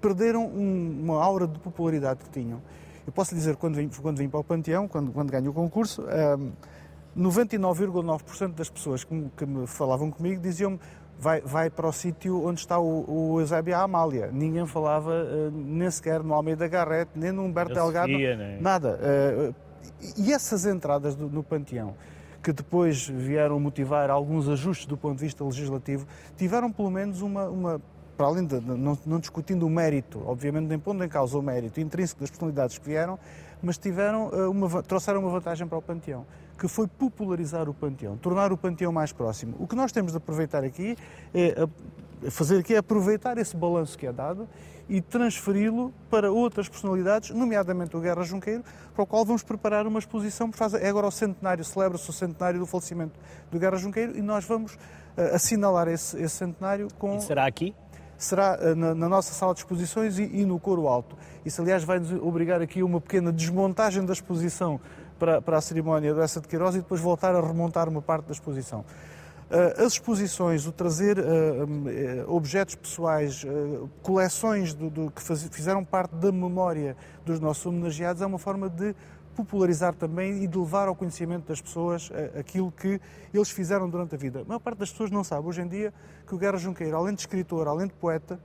perderam 0.00 0.46
uma 0.46 1.22
aura 1.22 1.46
de 1.46 1.58
popularidade 1.58 2.20
que 2.24 2.30
tinham. 2.30 2.62
Eu 3.06 3.12
posso 3.12 3.32
lhe 3.32 3.40
dizer, 3.40 3.56
quando 3.56 3.76
vim, 3.76 3.88
quando 3.88 4.18
vim 4.18 4.28
para 4.28 4.40
o 4.40 4.44
Panteão, 4.44 4.86
quando, 4.86 5.10
quando 5.12 5.30
ganho 5.30 5.50
o 5.50 5.54
concurso, 5.54 6.04
99,9% 7.16 8.54
das 8.54 8.68
pessoas 8.68 9.02
que 9.02 9.14
me, 9.14 9.30
que 9.36 9.46
me 9.46 9.66
falavam 9.66 10.10
comigo 10.10 10.40
diziam-me 10.40 10.78
vai, 11.18 11.40
vai 11.40 11.68
para 11.68 11.86
o 11.86 11.92
sítio 11.92 12.46
onde 12.46 12.60
está 12.60 12.78
o, 12.78 13.32
o 13.34 13.40
Eusébio 13.40 13.76
Amália. 13.76 14.30
Ninguém 14.32 14.66
falava 14.66 15.10
uh, 15.10 15.50
nem 15.50 15.90
sequer 15.90 16.22
no 16.22 16.32
Almeida 16.32 16.68
Garrett, 16.68 17.10
nem 17.14 17.32
no 17.32 17.42
Humberto 17.44 17.74
Delgado, 17.74 18.12
né? 18.12 18.58
nada. 18.60 18.98
Uh, 18.98 19.54
e 20.16 20.32
essas 20.32 20.64
entradas 20.64 21.14
do, 21.16 21.28
no 21.28 21.42
Panteão, 21.42 21.94
que 22.42 22.52
depois 22.52 23.08
vieram 23.08 23.58
motivar 23.58 24.10
alguns 24.10 24.48
ajustes 24.48 24.86
do 24.86 24.96
ponto 24.96 25.16
de 25.16 25.24
vista 25.24 25.44
legislativo, 25.44 26.06
tiveram 26.36 26.70
pelo 26.70 26.90
menos 26.90 27.20
uma, 27.20 27.48
uma 27.48 27.80
para 28.16 28.26
além 28.26 28.46
de, 28.46 28.60
não, 28.60 28.98
não, 29.04 29.18
discutindo 29.18 29.66
o 29.66 29.70
mérito, 29.70 30.22
obviamente 30.26 30.66
nem 30.66 30.78
pondo 30.78 31.04
em 31.04 31.08
causa 31.08 31.38
o 31.38 31.42
mérito 31.42 31.80
intrínseco 31.80 32.20
das 32.20 32.30
personalidades 32.30 32.78
que 32.78 32.84
vieram, 32.84 33.18
mas 33.62 33.78
tiveram 33.78 34.28
uma, 34.50 34.82
trouxeram 34.82 35.20
uma 35.20 35.30
vantagem 35.30 35.66
para 35.66 35.78
o 35.78 35.82
Panteão 35.82 36.24
que 36.58 36.66
foi 36.68 36.86
popularizar 36.88 37.68
o 37.68 37.74
Panteão, 37.74 38.16
tornar 38.16 38.52
o 38.52 38.56
Panteão 38.56 38.92
mais 38.92 39.12
próximo. 39.12 39.54
O 39.58 39.66
que 39.66 39.76
nós 39.76 39.92
temos 39.92 40.12
de 40.12 40.18
aproveitar 40.18 40.64
aqui 40.64 40.96
é 41.32 41.68
fazer 42.30 42.58
aqui 42.58 42.74
é 42.74 42.78
aproveitar 42.78 43.38
esse 43.38 43.56
balanço 43.56 43.96
que 43.96 44.06
é 44.06 44.12
dado 44.12 44.48
e 44.88 45.00
transferi-lo 45.00 45.92
para 46.10 46.30
outras 46.32 46.68
personalidades, 46.68 47.30
nomeadamente 47.30 47.94
o 47.96 48.00
Guerra 48.00 48.22
Junqueiro, 48.22 48.64
para 48.94 49.02
o 49.02 49.06
qual 49.06 49.24
vamos 49.24 49.42
preparar 49.42 49.86
uma 49.86 49.98
exposição, 49.98 50.50
porque 50.50 50.76
é 50.76 50.88
agora 50.88 51.06
o 51.06 51.10
centenário, 51.10 51.62
celebra-se 51.64 52.08
o 52.08 52.12
centenário 52.12 52.58
do 52.58 52.66
falecimento 52.66 53.18
do 53.50 53.58
Guerra 53.58 53.76
Junqueiro 53.76 54.16
e 54.16 54.22
nós 54.22 54.44
vamos 54.46 54.74
uh, 54.74 55.34
assinalar 55.34 55.88
esse, 55.88 56.16
esse, 56.16 56.36
centenário 56.36 56.88
com... 56.98 57.18
E 57.18 57.20
será 57.20 57.46
aqui? 57.46 57.74
Será 58.16 58.58
uh, 58.58 58.74
na, 58.74 58.94
na, 58.94 59.08
nossa 59.08 59.34
sala 59.34 59.52
de 59.52 59.60
exposições 59.60 60.18
e, 60.18 60.22
e 60.22 60.46
no 60.46 60.58
Coro 60.58 60.88
Alto. 60.88 61.16
Isso, 61.44 61.60
aliás, 61.60 61.84
vai 61.84 61.98
nos 61.98 62.10
obrigar 62.12 62.62
aqui 62.62 62.80
a 62.80 62.84
uma 62.84 63.00
pequena 63.00 63.30
desmontagem 63.30 64.04
da 64.06 64.14
exposição 64.14 64.80
para, 65.18 65.42
para 65.42 65.58
a 65.58 65.60
cerimónia 65.60 66.14
do 66.14 66.20
Essa 66.20 66.40
de 66.40 66.48
Queiroz 66.48 66.74
e 66.74 66.78
depois 66.78 67.00
voltar 67.00 67.34
a 67.34 67.40
remontar 67.40 67.88
uma 67.88 68.00
parte 68.00 68.26
da 68.26 68.32
exposição. 68.32 68.84
Uh, 69.50 69.82
as 69.86 69.94
exposições, 69.94 70.66
o 70.66 70.72
trazer 70.72 71.18
uh, 71.18 71.22
uh, 71.22 72.34
objetos 72.34 72.74
pessoais, 72.74 73.46
coleções 74.02 74.74
do, 74.74 74.90
do, 74.90 75.10
que 75.10 75.22
faz, 75.22 75.42
fizeram 75.44 75.82
parte 75.82 76.14
da 76.16 76.30
memória 76.30 76.94
dos 77.24 77.40
nossos 77.40 77.64
homenageados, 77.64 78.20
é 78.20 78.26
uma 78.26 78.38
forma 78.38 78.68
de 78.68 78.94
popularizar 79.34 79.94
também 79.94 80.42
e 80.42 80.46
de 80.46 80.58
levar 80.58 80.88
ao 80.88 80.94
conhecimento 80.94 81.46
das 81.46 81.60
pessoas 81.60 82.10
aquilo 82.38 82.72
que 82.72 83.00
eles 83.32 83.48
fizeram 83.48 83.88
durante 83.88 84.16
a 84.16 84.18
vida. 84.18 84.40
A 84.40 84.44
maior 84.44 84.58
parte 84.58 84.78
das 84.78 84.90
pessoas 84.90 85.12
não 85.12 85.22
sabe 85.22 85.46
hoje 85.46 85.62
em 85.62 85.68
dia 85.68 85.94
que 86.26 86.34
o 86.34 86.38
Guerra 86.38 86.58
Junqueiro, 86.58 86.96
além 86.96 87.14
de 87.14 87.20
escritor, 87.20 87.68
além 87.68 87.86
de 87.86 87.94
poeta, 87.94 88.38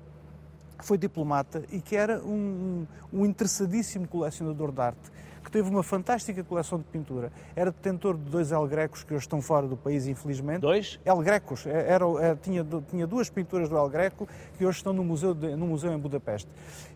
foi 0.80 0.98
diplomata 0.98 1.64
e 1.72 1.82
que 1.82 1.96
era 1.96 2.20
um, 2.24 2.86
um 3.12 3.26
interessadíssimo 3.26 4.08
colecionador 4.08 4.72
de 4.72 4.82
arte 4.82 5.12
teve 5.54 5.70
uma 5.70 5.84
fantástica 5.84 6.44
coleção 6.44 6.80
de 6.80 6.86
pintura. 6.86 7.32
Era 7.56 7.72
detentor 7.72 8.18
de 8.18 8.24
dois 8.24 8.52
El 8.52 8.68
Grecos 8.68 9.04
que 9.04 9.14
hoje 9.14 9.24
estão 9.24 9.40
fora 9.40 9.68
do 9.68 9.78
país, 9.78 10.08
infelizmente. 10.08 10.62
Dois? 10.62 11.00
El 11.06 11.18
Grecos. 11.20 11.68
É, 11.68 11.70
era, 11.70 12.06
era, 12.06 12.26
é, 12.26 12.36
tinha, 12.36 12.66
tinha 12.90 13.06
duas 13.06 13.30
pinturas 13.30 13.70
do 13.70 13.78
El 13.78 13.88
Greco 13.88 14.28
que 14.58 14.66
hoje 14.66 14.78
estão 14.78 14.92
no 14.92 15.04
museu, 15.04 15.36
de, 15.36 15.56
no 15.56 15.68
museu 15.68 15.94
em 15.94 15.98
Budapeste. 16.00 16.50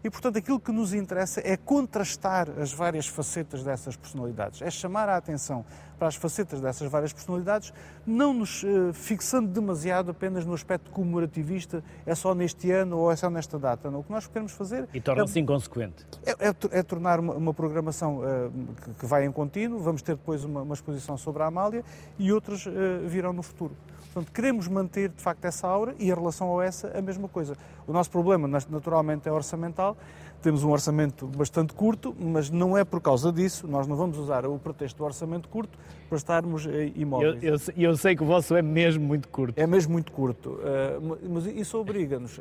E, 0.04 0.10
portanto, 0.10 0.38
aquilo 0.38 0.60
que 0.60 0.72
nos 0.72 0.92
interessa 0.92 1.40
é 1.46 1.56
contrastar 1.56 2.50
as 2.60 2.74
várias 2.74 3.06
facetas 3.06 3.64
dessas 3.64 3.96
personalidades, 3.96 4.62
é 4.64 4.72
chamar 4.72 5.08
a 5.08 5.18
atenção 5.18 5.64
para 5.98 6.08
as 6.08 6.16
facetas 6.16 6.62
dessas 6.62 6.90
várias 6.90 7.12
personalidades, 7.12 7.74
não 8.06 8.34
nos 8.34 8.64
uh, 8.64 8.94
fixando 8.94 9.48
demasiado 9.48 10.12
apenas 10.12 10.46
no 10.46 10.54
aspecto 10.54 10.90
comemorativista, 10.92 11.84
é 12.06 12.14
só 12.14 12.34
neste 12.34 12.72
ano 12.72 12.98
ou 12.98 13.12
é 13.12 13.16
só 13.16 13.30
nesta 13.30 13.58
data. 13.58 13.90
Não. 13.90 14.00
O 14.00 14.04
que 14.04 14.12
nós 14.12 14.28
queremos 14.28 14.52
fazer. 14.52 14.88
E 14.94 15.02
torna-se 15.02 15.38
é, 15.38 15.42
inconsequente. 15.42 16.06
É, 16.26 16.32
é, 16.50 16.80
é, 16.80 16.84
tornar 16.84 17.20
uma, 17.20 17.34
uma 17.34 17.54
programação 17.54 18.20
uh, 18.20 18.52
que, 18.84 18.94
que, 19.00 19.06
vai 19.06 19.26
em 19.26 19.32
contínuo, 19.32 19.80
vamos 19.80 20.02
ter 20.02 20.16
depois 20.16 20.44
uma, 20.44 20.62
uma 20.62 20.74
exposição 20.74 21.18
sobre 21.18 21.44
a 21.44 21.48
Amália 21.48 21.84
e 22.18 22.32
outras 22.32 22.66
uh, 22.66 22.72
virão 23.06 23.34
no 23.34 23.44
futuro. 23.44 23.76
Portanto, 24.14 24.34
queremos 24.34 24.68
manter 24.68 25.10
de 25.10 25.22
facto 25.22 25.46
essa 25.46 25.68
aura 25.68 25.94
e 26.00 26.12
a 26.12 26.16
relação 26.16 26.48
ao 26.48 26.62
essa 26.62 26.98
a 26.98 27.02
mesma 27.02 27.28
coisa. 27.28 27.56
O 27.86 27.94
nosso 27.94 28.10
problema, 28.10 28.48
naturalmente, 28.48 29.30
é 29.30 29.32
orçamental 29.32 29.96
temos 30.42 30.64
um 30.64 30.70
orçamento 30.70 31.28
bastante 31.28 31.74
curto, 31.74 32.16
mas 32.20 32.50
não 32.50 32.78
é 32.78 32.84
por 32.84 33.02
causa 33.02 33.32
disso, 33.32 33.68
nós 33.68 33.88
não 33.88 33.96
vamos 33.96 34.18
usar 34.18 34.46
o 34.46 34.58
pretexto 34.60 34.98
do 34.98 35.04
orçamento 35.04 35.50
curto 35.50 35.78
para 36.08 36.18
estarmos 36.18 36.66
eh, 36.66 36.92
imóveis. 36.96 37.44
Eu, 37.44 37.54
eu, 37.56 37.90
eu 37.92 37.98
sei 37.98 38.16
que 38.16 38.24
o 38.24 38.26
vosso 38.26 38.56
é 38.56 38.62
mesmo 38.62 39.06
muito 39.06 39.28
curto. 39.28 39.60
É 39.60 39.68
mesmo 39.68 39.94
muito 39.94 40.12
curto, 40.12 40.60
eh, 40.64 41.00
mas 41.30 41.46
isso 41.46 41.78
obriga-nos 41.78 42.40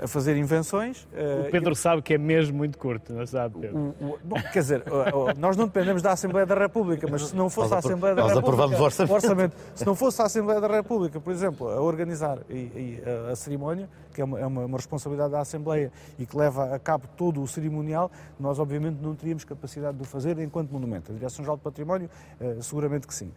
a 0.00 0.08
fazer 0.08 0.36
invenções. 0.36 1.06
O 1.46 1.50
Pedro 1.50 1.72
uh, 1.72 1.76
sabe 1.76 2.02
que 2.02 2.14
é 2.14 2.18
mesmo 2.18 2.56
muito 2.56 2.78
curto, 2.78 3.12
não 3.12 3.26
sabe, 3.26 3.60
Pedro? 3.60 3.94
O, 4.00 4.04
o, 4.04 4.18
bom, 4.24 4.36
quer 4.52 4.60
dizer, 4.60 4.84
nós 5.38 5.56
não 5.56 5.66
dependemos 5.66 6.02
da 6.02 6.12
Assembleia 6.12 6.46
da 6.46 6.54
República, 6.54 7.06
mas 7.10 7.28
se 7.28 7.36
não 7.36 7.48
fosse 7.48 7.70
nós 7.70 7.84
a 7.84 7.88
Assembleia 7.88 8.14
da 8.14 8.22
nós 8.22 8.32
República. 8.32 8.54
aprovamos 8.54 8.80
o 8.80 8.84
orçamento. 8.84 9.14
orçamento. 9.14 9.56
Se 9.74 9.86
não 9.86 9.94
fosse 9.94 10.22
a 10.22 10.24
Assembleia 10.24 10.60
da 10.60 10.68
República, 10.68 11.20
por 11.20 11.32
exemplo, 11.32 11.68
a 11.68 11.80
organizar 11.80 12.38
e, 12.50 12.54
e 12.54 13.02
a, 13.28 13.32
a, 13.32 13.36
cerimónia, 13.36 13.88
que 14.12 14.20
é, 14.20 14.24
uma, 14.24 14.40
é 14.40 14.46
uma, 14.46 14.64
uma, 14.64 14.76
responsabilidade 14.76 15.32
da 15.32 15.40
Assembleia 15.40 15.92
e 16.18 16.26
que 16.26 16.36
leva 16.36 16.74
a 16.74 16.78
cabo 16.78 17.06
todo 17.16 17.40
o 17.42 17.46
cerimonial, 17.46 18.10
nós 18.38 18.58
obviamente 18.58 18.98
não 19.00 19.14
teríamos 19.14 19.44
capacidade 19.44 19.96
de 19.96 20.02
o 20.02 20.06
fazer 20.06 20.38
enquanto 20.38 20.70
monumento. 20.70 21.12
A 21.12 21.14
Direção-Geral 21.14 21.56
do 21.56 21.62
Património, 21.62 22.10
uh, 22.40 22.62
seguramente 22.62 23.06
que 23.06 23.14
sim. 23.14 23.32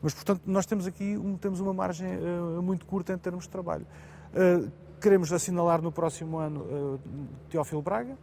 Mas, 0.00 0.14
portanto, 0.14 0.42
nós 0.46 0.66
temos 0.66 0.86
aqui 0.86 1.16
um, 1.16 1.36
temos 1.36 1.60
uma 1.60 1.72
margem 1.72 2.08
uh, 2.16 2.62
muito 2.62 2.86
curta 2.86 3.12
em 3.12 3.18
termos 3.18 3.44
de 3.44 3.50
trabalho. 3.50 3.86
Uh, 4.34 4.70
Queremos 5.00 5.32
assinalar 5.32 5.82
no 5.82 5.92
próximo 5.92 6.38
ano 6.38 6.60
uh, 6.60 7.00
Teófilo 7.48 7.82
Braga, 7.82 8.16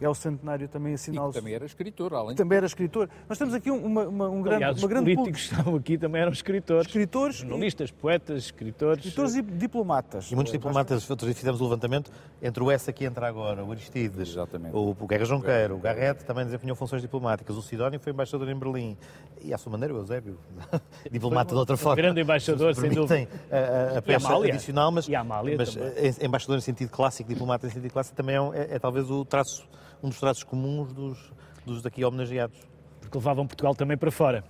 é 0.00 0.08
o 0.08 0.14
centenário 0.14 0.68
também 0.68 0.94
assinala. 0.94 1.32
também 1.32 1.54
era 1.54 1.64
escritor, 1.64 2.14
além 2.14 2.36
Também 2.36 2.58
era 2.58 2.66
escritor. 2.66 3.08
Nós 3.28 3.38
temos 3.38 3.54
aqui 3.54 3.70
uma, 3.70 4.06
uma, 4.06 4.28
um 4.28 4.42
grande, 4.42 4.64
Aliás, 4.64 4.82
uma 4.82 4.88
grande 4.88 5.14
políticos 5.14 5.48
que 5.48 5.54
estavam 5.54 5.76
aqui 5.76 5.98
também 5.98 6.22
eram 6.22 6.32
escritores. 6.32 6.86
Escritores. 6.86 7.36
Jornalistas, 7.36 7.90
e... 7.90 7.92
poetas, 7.92 8.44
escritores. 8.44 9.04
Escritores 9.04 9.34
e 9.34 9.42
diplomatas. 9.42 10.30
E 10.30 10.34
muitos 10.34 10.52
diplomatas, 10.52 11.04
fizemos 11.34 11.60
o 11.60 11.64
levantamento 11.64 12.10
entre 12.40 12.62
o 12.62 12.70
essa 12.70 12.92
que 12.92 13.04
entra 13.04 13.26
agora, 13.26 13.64
o 13.64 13.70
Aristides, 13.70 14.30
Exatamente. 14.30 14.74
o, 14.74 14.96
o 14.98 15.06
Guerra 15.06 15.24
Junqueiro, 15.24 15.74
o 15.76 15.78
Garrett 15.78 16.24
também 16.24 16.44
desempenhou 16.44 16.76
funções 16.76 17.02
diplomáticas, 17.02 17.56
o 17.56 17.62
Sidónio 17.62 17.98
foi 17.98 18.12
embaixador 18.12 18.48
em 18.48 18.56
Berlim 18.56 18.96
e, 19.42 19.52
à 19.52 19.58
sua 19.58 19.72
maneira, 19.72 19.94
o 19.94 19.98
Eusébio, 19.98 20.38
diplomata 21.10 21.52
de 21.52 21.58
outra 21.58 21.76
forma. 21.76 21.96
Grande 21.96 22.20
embaixador, 22.20 22.74
sem 22.74 22.90
dúvida. 22.90 23.28
A, 23.50 23.98
a 23.98 24.02
peça 24.02 24.34
adicional, 24.34 24.92
mas, 24.92 25.08
e 25.08 25.12
mas 25.56 25.74
também. 25.74 26.14
embaixador 26.22 26.58
em 26.58 26.60
sentido 26.60 26.90
clássico, 26.90 27.28
diplomata 27.28 27.66
em 27.66 27.70
sentido 27.70 27.92
clássico, 27.92 28.16
também 28.16 28.36
é, 28.36 28.38
é, 28.38 28.74
é 28.74 28.78
talvez 28.78 29.10
o 29.10 29.24
traço 29.24 29.66
um 30.02 30.08
dos 30.08 30.18
traços 30.18 30.44
comuns 30.44 30.92
dos, 30.92 31.32
dos 31.64 31.82
daqui 31.82 32.04
homenageados. 32.04 32.58
Porque 33.00 33.16
levavam 33.16 33.46
Portugal 33.46 33.74
também 33.74 33.96
para 33.96 34.10
fora 34.10 34.44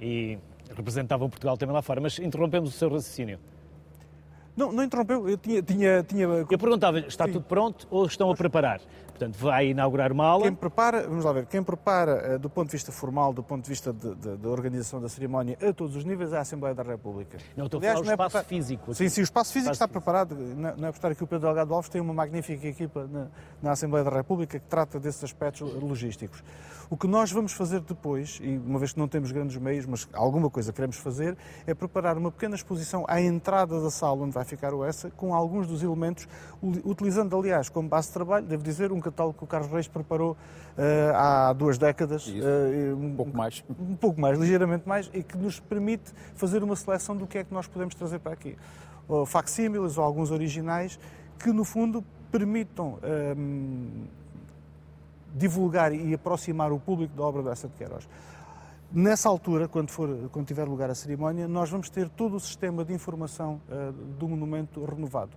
e 0.00 0.38
representavam 0.74 1.28
Portugal 1.28 1.56
também 1.56 1.74
lá 1.74 1.82
fora. 1.82 2.00
Mas 2.00 2.18
interrompemos 2.18 2.70
o 2.70 2.72
seu 2.72 2.88
raciocínio. 2.88 3.38
Não, 4.56 4.72
não 4.72 4.82
interrompeu. 4.82 5.28
Eu 5.28 5.36
tinha. 5.36 5.62
tinha, 5.62 6.02
tinha... 6.02 6.24
Eu 6.24 6.46
perguntava, 6.46 6.98
está 7.00 7.26
Sim. 7.26 7.32
tudo 7.32 7.44
pronto 7.44 7.86
ou 7.90 8.06
estão 8.06 8.30
a 8.30 8.34
preparar? 8.34 8.80
Portanto, 9.20 9.36
vai 9.36 9.68
inaugurar 9.68 10.10
uma 10.10 10.24
aula. 10.24 10.44
Quem 10.44 10.54
prepara, 10.54 11.06
vamos 11.06 11.26
lá 11.26 11.32
ver, 11.32 11.44
quem 11.44 11.62
prepara 11.62 12.12
eh, 12.12 12.38
do 12.38 12.48
ponto 12.48 12.68
de 12.68 12.72
vista 12.72 12.90
formal, 12.90 13.34
do 13.34 13.42
ponto 13.42 13.64
de 13.64 13.68
vista 13.68 13.92
da 13.92 14.48
organização 14.48 14.98
da 14.98 15.10
cerimónia 15.10 15.58
a 15.60 15.74
todos 15.74 15.94
os 15.94 16.06
níveis 16.06 16.32
é 16.32 16.38
a 16.38 16.40
Assembleia 16.40 16.74
da 16.74 16.82
República. 16.82 17.36
Não, 17.54 17.66
estou 17.66 17.78
Aliás, 17.80 18.00
a 18.00 18.02
falar 18.02 18.16
do 18.16 18.20
espaço 18.22 18.38
é 18.38 18.44
físico. 18.44 18.84
Aqui. 18.84 18.94
Sim, 18.94 19.08
sim, 19.10 19.20
o 19.20 19.24
espaço 19.24 19.52
físico 19.52 19.72
espaço 19.72 19.84
está 19.84 19.88
físico. 19.88 20.00
preparado. 20.00 20.34
Não 20.78 20.88
é 20.88 20.90
por 20.90 20.96
estar 20.96 21.10
aqui 21.10 21.22
o 21.22 21.26
Pedro 21.26 21.48
Delgado 21.48 21.74
Alves, 21.74 21.90
tem 21.90 22.00
uma 22.00 22.14
magnífica 22.14 22.66
equipa 22.66 23.06
na, 23.06 23.26
na 23.62 23.72
Assembleia 23.72 24.04
da 24.04 24.10
República 24.10 24.58
que 24.58 24.66
trata 24.66 24.98
desses 24.98 25.22
aspectos 25.22 25.60
logísticos. 25.74 26.42
O 26.88 26.96
que 26.96 27.06
nós 27.06 27.30
vamos 27.30 27.52
fazer 27.52 27.80
depois, 27.82 28.40
e 28.42 28.56
uma 28.56 28.78
vez 28.78 28.92
que 28.92 28.98
não 28.98 29.06
temos 29.06 29.30
grandes 29.30 29.56
meios, 29.58 29.86
mas 29.86 30.08
alguma 30.12 30.50
coisa 30.50 30.72
queremos 30.72 30.96
fazer, 30.96 31.36
é 31.64 31.72
preparar 31.72 32.18
uma 32.18 32.32
pequena 32.32 32.56
exposição 32.56 33.04
à 33.06 33.20
entrada 33.20 33.80
da 33.80 33.90
sala 33.90 34.22
onde 34.24 34.32
vai 34.32 34.44
ficar 34.44 34.74
o 34.74 34.84
ESSA, 34.84 35.10
com 35.10 35.32
alguns 35.32 35.68
dos 35.68 35.84
elementos, 35.84 36.26
utilizando, 36.84 37.36
aliás, 37.36 37.68
como 37.68 37.88
base 37.88 38.08
de 38.08 38.14
trabalho, 38.14 38.44
devo 38.44 38.62
dizer, 38.64 38.90
um 38.90 39.00
catálogo 39.10 39.36
que 39.38 39.44
o 39.44 39.46
Carlos 39.46 39.70
Reis 39.70 39.88
preparou 39.88 40.32
uh, 40.32 41.14
há 41.14 41.52
duas 41.52 41.78
décadas. 41.78 42.26
Uh, 42.26 42.96
um 42.96 43.14
pouco 43.14 43.36
mais. 43.36 43.64
Um 43.78 43.96
pouco 43.96 44.20
mais, 44.20 44.38
ligeiramente 44.38 44.88
mais, 44.88 45.10
e 45.12 45.22
que 45.22 45.36
nos 45.36 45.60
permite 45.60 46.12
fazer 46.34 46.62
uma 46.62 46.76
seleção 46.76 47.16
do 47.16 47.26
que 47.26 47.38
é 47.38 47.44
que 47.44 47.52
nós 47.52 47.66
podemos 47.66 47.94
trazer 47.94 48.18
para 48.18 48.32
aqui. 48.32 48.56
Ou 49.08 49.26
facsímiles 49.26 49.98
ou 49.98 50.04
alguns 50.04 50.30
originais 50.30 50.98
que, 51.38 51.52
no 51.52 51.64
fundo, 51.64 52.04
permitam 52.30 52.98
um, 53.36 54.04
divulgar 55.34 55.92
e 55.92 56.14
aproximar 56.14 56.72
o 56.72 56.78
público 56.78 57.16
da 57.16 57.24
obra 57.24 57.42
dessa 57.42 57.68
de 57.68 57.74
Queiroz. 57.74 58.08
Nessa 58.92 59.28
altura, 59.28 59.68
quando, 59.68 59.90
for, 59.90 60.28
quando 60.32 60.46
tiver 60.46 60.64
lugar 60.64 60.90
a 60.90 60.94
cerimónia, 60.94 61.46
nós 61.46 61.70
vamos 61.70 61.88
ter 61.88 62.08
todo 62.08 62.36
o 62.36 62.40
sistema 62.40 62.84
de 62.84 62.92
informação 62.92 63.60
uh, 63.68 63.92
do 63.92 64.28
monumento 64.28 64.84
renovado 64.84 65.30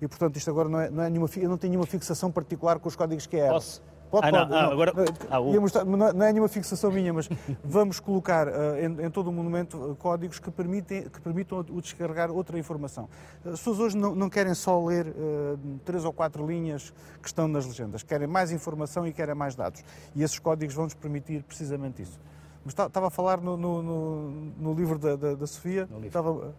e, 0.00 0.06
portanto, 0.08 0.36
isto 0.36 0.50
agora 0.50 0.68
não 0.68 0.80
é, 0.80 0.90
não 0.90 1.02
é 1.02 1.10
nenhuma, 1.10 1.28
eu 1.36 1.48
não 1.48 1.58
tenho 1.58 1.72
nenhuma 1.72 1.86
fixação 1.86 2.30
particular 2.30 2.78
com 2.78 2.88
os 2.88 2.96
códigos 2.96 3.26
que 3.26 3.36
é. 3.36 3.48
Posso? 3.48 3.82
Pode, 4.10 4.28
ah, 4.28 4.30
pode. 4.30 4.50
Não, 4.50 4.62
não, 4.62 4.72
agora... 4.72 4.92
Ah, 5.30 5.40
mostrar, 5.40 5.84
não 5.84 6.24
é 6.24 6.32
nenhuma 6.32 6.48
fixação 6.48 6.90
minha, 6.92 7.12
mas 7.12 7.28
vamos 7.64 7.98
colocar 7.98 8.46
uh, 8.46 8.76
em, 8.78 9.06
em, 9.06 9.10
todo 9.10 9.28
o 9.28 9.32
monumento 9.32 9.96
códigos 9.98 10.38
que, 10.38 10.50
permitem, 10.50 11.08
que 11.08 11.20
permitam 11.20 11.58
o 11.58 11.80
descarregar 11.80 12.30
outra 12.30 12.58
informação. 12.58 13.08
As 13.44 13.58
pessoas 13.58 13.80
hoje 13.80 13.96
não, 13.96 14.14
não 14.14 14.30
querem 14.30 14.54
só 14.54 14.82
ler 14.84 15.08
uh, 15.08 15.58
três 15.84 16.04
ou 16.04 16.12
quatro 16.12 16.46
linhas 16.46 16.92
que 17.20 17.28
estão 17.28 17.48
nas 17.48 17.66
legendas, 17.66 18.02
querem 18.02 18.28
mais 18.28 18.52
informação 18.52 19.06
e 19.06 19.12
querem 19.12 19.34
mais 19.34 19.54
dados. 19.54 19.82
E 20.14 20.22
esses 20.22 20.38
códigos 20.38 20.74
vão-nos 20.74 20.94
permitir 20.94 21.42
precisamente 21.42 22.02
isso. 22.02 22.18
Mas 22.64 22.72
estava 22.72 23.06
a 23.08 23.10
falar 23.10 23.40
no, 23.40 23.56
no, 23.56 23.82
no, 23.82 24.30
no 24.58 24.74
livro 24.74 24.98
da, 24.98 25.14
da, 25.14 25.34
da 25.34 25.46
Sofia, 25.46 25.88
estava, 26.04 26.52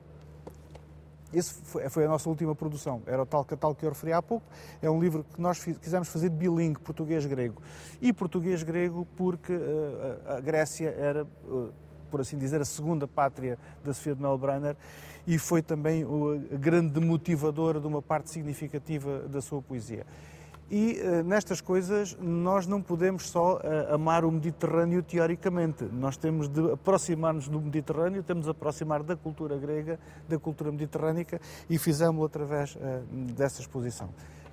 esse 1.34 1.54
foi, 1.90 2.06
a 2.06 2.08
nossa 2.08 2.30
última 2.30 2.56
produção. 2.56 3.02
Era 3.06 3.22
o 3.22 3.26
tal 3.26 3.44
que 3.46 3.86
eu 3.86 3.90
referi 3.90 4.14
há 4.14 4.22
pouco. 4.22 4.46
É 4.82 4.90
um 4.90 5.00
livro 5.00 5.26
que 5.34 5.42
nós 5.42 5.64
quisemos 5.64 6.08
fazer 6.08 6.30
bilingue, 6.30 6.80
português-grego. 6.80 7.62
E 8.02 8.14
português-grego 8.14 9.08
porque 9.16 9.54
uh, 9.54 10.38
a 10.38 10.40
Grécia 10.40 10.90
era, 10.90 11.26
uh, 11.46 11.70
por 12.10 12.22
assim 12.22 12.38
dizer, 12.38 12.62
a 12.62 12.66
segunda 12.66 13.08
pátria 13.08 13.58
da 13.84 13.94
Sofia 13.94 14.16
de 14.16 14.22
Melbrenner 14.22 14.76
e 15.26 15.38
foi 15.38 15.62
também 15.62 16.06
a 16.54 16.56
grande 16.56 17.00
motivadora 17.02 17.82
de 17.82 17.88
uma 17.88 18.02
parte 18.02 18.30
significativa 18.30 19.28
da 19.28 19.42
sua 19.42 19.62
poesia. 19.62 20.06
E 20.70 21.00
uh, 21.00 21.24
nestas 21.24 21.62
coisas 21.62 22.18
nós 22.20 22.68
não 22.68 22.82
podemos 22.82 23.30
só 23.30 23.56
uh, 23.56 23.94
amar 23.94 24.26
o 24.26 24.32
Mediterrâneo 24.32 25.02
teoricamente. 25.02 25.86
Nós 25.86 26.18
temos 26.18 26.50
de 26.50 26.72
aproximar-nos 26.72 27.48
do 27.48 27.62
Mediterrâneo, 27.62 28.22
temos 28.22 28.46
de 28.46 28.52
aproximar 28.52 29.02
da 29.02 29.16
cultura 29.16 29.58
grega, 29.58 29.98
da 30.28 30.38
cultura 30.38 30.72
mediterrânica 30.72 31.40
e 31.70 31.78
fizemos-lo 31.78 32.26
através 32.26 32.76
uh, 32.76 32.80
dessa 33.34 33.62
exposição. 33.62 34.10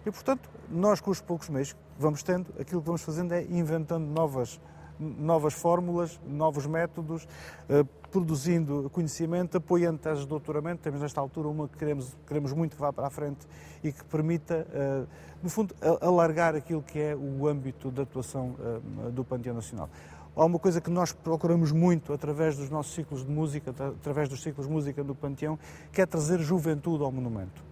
E 0.07 0.11
portanto, 0.11 0.49
nós 0.71 1.01
com 1.01 1.11
os 1.11 1.21
poucos 1.21 1.49
meios 1.49 1.73
que 1.73 1.79
vamos 1.99 2.23
tendo, 2.23 2.47
aquilo 2.61 2.81
que 2.81 2.87
vamos 2.87 3.03
fazendo 3.03 3.33
é 3.33 3.43
inventando 3.43 4.05
novas 4.05 4.61
novas 4.99 5.55
fórmulas, 5.55 6.21
novos 6.27 6.67
métodos, 6.67 7.27
eh, 7.69 7.85
produzindo 8.15 8.89
conhecimento, 8.91 9.57
apoiando 9.57 9.99
teses 9.99 10.21
de 10.21 10.29
doutoramento. 10.29 10.81
Temos 10.81 11.01
nesta 11.01 11.21
altura 11.21 11.49
uma 11.49 11.67
que 11.67 11.77
queremos, 11.77 12.17
queremos 12.25 12.53
muito 12.53 12.77
que 12.77 12.81
vá 12.81 12.93
para 12.93 13.09
a 13.09 13.11
frente 13.11 13.45
e 13.83 13.91
que 13.91 14.05
permita, 14.05 14.65
eh, 14.73 15.05
no 15.43 15.51
fundo, 15.51 15.75
alargar 16.01 16.55
aquilo 16.55 16.81
que 16.81 17.01
é 17.01 17.17
o 17.17 17.49
âmbito 17.49 17.91
de 17.91 18.03
atuação 18.03 18.55
eh, 18.61 19.11
do 19.11 19.25
Panteão 19.25 19.57
Nacional. 19.57 19.91
Há 20.37 20.45
uma 20.45 20.61
coisa 20.61 20.81
que 20.81 20.91
nós 20.91 21.11
procuramos 21.13 21.73
muito 21.73 22.13
através 22.13 22.57
dos 22.57 22.71
nossos 22.71 22.95
ciclos 22.95 23.27
de 23.27 23.33
música, 23.33 23.73
através 23.73 24.29
dos 24.29 24.41
ciclos 24.41 24.69
de 24.69 24.73
música 24.73 25.03
do 25.03 25.15
Panteão, 25.17 25.59
que 25.91 26.01
é 26.01 26.07
trazer 26.07 26.39
juventude 26.39 27.03
ao 27.03 27.11
monumento. 27.11 27.65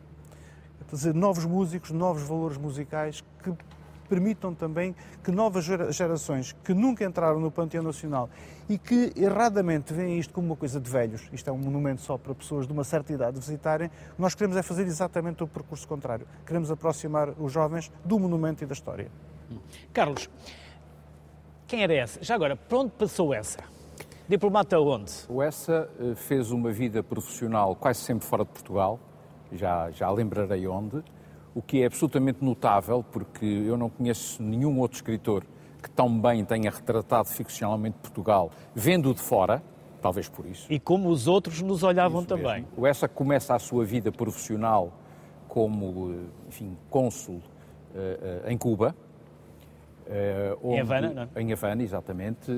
É 0.81 0.85
trazer 0.85 1.15
novos 1.15 1.45
músicos, 1.45 1.93
novos 1.93 2.25
valores 2.25 2.57
musicais 2.57 3.23
que 3.45 3.55
permitam 4.13 4.55
também 4.55 4.95
que 5.25 5.31
novas 5.31 5.65
gerações 5.65 6.55
que 6.63 6.75
nunca 6.75 7.03
entraram 7.03 7.41
no 7.41 7.51
Panteão 7.51 7.83
Nacional 7.83 8.29
e 8.69 8.77
que 8.77 9.11
erradamente 9.17 9.95
veem 9.95 10.19
isto 10.19 10.35
como 10.35 10.49
uma 10.49 10.57
coisa 10.57 10.79
de 10.79 10.91
velhos, 10.91 11.31
isto 11.33 11.49
é 11.49 11.53
um 11.53 11.57
monumento 11.57 12.03
só 12.03 12.19
para 12.19 12.35
pessoas 12.35 12.67
de 12.67 12.75
uma 12.75 12.85
certa 12.85 13.11
idade 13.11 13.41
visitarem, 13.41 13.91
nós 14.19 14.35
queremos 14.35 14.59
é 14.59 14.63
fazer 14.63 14.83
exatamente 14.83 15.43
o 15.43 15.47
percurso 15.47 15.89
contrário. 15.89 16.27
Queremos 16.45 16.71
aproximar 16.71 17.31
os 17.39 17.51
jovens 17.51 17.91
do 18.05 18.19
monumento 18.19 18.63
e 18.63 18.67
da 18.67 18.75
história. 18.75 19.11
Carlos, 19.95 20.29
quem 21.67 21.83
era 21.83 21.95
essa? 21.95 22.23
Já 22.23 22.35
agora, 22.35 22.55
para 22.55 22.79
onde 22.79 22.91
passou 22.91 23.33
essa? 23.33 23.61
Diplomata 24.29 24.79
onde? 24.79 25.11
O 25.27 25.41
Essa 25.41 25.89
eh, 25.99 26.15
fez 26.17 26.51
uma 26.51 26.71
vida 26.71 27.03
profissional 27.03 27.75
quase 27.75 28.01
sempre 28.01 28.27
fora 28.27 28.45
de 28.45 28.51
Portugal, 28.51 29.01
já, 29.51 29.91
já 29.91 30.11
lembrarei 30.11 30.67
onde 30.67 31.03
o 31.55 31.61
que 31.61 31.83
é 31.83 31.87
absolutamente 31.87 32.45
notável, 32.45 33.05
porque 33.13 33.45
eu 33.45 33.77
não 33.77 33.91
conheço 33.91 34.43
nenhum 34.43 34.79
outro 34.79 34.97
escritor 34.97 35.45
que 35.83 35.91
tão 35.91 36.21
bem 36.21 36.45
tenha 36.45 36.71
retratado 36.71 37.29
ficcionalmente 37.29 37.99
Portugal, 38.01 38.51
vendo 38.75 39.13
de 39.13 39.21
fora, 39.21 39.63
talvez 40.01 40.29
por 40.29 40.47
isso. 40.47 40.67
E 40.73 40.79
como 40.79 41.09
os 41.09 41.27
outros 41.27 41.61
nos 41.61 41.83
olhavam 41.83 42.25
também. 42.25 42.67
O 42.77 42.87
Essa 42.87 43.09
começa 43.09 43.55
a 43.55 43.59
sua 43.59 43.85
vida 43.85 44.13
profissional 44.13 44.93
como, 45.49 46.29
enfim, 46.49 46.77
cônsul 46.89 47.35
uh, 47.35 47.39
uh, 48.47 48.51
em 48.51 48.57
Cuba. 48.57 48.95
Uh, 50.07 50.59
onde, 50.63 50.77
em 50.77 50.81
Havana, 50.81 51.11
não? 51.11 51.29
É? 51.35 51.43
Em 51.43 51.53
Havana, 51.53 51.83
exatamente. 51.83 52.51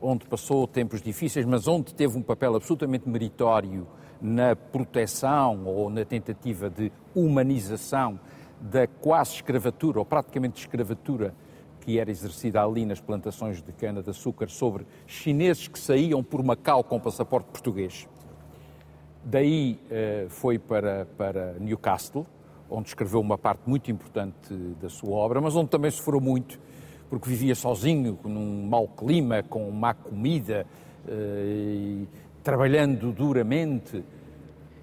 onde 0.00 0.26
passou 0.26 0.66
tempos 0.66 1.02
difíceis, 1.02 1.44
mas 1.44 1.66
onde 1.66 1.94
teve 1.94 2.16
um 2.16 2.22
papel 2.22 2.54
absolutamente 2.54 3.08
meritório 3.08 3.86
na 4.20 4.56
proteção 4.56 5.64
ou 5.66 5.90
na 5.90 6.04
tentativa 6.04 6.70
de 6.70 6.92
humanização 7.14 8.18
da 8.60 8.86
quase 8.86 9.34
escravatura, 9.34 9.98
ou 9.98 10.04
praticamente 10.04 10.60
escravatura, 10.60 11.34
que 11.80 11.98
era 11.98 12.10
exercida 12.10 12.62
ali 12.62 12.84
nas 12.84 13.00
plantações 13.00 13.62
de 13.62 13.72
cana-de-açúcar 13.72 14.48
sobre 14.48 14.86
chineses 15.06 15.68
que 15.68 15.78
saíam 15.78 16.22
por 16.22 16.42
Macau 16.42 16.82
com 16.82 16.98
passaporte 16.98 17.48
português. 17.50 18.08
Daí 19.24 19.78
eh, 19.90 20.26
foi 20.28 20.58
para, 20.58 21.06
para 21.16 21.54
Newcastle, 21.60 22.26
onde 22.68 22.88
escreveu 22.88 23.20
uma 23.20 23.38
parte 23.38 23.62
muito 23.68 23.90
importante 23.90 24.52
da 24.80 24.88
sua 24.88 25.10
obra, 25.10 25.40
mas 25.40 25.54
onde 25.54 25.68
também 25.68 25.90
sofreu 25.90 26.20
muito, 26.20 26.58
porque 27.08 27.28
vivia 27.28 27.54
sozinho, 27.54 28.18
num 28.24 28.66
mau 28.66 28.88
clima, 28.88 29.42
com 29.42 29.70
má 29.70 29.94
comida, 29.94 30.66
eh, 31.06 32.04
trabalhando 32.46 33.10
duramente. 33.10 34.04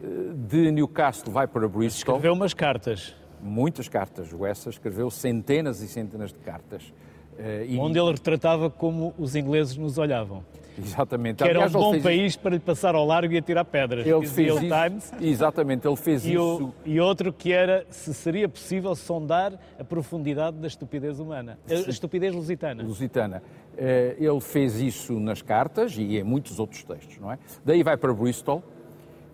Eh, 0.04 0.08
de 0.50 0.70
Newcastle 0.70 1.32
vai 1.32 1.48
para 1.48 1.66
Bristol. 1.66 2.16
Escreveu 2.16 2.34
umas 2.34 2.54
cartas. 2.54 3.16
Muitas 3.42 3.88
cartas. 3.88 4.34
O 4.34 4.46
Essa 4.46 4.70
escreveu 4.70 5.10
centenas 5.10 5.80
e 5.80 5.88
centenas 5.88 6.34
de 6.34 6.40
cartas. 6.40 6.94
Eh, 7.40 7.68
e... 7.70 7.78
Onde 7.78 7.98
ele 7.98 8.12
retratava 8.12 8.70
como 8.70 9.14
os 9.18 9.34
ingleses 9.34 9.78
nos 9.78 9.98
olhavam. 9.98 10.44
Exatamente. 10.78 11.38
Que 11.38 11.44
era 11.44 11.60
Aliás, 11.60 11.76
um 11.76 11.80
bom 11.80 11.92
fez... 11.92 12.04
país 12.04 12.36
para 12.36 12.56
lhe 12.56 12.60
passar 12.60 12.96
ao 12.96 13.06
largo 13.06 13.34
e 13.34 13.38
atirar 13.38 13.64
pedras. 13.64 14.06
Ele 14.06 14.28
fez 14.28 14.56
isso. 14.56 14.60
Times. 14.60 15.14
Exatamente, 15.22 15.88
ele 15.88 15.96
fez 15.96 16.26
e 16.26 16.34
isso. 16.34 16.66
O... 16.66 16.74
E 16.86 17.00
outro 17.00 17.32
que 17.32 17.54
era 17.54 17.86
se 17.90 18.14
seria 18.14 18.50
possível 18.50 18.96
sondar 18.96 19.54
a 19.80 19.84
profundidade 19.84 20.58
da 20.58 20.68
estupidez 20.68 21.20
humana. 21.20 21.60
A 21.70 21.74
estupidez 21.74 22.34
lusitana. 22.34 22.84
Lusitana. 22.84 23.44
Eh, 23.76 24.16
ele 24.20 24.40
fez 24.40 24.80
isso 24.80 25.20
nas 25.20 25.42
cartas 25.42 25.96
e 25.98 26.18
em 26.18 26.24
muitos 26.24 26.60
outros 26.60 26.84
textos, 26.84 27.18
não 27.18 27.32
é? 27.32 27.40
Daí 27.66 27.82
vai 27.82 27.98
para 27.98 28.14
Bristol 28.14 28.64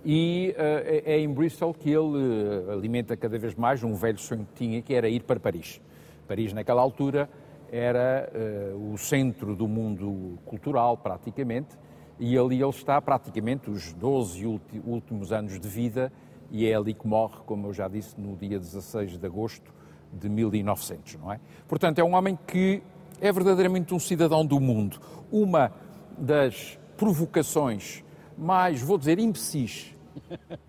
e 0.05 0.55
uh, 0.57 1.03
é 1.05 1.19
em 1.19 1.27
Bristol 1.27 1.73
que 1.73 1.89
ele 1.89 1.99
uh, 1.99 2.71
alimenta 2.71 3.17
cada 3.17 3.37
vez 3.37 3.53
mais 3.53 3.83
um 3.83 3.93
velho 3.95 4.17
sonho 4.17 4.45
que 4.45 4.53
tinha, 4.53 4.81
que 4.81 4.93
era 4.93 5.09
ir 5.09 5.23
para 5.23 5.41
Paris. 5.41 5.81
Paris, 6.25 6.53
naquela 6.53 6.81
altura, 6.81 7.29
era 7.71 8.31
o 8.75 8.97
centro 8.97 9.55
do 9.55 9.67
mundo 9.67 10.39
cultural, 10.45 10.97
praticamente, 10.97 11.77
e 12.19 12.35
ali 12.35 12.61
ele 12.61 12.69
está 12.69 12.99
praticamente 12.99 13.69
os 13.69 13.93
12 13.93 14.59
últimos 14.85 15.31
anos 15.31 15.59
de 15.59 15.67
vida 15.67 16.11
e 16.49 16.65
é 16.67 16.73
ali 16.73 16.95
que 16.95 17.07
morre, 17.07 17.37
como 17.45 17.67
eu 17.67 17.73
já 17.73 17.87
disse, 17.87 18.19
no 18.19 18.35
dia 18.35 18.57
16 18.57 19.19
de 19.19 19.25
agosto 19.25 19.71
de 20.11 20.27
1900, 20.29 21.17
não 21.17 21.31
é? 21.31 21.39
Portanto, 21.67 21.99
é 21.99 22.03
um 22.03 22.13
homem 22.13 22.37
que 22.47 22.81
é 23.21 23.31
verdadeiramente 23.31 23.93
um 23.93 23.99
cidadão 23.99 24.45
do 24.45 24.59
mundo. 24.59 24.99
Uma 25.31 25.71
das 26.17 26.77
provocações 26.97 28.03
mais, 28.37 28.81
vou 28.81 28.97
dizer, 28.97 29.19
imbecis, 29.19 29.95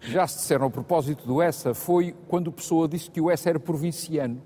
já 0.00 0.26
se 0.26 0.38
disseram 0.38 0.66
a 0.66 0.70
propósito 0.70 1.26
do 1.26 1.40
Essa, 1.40 1.74
foi 1.74 2.14
quando 2.28 2.48
o 2.48 2.52
Pessoa 2.52 2.88
disse 2.88 3.10
que 3.10 3.20
o 3.20 3.30
Essa 3.30 3.50
era 3.50 3.60
provinciano. 3.60 4.42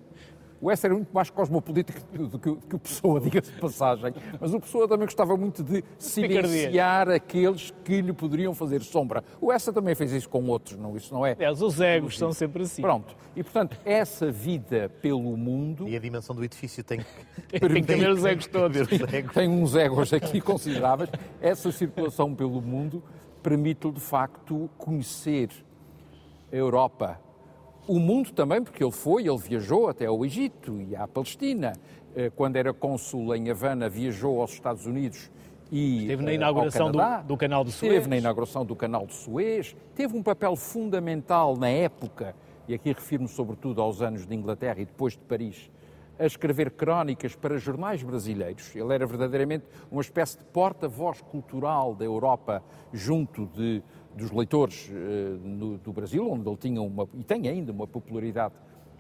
O 0.65 0.71
Essa 0.71 0.87
era 0.87 0.95
muito 0.95 1.13
mais 1.13 1.29
cosmopolítico 1.29 2.01
do 2.17 2.39
que, 2.39 2.57
que 2.57 2.75
o 2.75 2.79
Pessoa, 2.79 3.21
diga-se 3.21 3.53
de 3.53 3.61
passagem, 3.61 4.15
mas 4.41 4.55
o 4.55 4.59
Pessoa 4.59 4.89
também 4.89 5.05
gostava 5.05 5.37
muito 5.37 5.63
de 5.63 5.85
silenciar 5.99 7.11
aqueles 7.11 7.71
que 7.85 8.01
lhe 8.01 8.15
poderiam 8.15 8.55
fazer 8.55 8.81
sombra. 8.81 9.23
O 9.43 9.53
Essa 9.53 9.75
também 9.75 9.95
fez 9.95 10.11
isso 10.13 10.27
com 10.27 10.43
outros, 10.47 10.79
não? 10.79 10.97
Isso 10.97 11.13
não 11.13 11.27
é? 11.27 11.33
Aliás, 11.33 11.61
os 11.61 11.83
egos 11.83 12.17
são 12.17 12.33
sempre 12.33 12.63
assim. 12.63 12.81
Pronto. 12.81 13.15
E, 13.37 13.43
portanto, 13.43 13.77
essa 13.85 14.33
vida 14.33 14.91
pelo 15.03 15.37
mundo... 15.37 15.87
E 15.87 15.95
a 15.97 16.01
dimensão 16.01 16.35
do 16.35 16.43
edifício 16.43 16.83
tem 16.83 17.01
que... 17.01 17.61
tem 17.69 17.85
que 17.85 17.93
haver 17.93 18.09
os 18.09 18.25
egos 18.25 18.47
todos. 18.47 18.89
Tem 19.35 19.49
uns 19.51 19.75
egos 19.75 20.15
aqui 20.15 20.41
consideráveis. 20.41 21.11
Essa 21.43 21.71
circulação 21.71 22.35
pelo 22.35 22.63
mundo 22.63 23.03
permite-lhe, 23.43 23.93
de 23.93 24.01
facto, 24.01 24.71
conhecer 24.79 25.51
a 26.51 26.57
Europa 26.57 27.21
o 27.87 27.99
mundo 27.99 28.33
também, 28.33 28.63
porque 28.63 28.83
ele 28.83 28.93
foi, 28.93 29.27
ele 29.27 29.39
viajou 29.39 29.89
até 29.89 30.07
ao 30.07 30.25
Egito 30.25 30.81
e 30.81 30.97
à 30.97 31.07
Palestina. 31.07 31.73
Eh, 32.17 32.31
quando 32.35 32.57
era 32.57 32.73
cônsul 32.73 33.35
em 33.35 33.51
Havana, 33.51 33.89
viajou 33.89 34.41
aos 34.41 34.53
Estados 34.53 34.87
Unidos 34.87 35.31
e 35.71 36.03
Esteve 36.03 36.23
na 36.23 36.31
eh, 36.31 36.35
inauguração 36.35 36.91
do, 36.91 36.99
do, 37.27 37.37
canal 37.37 37.65
de 37.65 37.73
Suez. 37.73 37.93
Esteve 37.93 38.11
na 38.11 38.17
inauguração 38.17 38.65
do 38.65 38.77
canal 38.77 39.07
de 39.07 39.15
Suez. 39.15 39.75
Teve 39.95 40.17
um 40.17 40.23
papel 40.23 40.55
fundamental 40.57 41.57
na 41.57 41.69
época, 41.69 42.35
e 42.69 42.75
aqui 42.75 42.93
refiro-me 42.93 43.29
sobretudo 43.29 43.83
aos 43.83 44.01
anos 44.01 44.27
de 44.27 44.35
Inglaterra 44.35 44.81
e 44.81 44.85
depois 44.85 45.15
de 45.15 45.21
Paris, 45.21 45.71
a 46.19 46.25
escrever 46.25 46.71
crónicas 46.71 47.35
para 47.35 47.59
jornais 47.59 48.03
brasileiros. 48.03 48.75
Ele 48.77 48.95
era 48.95 49.05
verdadeiramente 49.05 49.65
uma 49.91 50.01
espécie 50.01 50.39
de 50.39 50.45
porta-voz 50.45 51.21
cultural 51.21 51.95
da 51.95 52.05
Europa 52.05 52.63
junto 52.93 53.47
de 53.47 53.83
dos 54.17 54.31
leitores 54.31 54.89
uh, 54.89 54.93
no, 55.43 55.79
do 55.79 55.93
Brasil, 55.93 56.31
onde 56.31 56.49
ele 56.49 56.57
tinha 56.57 56.81
uma, 56.81 57.09
e 57.15 57.25
tem 57.25 57.49
ainda 57.49 57.73
uma 57.73 57.87
popularidade 57.87 58.55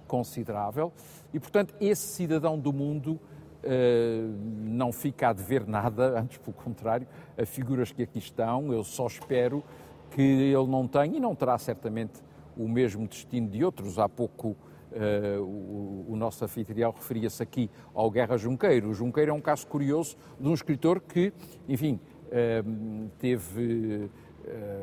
considerável, 0.07 0.93
e 1.33 1.41
portanto 1.41 1.75
esse 1.81 2.07
cidadão 2.09 2.59
do 2.59 2.73
mundo 2.73 3.13
uh, 3.13 4.35
não 4.65 4.93
fica 4.93 5.29
a 5.29 5.33
dever 5.33 5.67
nada, 5.67 6.19
antes 6.21 6.39
pelo 6.39 6.55
contrário, 6.55 7.07
a 7.39 7.47
figuras 7.47 7.93
que 7.93 8.03
aqui 8.03 8.19
estão, 8.19 8.73
eu 8.73 8.85
só 8.85 9.07
espero 9.07 9.63
que 10.11 10.23
ele 10.23 10.67
não 10.67 10.87
tenha 10.87 11.17
e 11.17 11.21
não 11.21 11.35
terá 11.35 11.59
certamente 11.59 12.23
o 12.57 12.69
mesmo 12.69 13.07
destino 13.07 13.49
de 13.49 13.65
outros. 13.65 13.99
Há 13.99 14.09
pouco 14.09 14.57
Uh, 14.95 15.43
o, 15.43 16.13
o, 16.13 16.17
nosso 16.17 16.45
anfitrião 16.45 16.93
referia-se 16.93 17.43
aqui 17.43 17.69
ao 17.93 18.09
Guerra 18.09 18.37
Junqueiro. 18.37 18.91
O 18.91 18.95
Junqueiro 18.95 19.33
é 19.33 19.35
um 19.35 19.41
caso 19.41 19.67
curioso 19.67 20.17
de 20.39 20.49
um 20.49 20.55
escritor 20.55 21.01
que, 21.01 21.33
enfim, 21.69 21.99
uh, 22.29 23.11
teve 23.19 24.09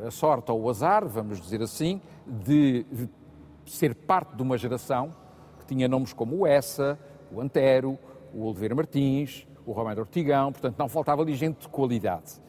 a 0.06 0.10
sorte 0.10 0.50
ou 0.50 0.62
o 0.62 0.70
azar, 0.70 1.06
vamos 1.06 1.40
dizer 1.40 1.62
assim, 1.62 2.00
de 2.26 2.84
ser 3.66 3.94
parte 3.94 4.34
de 4.34 4.42
uma 4.42 4.58
geração 4.58 5.14
que 5.58 5.66
tinha 5.66 5.88
nomes 5.88 6.12
como 6.12 6.38
o 6.38 6.46
Essa, 6.46 6.98
o 7.30 7.40
Antero, 7.40 7.98
o 8.34 8.44
Oliveira 8.44 8.74
Martins, 8.74 9.46
o 9.66 9.72
Romero 9.72 10.00
Ortigão, 10.00 10.52
portanto 10.52 10.78
não 10.78 10.88
faltava 10.88 11.22
ali 11.22 11.34
gente 11.34 11.62
de 11.62 11.68
qualidade. 11.68 12.40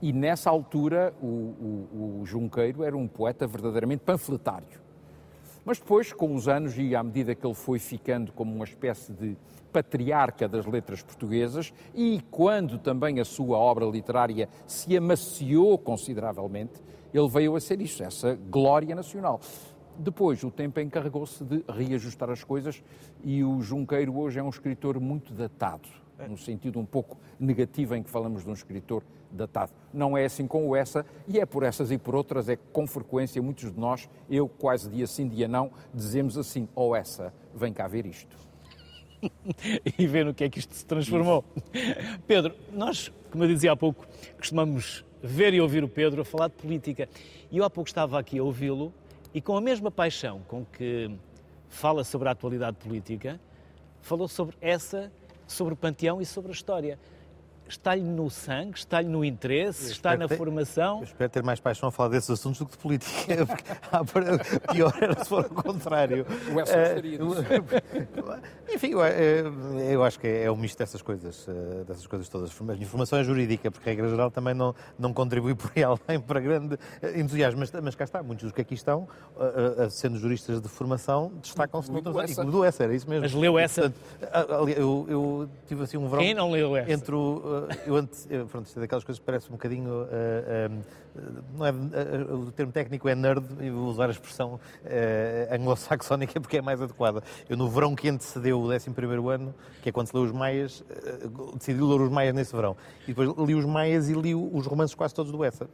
E 0.00 0.12
nessa 0.12 0.50
altura 0.50 1.14
o, 1.22 1.26
o, 1.26 2.20
o 2.20 2.26
Junqueiro 2.26 2.82
era 2.82 2.96
um 2.96 3.06
poeta 3.06 3.46
verdadeiramente 3.46 4.02
panfletário. 4.04 4.81
Mas 5.64 5.78
depois, 5.78 6.12
com 6.12 6.34
os 6.34 6.48
anos 6.48 6.76
e 6.76 6.94
à 6.94 7.02
medida 7.02 7.34
que 7.34 7.46
ele 7.46 7.54
foi 7.54 7.78
ficando 7.78 8.32
como 8.32 8.54
uma 8.54 8.64
espécie 8.64 9.12
de 9.12 9.36
patriarca 9.72 10.48
das 10.48 10.66
letras 10.66 11.02
portuguesas 11.02 11.72
e 11.94 12.20
quando 12.30 12.78
também 12.78 13.20
a 13.20 13.24
sua 13.24 13.56
obra 13.56 13.86
literária 13.86 14.48
se 14.66 14.96
amaciou 14.96 15.78
consideravelmente, 15.78 16.74
ele 17.14 17.28
veio 17.28 17.56
a 17.56 17.60
ser 17.60 17.80
isso, 17.80 18.02
essa 18.02 18.34
glória 18.50 18.94
nacional. 18.94 19.40
Depois, 19.96 20.42
o 20.42 20.50
tempo 20.50 20.80
encarregou-se 20.80 21.44
de 21.44 21.64
reajustar 21.68 22.30
as 22.30 22.42
coisas 22.42 22.82
e 23.22 23.44
o 23.44 23.60
Junqueiro 23.60 24.18
hoje 24.18 24.38
é 24.38 24.42
um 24.42 24.48
escritor 24.48 24.98
muito 24.98 25.32
datado, 25.32 25.88
no 26.28 26.36
sentido 26.36 26.78
um 26.78 26.84
pouco 26.84 27.18
negativo 27.38 27.94
em 27.94 28.02
que 28.02 28.10
falamos 28.10 28.44
de 28.44 28.50
um 28.50 28.52
escritor 28.52 29.02
datado. 29.30 29.72
Não 29.92 30.16
é 30.16 30.24
assim 30.24 30.46
com 30.46 30.68
o 30.68 30.76
essa, 30.76 31.04
e 31.26 31.40
é 31.40 31.46
por 31.46 31.62
essas 31.62 31.90
e 31.90 31.98
por 31.98 32.14
outras 32.14 32.48
é 32.48 32.56
que 32.56 32.62
com 32.72 32.86
frequência 32.86 33.42
muitos 33.42 33.72
de 33.72 33.78
nós, 33.78 34.08
eu 34.30 34.48
quase 34.48 34.88
dia 34.90 35.06
sim, 35.06 35.26
dia 35.28 35.48
não, 35.48 35.70
dizemos 35.92 36.36
assim, 36.36 36.68
ou 36.74 36.90
oh, 36.90 36.96
essa, 36.96 37.32
vem 37.54 37.72
cá 37.72 37.88
ver 37.88 38.06
isto. 38.06 38.36
e 39.98 40.06
ver 40.06 40.24
no 40.24 40.34
que 40.34 40.44
é 40.44 40.48
que 40.48 40.58
isto 40.58 40.74
se 40.74 40.84
transformou. 40.84 41.44
Pedro, 42.26 42.54
nós, 42.72 43.12
como 43.30 43.44
eu 43.44 43.48
dizia 43.48 43.72
há 43.72 43.76
pouco, 43.76 44.06
costumamos 44.36 45.04
ver 45.22 45.54
e 45.54 45.60
ouvir 45.60 45.84
o 45.84 45.88
Pedro 45.88 46.22
a 46.22 46.24
falar 46.24 46.48
de 46.48 46.54
política. 46.54 47.08
E 47.50 47.58
eu 47.58 47.64
há 47.64 47.70
pouco 47.70 47.88
estava 47.88 48.18
aqui 48.18 48.38
a 48.38 48.42
ouvi-lo 48.42 48.92
e 49.32 49.40
com 49.40 49.56
a 49.56 49.60
mesma 49.60 49.90
paixão 49.90 50.40
com 50.48 50.64
que 50.64 51.10
fala 51.68 52.04
sobre 52.04 52.28
a 52.28 52.32
atualidade 52.32 52.76
política, 52.76 53.40
falou 54.00 54.28
sobre 54.28 54.56
essa, 54.60 55.10
sobre 55.52 55.74
o 55.74 55.76
panteão 55.76 56.20
e 56.20 56.26
sobre 56.26 56.50
a 56.50 56.54
história 56.54 56.98
está-lhe 57.72 58.02
no 58.02 58.30
sangue, 58.30 58.78
está-lhe 58.78 59.08
no 59.08 59.24
interesse, 59.24 59.92
está 59.92 60.16
na 60.16 60.28
ter, 60.28 60.36
formação. 60.36 60.98
Eu 60.98 61.04
espero 61.04 61.30
ter 61.30 61.42
mais 61.42 61.60
paixão 61.60 61.88
a 61.88 61.92
falar 61.92 62.10
desses 62.10 62.30
assuntos 62.30 62.60
do 62.60 62.66
que 62.66 62.72
de 62.72 62.78
política. 62.78 63.46
pior 64.72 64.94
era 65.00 65.22
se 65.22 65.28
for 65.28 65.44
o 65.44 65.50
contrário. 65.50 66.26
O 66.52 66.60
Essa 66.60 66.76
gostaria 66.76 67.18
disso. 67.18 67.34
Enfim, 68.72 68.92
eu, 68.92 69.00
eu, 69.80 70.04
acho 70.04 70.18
que 70.18 70.26
é, 70.26 70.50
o 70.50 70.56
misto 70.56 70.78
dessas 70.78 71.02
coisas, 71.02 71.46
eh, 71.48 71.84
dessas 71.84 72.06
coisas 72.06 72.28
todas. 72.28 72.50
A 72.50 72.74
informação 72.74 73.18
é 73.18 73.24
jurídica, 73.24 73.70
porque 73.70 73.88
a 73.88 73.92
regra 73.92 74.08
geral 74.08 74.30
também 74.30 74.54
não, 74.54 74.74
não 74.98 75.12
contribui 75.12 75.54
por 75.54 75.70
aí 75.76 75.84
além 75.84 76.20
para 76.20 76.40
grande 76.40 76.78
entusiasmo. 77.14 77.60
Mas, 77.60 77.70
mas 77.82 77.94
cá 77.94 78.04
está, 78.04 78.22
muitos 78.22 78.44
dos 78.44 78.52
que 78.52 78.60
aqui 78.60 78.74
estão, 78.74 79.06
eh, 79.38 79.74
eh, 79.78 79.90
sendo 79.90 80.18
juristas 80.18 80.60
de 80.60 80.68
formação, 80.68 81.32
destacam-se 81.42 81.90
noutras 81.90 82.30
essa. 82.30 82.44
do 82.44 82.64
essa, 82.64 82.84
era 82.84 82.94
isso 82.94 83.08
mesmo. 83.08 83.22
Mas 83.22 83.34
leu 83.34 83.58
essa? 83.58 83.90
Portanto, 83.90 84.68
eu, 84.70 85.06
eu, 85.08 85.48
tive 85.66 85.82
assim 85.82 85.96
um 85.96 86.08
verão... 86.08 86.22
Quem 86.22 86.34
não 86.34 86.50
leu 86.50 86.76
essa? 86.76 86.92
Entre 86.92 87.14
o, 87.14 87.61
eu 87.86 87.96
antes, 87.96 88.28
pronto, 88.50 88.66
isto 88.66 88.78
é 88.78 88.82
daquelas 88.82 89.04
coisas 89.04 89.18
que 89.18 89.26
parece 89.26 89.48
um 89.48 89.52
bocadinho, 89.52 89.90
uh, 89.90 90.04
uh, 90.04 90.82
não 91.54 91.66
é, 91.66 91.70
uh, 91.70 92.34
o 92.48 92.52
termo 92.52 92.72
técnico 92.72 93.08
é 93.08 93.14
nerd, 93.14 93.44
e 93.60 93.70
vou 93.70 93.86
usar 93.86 94.08
a 94.08 94.12
expressão 94.12 94.58
anglo-saxónica 95.50 96.40
porque 96.40 96.58
é 96.58 96.62
mais 96.62 96.80
adequada. 96.80 97.22
Eu 97.48 97.56
no 97.56 97.68
verão 97.68 97.94
que 97.94 98.08
antecedeu 98.08 98.60
o 98.60 98.72
11 98.72 98.90
ano, 99.32 99.54
que 99.82 99.88
é 99.88 99.92
quando 99.92 100.08
se 100.08 100.14
leu 100.14 100.24
os 100.24 100.32
Maias, 100.32 100.84
decidi 101.54 101.80
ler 101.80 102.00
os 102.00 102.10
Maias 102.10 102.34
nesse 102.34 102.54
verão. 102.54 102.76
E 103.04 103.08
depois 103.08 103.28
li 103.46 103.54
os 103.54 103.64
Maias 103.64 104.08
e 104.08 104.14
li 104.14 104.34
os 104.34 104.66
romances 104.66 104.94
quase 104.94 105.14
todos 105.14 105.32
do 105.32 105.44
Essa 105.44 105.68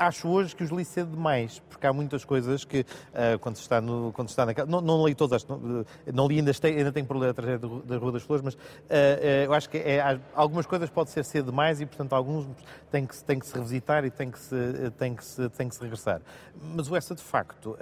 acho 0.00 0.28
hoje 0.28 0.56
que 0.56 0.64
os 0.64 0.70
li 0.70 0.84
cedo 0.84 1.10
demais, 1.10 1.60
porque 1.68 1.86
há 1.86 1.92
muitas 1.92 2.24
coisas 2.24 2.64
que, 2.64 2.80
uh, 2.80 3.38
quando 3.38 3.56
se 3.56 3.62
está, 3.62 3.80
no, 3.80 4.10
quando 4.12 4.30
está 4.30 4.46
naquela. 4.46 4.66
Não, 4.66 4.80
não 4.80 5.06
li 5.06 5.14
todas, 5.14 5.46
não, 5.46 5.84
não 6.12 6.26
li, 6.26 6.38
ainda, 6.38 6.52
ainda 6.64 6.90
tenho 6.90 7.06
por 7.06 7.18
ler 7.18 7.30
a 7.30 7.34
tragédia 7.34 7.68
da 7.84 7.98
Rua 7.98 8.12
das 8.12 8.22
Flores, 8.22 8.42
mas 8.42 8.54
uh, 8.54 8.58
uh, 8.58 9.44
eu 9.44 9.52
acho 9.52 9.68
que 9.68 9.76
é, 9.76 10.18
algumas 10.34 10.64
coisas 10.64 10.88
pode 10.88 11.10
ser 11.10 11.22
cedo 11.24 11.50
demais 11.50 11.82
e, 11.82 11.86
portanto, 11.86 12.14
alguns 12.14 12.48
têm 12.90 13.06
que, 13.06 13.22
têm 13.22 13.38
que 13.38 13.46
se 13.46 13.54
revisitar 13.54 14.04
e 14.06 14.10
têm 14.10 14.30
que 14.30 14.38
se, 14.38 14.54
têm 14.90 15.14
que 15.14 15.24
se, 15.24 15.48
têm 15.50 15.68
que 15.68 15.74
se 15.74 15.82
regressar. 15.82 16.20
Mas 16.62 16.90
o 16.90 16.96
essa, 16.96 17.14
de 17.14 17.22
facto, 17.22 17.76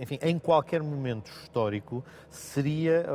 enfim, 0.00 0.18
em 0.22 0.38
qualquer 0.38 0.82
momento 0.82 1.30
histórico, 1.42 2.04
seria, 2.30 3.06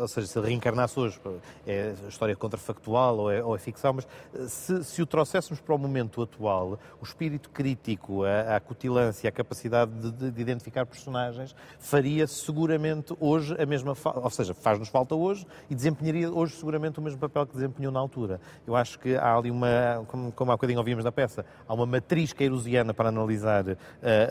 ou 0.00 0.08
seja, 0.08 0.26
se 0.26 0.40
reencarnasse 0.40 0.98
hoje, 0.98 1.20
é 1.66 1.94
história 2.08 2.34
contrafactual 2.36 3.18
ou 3.18 3.30
é, 3.30 3.42
ou 3.42 3.54
é 3.54 3.58
ficção, 3.58 3.92
mas 3.94 4.06
se, 4.50 4.84
se 4.84 5.02
o 5.02 5.06
trouxéssemos 5.06 5.60
para 5.60 5.74
o 5.74 5.78
momento 5.78 6.22
atual, 6.22 6.78
o 7.00 7.04
espírito 7.04 7.50
crítico, 7.50 8.24
a, 8.24 8.56
a 8.56 8.60
cutilância, 8.60 9.28
a 9.28 9.32
capacidade 9.32 9.92
de, 9.92 10.30
de 10.30 10.40
identificar 10.40 10.84
personagens, 10.84 11.54
faria 11.78 12.26
seguramente 12.26 13.14
hoje 13.20 13.56
a 13.60 13.66
mesma, 13.66 13.94
ou 14.04 14.30
seja, 14.30 14.54
faz-nos 14.54 14.88
falta 14.88 15.14
hoje 15.14 15.46
e 15.70 15.74
desempenharia 15.74 16.30
hoje 16.30 16.54
seguramente 16.54 16.98
o 16.98 17.02
mesmo 17.02 17.18
papel 17.18 17.46
que 17.46 17.54
desempenhou 17.54 17.92
na 17.92 18.00
altura. 18.00 18.40
Eu 18.66 18.74
acho 18.74 18.98
que 18.98 19.16
há 19.16 19.36
ali 19.36 19.50
uma, 19.50 20.04
como, 20.08 20.32
como 20.32 20.52
há 20.52 20.54
bocadinho 20.54 20.78
ouvimos 20.78 21.04
na 21.04 21.12
peça, 21.12 21.44
há 21.66 21.74
uma 21.74 21.86
matriz 21.86 22.32
queirosiana 22.36 22.92
para 22.94 23.08
analisar 23.08 23.66
uh, 23.66 23.76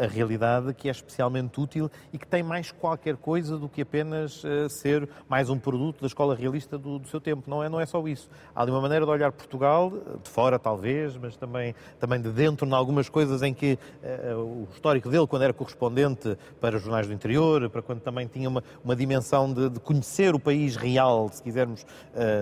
a 0.04 0.08
realidade 0.08 0.74
que 0.74 0.88
é 0.88 0.92
especialmente 0.92 1.60
útil 1.60 1.90
e 2.14 2.18
que 2.18 2.28
tem 2.28 2.44
mais 2.44 2.72
qualquer 2.72 3.16
coisa 3.18 3.58
do 3.58 3.68
que 3.68 3.82
apenas 3.82 4.44
uh, 4.44 4.70
ser 4.70 5.10
mais 5.28 5.50
um 5.50 5.58
produto 5.58 6.02
da 6.02 6.08
escola 6.08 6.36
realista 6.36 6.78
do, 6.78 7.00
do, 7.00 7.08
seu 7.08 7.20
tempo. 7.20 7.50
Não 7.50 7.64
é, 7.64 7.70
não 7.70 7.80
é 7.80 7.86
só 7.86 8.06
isso. 8.08 8.30
Há 8.56 8.62
ali 8.62 8.72
uma 8.72 8.82
maneira 8.82 9.06
de 9.06 9.12
olhar 9.12 9.32
Portugal, 9.32 9.92
de 10.24 10.30
fora 10.30 10.60
talvez, 10.60 11.18
mas 11.18 11.36
também, 11.36 11.76
também 12.00 12.22
de 12.22 12.30
dentro, 12.30 12.68
em 12.68 12.74
algumas 12.74 13.10
coisas 13.10 13.42
em 13.42 13.54
que 13.54 13.78
uh, 14.04 14.36
o 14.38 14.68
histórico 14.74 15.10
dele, 15.10 15.28
quando 15.28 15.42
era 15.42 15.54
correspondente 15.54 16.38
para 16.62 16.78
jornais 16.78 17.08
do 17.08 17.14
interior, 17.14 17.70
para 17.70 17.82
quando 17.82 18.02
também 18.02 18.28
tinha 18.28 18.48
uma, 18.48 18.64
uma 18.84 18.96
dimensão 18.96 19.52
de, 19.52 19.70
de 19.70 19.80
conhecer 19.80 20.36
o 20.36 20.40
país 20.40 20.76
real, 20.76 21.30
se 21.32 21.42
quisermos, 21.42 21.86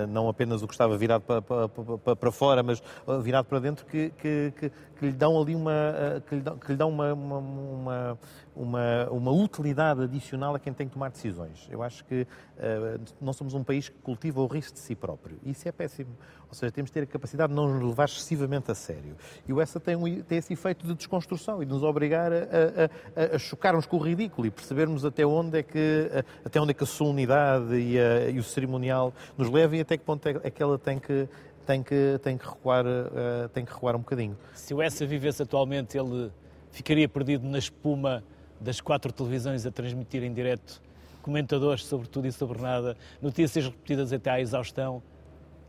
não 0.10 0.28
apenas 0.28 0.62
o 0.62 0.68
que 0.68 0.74
estava 0.74 0.98
virado 0.98 1.22
para, 1.22 1.42
para, 1.42 1.70
para, 1.70 2.16
para 2.16 2.32
fora, 2.32 2.64
mas 2.64 2.82
eh, 3.08 3.20
virado 3.22 3.46
para 3.46 3.60
dentro, 3.60 3.86
que, 3.86 4.12
que, 4.18 4.54
que, 4.58 4.70
que 4.70 5.06
lhe 5.06 5.12
dão 5.12 5.40
ali 5.40 5.53
uma, 5.56 6.22
que 6.28 6.36
lhe 6.36 6.42
dão, 6.42 6.58
que 6.58 6.72
lhe 6.72 6.78
dão 6.78 6.90
uma, 6.90 7.14
uma, 7.14 7.38
uma 7.38 8.20
uma, 8.56 9.10
uma 9.10 9.32
utilidade 9.32 10.04
adicional 10.04 10.56
a 10.56 10.60
quem 10.60 10.74
tem 10.74 10.88
que 10.88 10.94
tomar 10.94 11.10
decisões. 11.10 11.68
Eu 11.70 11.82
acho 11.82 12.06
que 12.06 12.22
uh, 12.22 13.02
não 13.20 13.34
somos 13.34 13.54
um 13.54 13.64
país 13.64 13.90
que 13.90 13.98
cultiva 14.00 14.42
o 14.42 14.48
risco 14.48 14.74
de 14.74 14.80
si 14.80 14.96
próprio. 14.96 15.40
Isso 15.44 15.68
é 15.68 15.72
péssimo. 15.72 16.16
Ou 16.48 16.54
seja, 16.54 16.72
temos 16.72 16.92
de 16.92 16.94
ter 16.94 17.04
a 17.04 17.06
capacidade 17.08 17.50
de 17.50 17.56
não 17.56 17.68
nos 17.68 17.90
levar 17.90 18.06
excessivamente 18.06 18.70
a 18.70 18.76
sério. 18.76 19.16
E 19.48 19.54
o 19.54 19.62
ESSA 19.62 19.80
tem, 19.80 19.96
um, 19.96 20.22
tem 20.22 20.38
esse 20.38 20.54
efeito 20.54 20.86
de 20.86 20.94
desconstrução 20.94 21.64
e 21.64 21.66
de 21.66 21.72
nos 21.72 21.82
obrigar 21.82 22.32
a, 22.32 22.36
a, 22.36 23.34
a, 23.34 23.36
a, 23.36 23.40
chocarmos 23.40 23.88
com 23.88 23.98
o 23.98 24.00
ridículo 24.00 24.46
e 24.46 24.52
percebermos 24.52 25.04
até 25.04 25.26
onde 25.26 25.60
é 25.60 25.64
que, 25.64 26.10
até 26.46 26.62
onde 26.62 26.72
é 26.72 26.74
que 26.74 26.84
a 26.84 26.88
solenidade 26.88 27.74
e, 27.76 27.98
e 28.32 28.38
o 28.38 28.44
cerimonial 28.44 29.14
nos 29.36 29.50
leva 29.50 29.76
e 29.76 29.82
até 29.82 29.98
que 29.98 30.04
ponto 30.04 30.28
é 30.28 30.52
que 30.52 30.62
ela 30.62 30.78
tem 30.78 31.00
que 31.00 31.28
tem 31.66 31.82
que, 31.84 32.20
tem 32.22 32.38
que, 32.38 32.46
recuar, 32.46 32.86
uh, 32.86 33.50
tem 33.54 33.66
que 33.66 33.74
recuar 33.74 33.96
um 33.96 34.00
bocadinho. 34.00 34.38
Se 34.54 34.74
o 34.74 34.82
ESSA 34.82 35.06
vivesse 35.06 35.42
atualmente, 35.44 35.98
ele 35.98 36.32
ficaria 36.72 37.08
perdido 37.08 37.48
na 37.48 37.58
espuma 37.58 38.24
das 38.60 38.80
quatro 38.80 39.12
televisões 39.12 39.66
a 39.66 39.72
transmitir 39.72 40.24
em 40.24 40.34
direto 40.34 40.82
comentadores 41.22 41.86
sobre 41.86 42.08
tudo 42.08 42.28
e 42.28 42.32
sobre 42.32 42.62
nada, 42.62 42.98
notícias 43.22 43.66
repetidas 43.66 44.12
até 44.12 44.30
à 44.30 44.42
exaustão. 44.42 45.02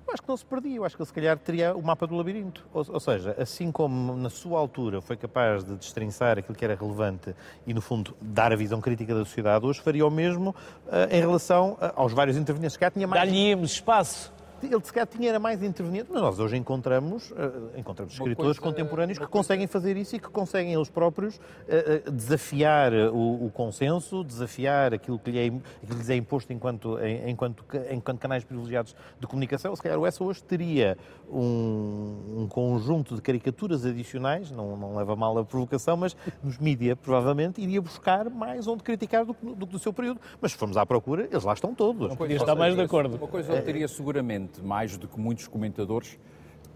Eu 0.06 0.12
acho 0.12 0.22
que 0.22 0.28
não 0.28 0.36
se 0.36 0.44
perdia, 0.44 0.76
eu 0.76 0.84
acho 0.84 0.96
que 0.96 1.02
ele 1.02 1.06
se 1.06 1.12
calhar 1.14 1.38
teria 1.38 1.74
o 1.74 1.82
mapa 1.82 2.06
do 2.06 2.14
labirinto. 2.14 2.66
Ou, 2.74 2.84
ou, 2.88 3.00
seja, 3.00 3.34
assim 3.38 3.72
como 3.72 4.14
na 4.16 4.28
sua 4.28 4.58
altura 4.58 5.00
foi 5.00 5.16
capaz 5.16 5.64
de 5.64 5.76
destrinçar 5.76 6.38
aquilo 6.38 6.54
que 6.54 6.64
era 6.64 6.74
relevante 6.74 7.34
e, 7.66 7.72
no 7.72 7.80
fundo, 7.80 8.14
dar 8.20 8.52
a 8.52 8.56
visão 8.56 8.80
crítica 8.80 9.14
da 9.14 9.24
sociedade, 9.24 9.64
hoje 9.64 9.80
faria 9.80 10.06
o 10.06 10.10
mesmo 10.10 10.50
uh, 10.50 11.10
em 11.10 11.20
relação 11.20 11.72
uh, 11.74 11.92
aos 11.96 12.12
vários 12.12 12.36
intervenientes. 12.36 12.76
que 12.76 12.90
tinha 12.90 13.06
mais... 13.06 13.22
Dar-lhe 13.22 13.52
espaço 13.62 14.30
ele 14.62 14.80
se 14.82 14.92
calhar 14.92 15.06
tinha 15.06 15.28
era 15.28 15.38
mais 15.38 15.62
interveniente, 15.62 16.08
mas 16.10 16.22
nós 16.22 16.38
hoje 16.38 16.56
encontramos, 16.56 17.30
uh, 17.30 17.70
encontramos 17.76 18.12
escritores 18.14 18.58
coisa, 18.58 18.60
contemporâneos 18.60 19.18
que 19.18 19.26
conseguem 19.26 19.66
fazer 19.66 19.96
isso 19.96 20.16
e 20.16 20.20
que 20.20 20.28
conseguem 20.28 20.74
eles 20.74 20.88
próprios 20.88 21.36
uh, 21.36 22.10
desafiar 22.10 22.92
o, 22.92 23.46
o, 23.46 23.50
consenso, 23.50 24.24
desafiar 24.24 24.94
aquilo 24.94 25.18
que, 25.18 25.30
lhe 25.30 25.38
é, 25.38 25.50
que 25.50 25.94
lhes 25.94 26.10
é 26.10 26.16
imposto 26.16 26.52
enquanto, 26.52 26.98
enquanto, 27.26 27.64
enquanto 27.90 28.18
canais 28.18 28.44
privilegiados 28.44 28.94
de 29.18 29.26
comunicação. 29.26 29.74
Se 29.74 29.82
calhar 29.82 29.98
o 29.98 30.06
ESA 30.06 30.22
hoje 30.22 30.42
teria 30.42 30.96
um, 31.30 32.42
um, 32.42 32.48
conjunto 32.48 33.14
de 33.14 33.22
caricaturas 33.22 33.84
adicionais, 33.84 34.50
não, 34.50 34.76
não 34.76 34.96
leva 34.96 35.16
mal 35.16 35.36
a 35.38 35.44
provocação, 35.44 35.96
mas 35.96 36.16
nos 36.42 36.58
mídia 36.58 36.96
provavelmente 36.96 37.60
iria 37.60 37.80
buscar 37.80 38.30
mais 38.30 38.66
onde 38.66 38.82
criticar 38.82 39.24
do 39.24 39.34
que 39.34 39.44
do, 39.44 39.66
do, 39.66 39.78
seu 39.78 39.92
período. 39.92 40.20
Mas 40.40 40.52
se 40.52 40.58
formos 40.58 40.76
à 40.76 40.86
procura, 40.86 41.28
eles 41.30 41.44
lá 41.44 41.52
estão 41.52 41.74
todos. 41.74 42.08
Não 42.08 42.16
podia 42.16 42.36
estar 42.36 42.54
mais 42.54 42.74
de 42.74 42.80
acordo. 42.80 43.16
Uma 43.16 43.28
coisa 43.28 43.52
eu 43.52 43.62
teria 43.62 43.88
seguramente 43.88 44.53
mais 44.62 44.96
do 44.96 45.08
que 45.08 45.18
muitos 45.18 45.46
comentadores 45.46 46.18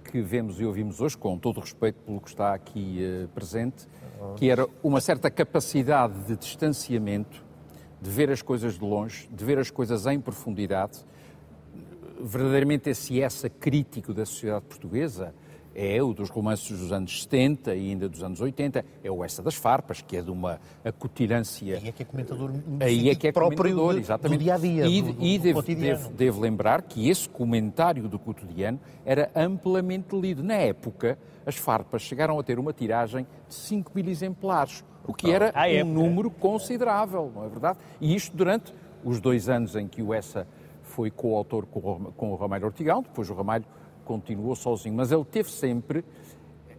que 0.04 0.20
vemos 0.20 0.60
e 0.60 0.64
ouvimos 0.64 1.00
hoje, 1.00 1.16
com 1.16 1.38
todo 1.38 1.58
o 1.58 1.60
respeito 1.60 2.00
pelo 2.00 2.20
que 2.20 2.28
está 2.28 2.54
aqui 2.54 3.00
uh, 3.00 3.28
presente, 3.28 3.86
que 4.36 4.50
era 4.50 4.66
uma 4.82 5.00
certa 5.00 5.30
capacidade 5.30 6.14
de 6.24 6.36
distanciamento, 6.36 7.44
de 8.00 8.10
ver 8.10 8.30
as 8.30 8.40
coisas 8.40 8.78
de 8.78 8.84
longe, 8.84 9.28
de 9.30 9.44
ver 9.44 9.58
as 9.58 9.70
coisas 9.70 10.06
em 10.06 10.20
profundidade. 10.20 11.04
Verdadeiramente 12.20 12.90
esse 12.90 13.20
essa 13.20 13.48
crítico 13.48 14.14
da 14.14 14.24
sociedade 14.24 14.64
portuguesa 14.64 15.34
é 15.80 16.02
o 16.02 16.12
dos 16.12 16.28
romances 16.28 16.76
dos 16.76 16.90
anos 16.90 17.22
70 17.22 17.72
e 17.76 17.90
ainda 17.90 18.08
dos 18.08 18.22
anos 18.24 18.40
80, 18.40 18.84
é 19.04 19.10
o 19.10 19.22
Essa 19.24 19.40
das 19.42 19.54
Farpas, 19.54 20.02
que 20.02 20.16
é 20.16 20.22
de 20.22 20.30
uma 20.30 20.58
acutilância... 20.84 21.76
Aí 21.78 21.88
é 21.88 21.92
que 21.92 22.02
é 22.02 22.04
comentador 22.04 22.50
Aí 22.80 23.08
é 23.10 23.14
que 23.14 23.28
é 23.28 23.32
próprio 23.32 23.58
comentador, 23.58 23.94
de, 23.94 24.00
exatamente. 24.00 24.38
do 24.38 24.42
dia 24.44 24.54
a 24.54 24.58
dia. 24.58 24.86
E, 24.86 25.02
do, 25.02 25.12
do, 25.12 25.24
e 25.24 25.38
do 25.38 25.44
devo, 25.44 25.62
devo- 25.62 26.10
devo 26.10 26.40
lembrar 26.40 26.82
que 26.82 27.08
esse 27.08 27.28
comentário 27.28 28.08
do 28.08 28.18
cotidiano 28.18 28.80
era 29.06 29.30
amplamente 29.36 30.16
lido. 30.18 30.42
Na 30.42 30.54
época, 30.54 31.16
as 31.46 31.54
farpas 31.56 32.02
chegaram 32.02 32.38
a 32.38 32.42
ter 32.42 32.58
uma 32.58 32.72
tiragem 32.72 33.24
de 33.48 33.54
5 33.54 33.92
mil 33.94 34.08
exemplares, 34.08 34.84
o 35.06 35.14
que 35.14 35.30
era 35.30 35.50
À 35.54 35.62
um 35.62 35.70
época. 35.70 35.84
número 35.94 36.30
considerável, 36.30 37.30
não 37.34 37.44
é 37.44 37.48
verdade? 37.48 37.78
E 38.00 38.14
isto 38.16 38.36
durante 38.36 38.74
os 39.04 39.20
dois 39.20 39.48
anos 39.48 39.76
em 39.76 39.86
que 39.86 40.02
o 40.02 40.12
Essa 40.12 40.46
foi 40.82 41.10
coautor 41.10 41.66
com 41.66 41.78
o 41.78 41.82
Rom- 41.82 42.12
com 42.16 42.32
o 42.32 42.36
Ramalho 42.36 42.64
Ortigão, 42.66 43.02
depois 43.02 43.30
o 43.30 43.34
Ramalho 43.34 43.64
continuou 44.08 44.56
sozinho, 44.56 44.94
mas 44.94 45.12
ele 45.12 45.24
teve 45.24 45.50
sempre 45.50 46.02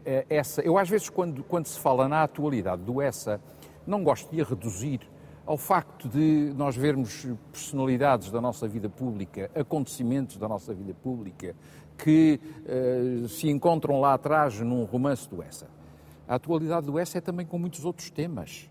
eh, 0.03 0.25
essa. 0.27 0.61
Eu, 0.61 0.79
às 0.79 0.89
vezes, 0.89 1.09
quando, 1.09 1.43
quando 1.43 1.67
se 1.67 1.79
fala 1.79 2.07
na 2.07 2.23
atualidade 2.23 2.81
do 2.81 2.99
Essa, 2.99 3.39
não 3.85 4.03
gosto 4.03 4.33
de 4.33 4.41
a 4.41 4.43
reduzir 4.43 5.01
ao 5.45 5.57
facto 5.57 6.09
de 6.09 6.51
nós 6.55 6.75
vermos 6.75 7.27
personalidades 7.51 8.31
da 8.31 8.41
nossa 8.41 8.67
vida 8.67 8.89
pública, 8.89 9.49
acontecimentos 9.53 10.37
da 10.37 10.47
nossa 10.47 10.73
vida 10.73 10.93
pública, 10.95 11.55
que 11.95 12.39
eh, 12.65 13.27
se 13.27 13.47
encontram 13.49 13.99
lá 13.99 14.15
atrás 14.15 14.59
num 14.59 14.83
romance 14.85 15.29
do 15.29 15.43
Essa. 15.43 15.67
A 16.27 16.35
atualidade 16.35 16.87
do 16.87 16.97
Essa 16.97 17.19
é 17.19 17.21
também 17.21 17.45
com 17.45 17.59
muitos 17.59 17.85
outros 17.85 18.09
temas 18.09 18.69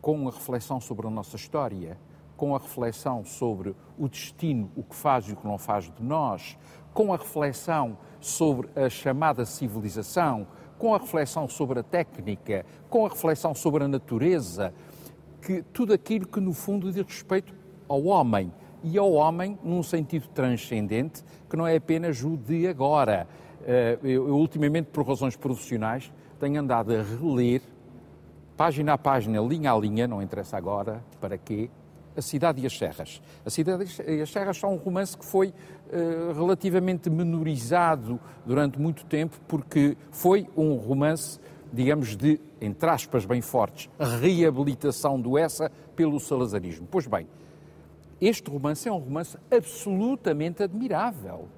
com 0.00 0.28
a 0.28 0.30
reflexão 0.30 0.80
sobre 0.80 1.06
a 1.06 1.10
nossa 1.10 1.36
história, 1.36 1.98
com 2.36 2.54
a 2.54 2.58
reflexão 2.58 3.22
sobre 3.24 3.76
o 3.98 4.08
destino, 4.08 4.70
o 4.74 4.82
que 4.82 4.96
faz 4.96 5.26
e 5.28 5.32
o 5.32 5.36
que 5.36 5.46
não 5.46 5.58
faz 5.58 5.92
de 5.92 6.02
nós, 6.02 6.56
com 6.92 7.12
a 7.12 7.16
reflexão 7.16 7.96
sobre 8.20 8.68
a 8.76 8.88
chamada 8.88 9.44
civilização, 9.44 10.46
com 10.78 10.94
a 10.94 10.98
reflexão 10.98 11.48
sobre 11.48 11.80
a 11.80 11.82
técnica, 11.82 12.64
com 12.88 13.06
a 13.06 13.08
reflexão 13.08 13.54
sobre 13.54 13.84
a 13.84 13.88
natureza, 13.88 14.72
que 15.42 15.62
tudo 15.72 15.92
aquilo 15.92 16.26
que 16.26 16.40
no 16.40 16.52
fundo 16.52 16.90
diz 16.90 17.04
respeito 17.04 17.54
ao 17.88 18.04
homem 18.04 18.52
e 18.82 18.96
ao 18.98 19.12
homem 19.12 19.58
num 19.62 19.82
sentido 19.82 20.28
transcendente 20.28 21.22
que 21.48 21.56
não 21.56 21.66
é 21.66 21.76
apenas 21.76 22.22
o 22.22 22.36
de 22.36 22.66
agora. 22.66 23.26
Eh, 23.66 23.98
Eu, 24.02 24.28
eu 24.28 24.36
ultimamente, 24.36 24.86
por 24.86 25.06
razões 25.06 25.36
profissionais, 25.36 26.12
tenho 26.38 26.60
andado 26.60 26.92
a 26.92 27.02
reler 27.02 27.60
página 28.56 28.92
a 28.92 28.98
página, 28.98 29.40
linha 29.40 29.72
a 29.72 29.78
linha, 29.78 30.06
não 30.06 30.22
interessa 30.22 30.56
agora 30.56 31.02
para 31.20 31.38
quê, 31.38 31.70
A 32.16 32.22
Cidade 32.22 32.60
e 32.60 32.66
as 32.66 32.76
Serras. 32.76 33.22
A 33.44 33.50
Cidade 33.50 33.86
e 34.06 34.20
as 34.20 34.30
Serras 34.30 34.56
são 34.56 34.74
um 34.74 34.76
romance 34.76 35.16
que 35.16 35.24
foi 35.24 35.54
eh, 35.92 36.32
relativamente 36.34 37.08
menorizado 37.08 38.20
durante 38.44 38.78
muito 38.80 39.04
tempo, 39.06 39.40
porque 39.46 39.96
foi 40.10 40.46
um 40.56 40.74
romance, 40.74 41.38
digamos, 41.72 42.16
de, 42.16 42.40
entre 42.60 42.88
aspas 42.90 43.24
bem 43.24 43.40
fortes, 43.40 43.88
reabilitação 43.98 45.20
do 45.20 45.38
Essa 45.38 45.70
pelo 45.94 46.18
salazarismo. 46.18 46.86
Pois 46.90 47.06
bem, 47.06 47.26
este 48.20 48.50
romance 48.50 48.88
é 48.88 48.92
um 48.92 48.98
romance 48.98 49.38
absolutamente 49.50 50.62
admirável. 50.62 51.48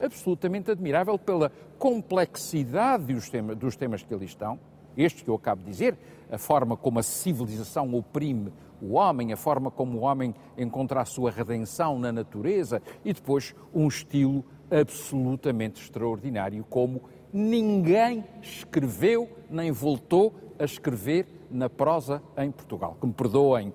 Absolutamente 0.00 0.70
admirável 0.70 1.18
pela 1.18 1.50
complexidade 1.78 3.12
dos 3.14 3.30
dos 3.56 3.76
temas 3.76 4.02
que 4.02 4.12
ali 4.12 4.26
estão. 4.26 4.58
Este 4.96 5.24
que 5.24 5.30
eu 5.30 5.34
acabo 5.34 5.62
de 5.62 5.70
dizer, 5.70 5.96
a 6.30 6.36
forma 6.36 6.76
como 6.76 6.98
a 6.98 7.02
civilização 7.02 7.94
oprime 7.94 8.52
o 8.80 8.94
homem, 8.94 9.32
a 9.32 9.36
forma 9.36 9.70
como 9.70 9.98
o 9.98 10.00
homem 10.02 10.34
encontra 10.56 11.00
a 11.00 11.04
sua 11.04 11.30
redenção 11.30 11.98
na 11.98 12.10
natureza 12.12 12.82
e 13.04 13.12
depois 13.12 13.54
um 13.74 13.88
estilo 13.88 14.44
absolutamente 14.70 15.82
extraordinário, 15.82 16.64
como 16.68 17.02
ninguém 17.32 18.24
escreveu 18.40 19.28
nem 19.48 19.70
voltou 19.70 20.34
a 20.58 20.64
escrever 20.64 21.26
na 21.50 21.68
prosa 21.68 22.22
em 22.36 22.50
Portugal. 22.50 22.96
Que 23.00 23.06
me 23.06 23.12
perdoem 23.12 23.72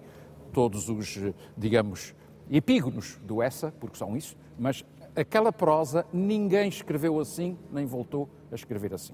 todos 0.54 0.88
os, 0.90 1.20
digamos, 1.58 2.16
epígonos 2.50 3.20
do 3.24 3.42
Essa, 3.42 3.74
porque 3.80 3.98
são 3.98 4.16
isso, 4.16 4.38
mas 4.58 4.86
aquela 5.16 5.52
prosa 5.52 6.06
ninguém 6.14 6.68
escreveu 6.70 7.20
assim, 7.20 7.58
nem 7.72 7.86
voltou 7.86 8.30
a 8.52 8.56
escrever 8.56 8.94
assim. 8.94 9.14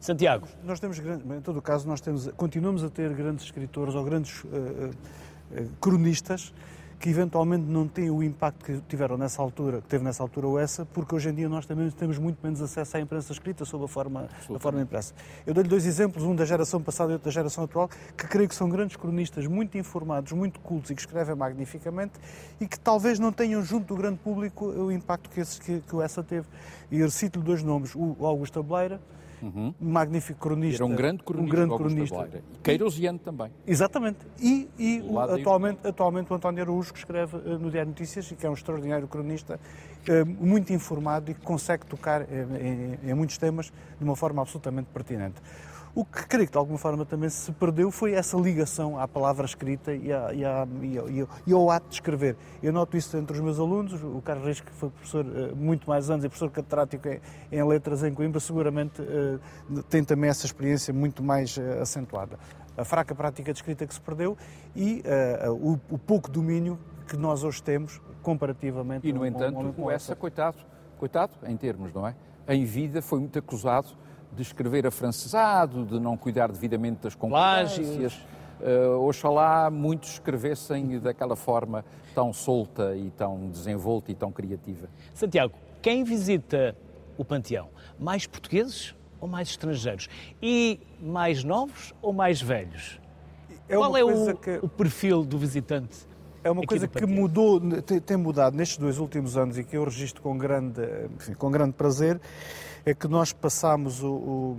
Santiago, 0.00 0.46
Nós 0.64 0.78
temos, 0.80 0.98
grandes- 0.98 1.28
em 1.30 1.40
todo 1.40 1.58
o 1.58 1.62
caso, 1.62 1.86
nós 1.88 2.00
temos, 2.00 2.28
continuamos 2.36 2.82
a 2.84 2.90
ter 2.90 3.12
grandes 3.14 3.44
escritores 3.44 3.94
ou 3.94 4.04
grandes 4.04 4.44
eh, 4.52 4.90
eh, 5.56 5.66
cronistas 5.80 6.52
que 7.02 7.10
eventualmente 7.10 7.64
não 7.64 7.88
têm 7.88 8.10
o 8.10 8.22
impacto 8.22 8.64
que 8.64 8.80
tiveram 8.88 9.18
nessa 9.18 9.42
altura, 9.42 9.80
que 9.80 9.88
teve 9.88 10.04
nessa 10.04 10.22
altura 10.22 10.46
o 10.46 10.56
essa, 10.56 10.86
porque 10.86 11.12
hoje 11.12 11.30
em 11.30 11.34
dia 11.34 11.48
nós 11.48 11.66
também 11.66 11.90
temos 11.90 12.16
muito 12.16 12.38
menos 12.40 12.62
acesso 12.62 12.96
à 12.96 13.00
imprensa 13.00 13.32
escrita 13.32 13.64
sob 13.64 13.84
a 13.84 13.88
forma, 13.88 14.28
a 14.48 14.58
forma 14.60 14.80
impressa. 14.80 15.12
Eu 15.44 15.52
dou-lhe 15.52 15.68
dois 15.68 15.84
exemplos, 15.84 16.22
um 16.22 16.32
da 16.32 16.44
geração 16.44 16.80
passada 16.80 17.10
e 17.10 17.14
outro 17.14 17.24
da 17.24 17.32
geração 17.32 17.64
atual, 17.64 17.90
que 18.16 18.28
creio 18.28 18.48
que 18.48 18.54
são 18.54 18.68
grandes 18.68 18.94
cronistas, 18.94 19.48
muito 19.48 19.76
informados, 19.76 20.30
muito 20.30 20.60
cultos 20.60 20.92
e 20.92 20.94
que 20.94 21.00
escrevem 21.00 21.34
magnificamente 21.34 22.12
e 22.60 22.68
que 22.68 22.78
talvez 22.78 23.18
não 23.18 23.32
tenham 23.32 23.64
junto 23.64 23.88
do 23.88 23.96
grande 23.96 24.18
público 24.18 24.66
o 24.66 24.92
impacto 24.92 25.28
que, 25.28 25.40
esse, 25.40 25.60
que, 25.60 25.80
que 25.80 25.96
o 25.96 26.00
essa 26.00 26.22
teve. 26.22 26.46
E 26.88 27.00
eu 27.00 27.10
cito-lhe 27.10 27.44
dois 27.44 27.64
nomes, 27.64 27.96
o 27.96 28.24
Augusto 28.24 28.60
Abeleira, 28.60 29.00
um 29.42 29.74
magnífico 29.80 30.38
cronista. 30.38 30.82
Era 30.82 30.92
um 30.92 30.94
grande 30.96 31.22
cronista. 31.22 31.46
Um 31.46 31.50
grande 31.50 31.76
cronista. 31.76 32.28
E 32.54 32.58
Queirosiano 32.62 33.18
também. 33.18 33.50
Exatamente. 33.66 34.18
E, 34.40 34.68
e 34.78 35.00
o- 35.02 35.18
atualmente, 35.18 35.86
atualmente 35.86 36.32
o 36.32 36.36
António 36.36 36.62
Araújo, 36.62 36.92
que 36.92 36.98
escreve 36.98 37.36
eh, 37.36 37.58
no 37.58 37.70
Diário 37.70 37.90
Notícias 37.90 38.30
e 38.30 38.34
que 38.36 38.46
é 38.46 38.50
um 38.50 38.54
extraordinário 38.54 39.08
cronista, 39.08 39.58
eh, 40.08 40.24
muito 40.24 40.72
informado 40.72 41.30
e 41.30 41.34
que 41.34 41.40
consegue 41.40 41.86
tocar 41.86 42.22
eh, 42.22 42.98
em, 43.04 43.10
em 43.10 43.14
muitos 43.14 43.36
temas 43.38 43.66
de 43.98 44.04
uma 44.04 44.16
forma 44.16 44.40
absolutamente 44.42 44.88
pertinente. 44.92 45.36
O 45.94 46.06
que 46.06 46.26
creio 46.26 46.46
que 46.46 46.52
de 46.52 46.56
alguma 46.58 46.78
forma 46.78 47.04
também 47.04 47.28
se 47.28 47.52
perdeu 47.52 47.90
foi 47.90 48.14
essa 48.14 48.34
ligação 48.38 48.98
à 48.98 49.06
palavra 49.06 49.44
escrita 49.44 49.92
e, 49.94 50.10
à- 50.10 50.32
e 50.32 50.42
à- 50.42 50.66
e 50.80 50.98
ao- 50.98 51.28
e 51.46 51.52
ao, 51.52 51.70
ato 51.70 51.88
de 51.88 51.94
escrever. 51.96 52.34
Eu 52.62 52.72
noto 52.72 52.96
isso 52.96 53.14
entre 53.18 53.34
os 53.34 53.40
meus 53.40 53.58
alunos. 53.60 54.02
O 54.02 54.22
Carlos 54.24 54.46
Reis, 54.46 54.60
que 54.62 54.72
foi 54.72 54.88
professor 54.88 55.26
eh, 55.26 55.52
muito 55.54 55.86
mais 55.86 56.08
anos 56.08 56.24
e 56.24 56.28
professor 56.30 56.50
catedrático 56.50 57.06
em, 57.08 57.20
em 57.52 57.62
letras 57.62 58.02
em 58.02 58.14
Coimbra, 58.14 58.40
seguramente 58.40 59.02
eh, 59.02 59.38
tem 59.90 60.02
também 60.02 60.30
essa 60.30 60.46
experiência 60.46 60.94
muito 60.94 61.22
mais 61.22 61.58
eh, 61.58 61.80
acentuada 61.82 62.38
a 62.74 62.84
fraca 62.86 63.14
prática 63.14 63.52
de 63.52 63.58
escrita 63.58 63.86
que 63.86 63.92
se 63.92 64.00
perdeu 64.00 64.34
e 64.74 65.02
eh, 65.04 65.46
o, 65.50 65.78
o 65.90 65.98
pouco 65.98 66.30
domínio 66.30 66.78
que 67.06 67.18
nós 67.18 67.44
hoje 67.44 67.62
temos 67.62 68.00
comparativamente 68.22 69.06
E, 69.06 69.12
no 69.12 69.20
um- 69.20 69.22
um 69.24 69.26
entanto, 69.26 69.54
como 69.74 69.88
o 69.88 69.90
Essa, 69.90 70.16
coitado, 70.16 70.56
coitado, 70.98 71.32
em 71.46 71.54
termos, 71.54 71.92
não 71.92 72.06
é? 72.08 72.14
Em 72.48 72.64
vida 72.64 73.02
foi 73.02 73.18
muito 73.20 73.38
acusado 73.38 73.88
de 74.34 74.42
escrever 74.42 74.86
afrancesado, 74.86 75.84
de 75.84 76.00
não 76.00 76.16
cuidar 76.16 76.50
devidamente 76.50 77.00
das 77.02 77.14
concorrências. 77.14 78.14
Uh, 78.60 78.96
oxalá 79.08 79.68
muitos 79.70 80.12
escrevessem 80.12 80.98
daquela 81.00 81.34
forma 81.34 81.84
tão 82.14 82.32
solta 82.32 82.94
e 82.96 83.10
tão 83.10 83.48
desenvolta 83.50 84.12
e 84.12 84.14
tão 84.14 84.30
criativa. 84.30 84.88
Santiago, 85.12 85.52
quem 85.80 86.04
visita 86.04 86.76
o 87.18 87.24
Panteão? 87.24 87.68
Mais 87.98 88.24
portugueses 88.24 88.94
ou 89.20 89.26
mais 89.26 89.48
estrangeiros? 89.48 90.08
E 90.40 90.78
mais 91.00 91.42
novos 91.42 91.92
ou 92.00 92.12
mais 92.12 92.40
velhos? 92.40 93.00
É 93.68 93.74
Qual 93.76 93.96
é 93.96 94.04
o, 94.04 94.36
que- 94.36 94.60
o 94.62 94.68
perfil 94.68 95.24
do 95.24 95.38
visitante? 95.38 96.06
É 96.44 96.50
uma 96.50 96.62
coisa 96.62 96.86
que 96.86 97.06
mudou, 97.06 97.60
te- 97.82 98.00
tem 98.00 98.16
mudado 98.16 98.56
nestes 98.56 98.76
dois 98.78 98.98
últimos 98.98 99.36
anos 99.36 99.58
e 99.58 99.64
que 99.64 99.76
eu 99.76 99.84
registro 99.84 100.22
com 100.22 100.36
grande, 100.38 100.80
enfim, 101.16 101.34
com 101.34 101.50
grande 101.50 101.72
prazer, 101.72 102.20
é 102.84 102.92
que 102.94 103.06
nós 103.06 103.32
passámos 103.32 104.02
o- 104.02 104.08
o- 104.12 104.56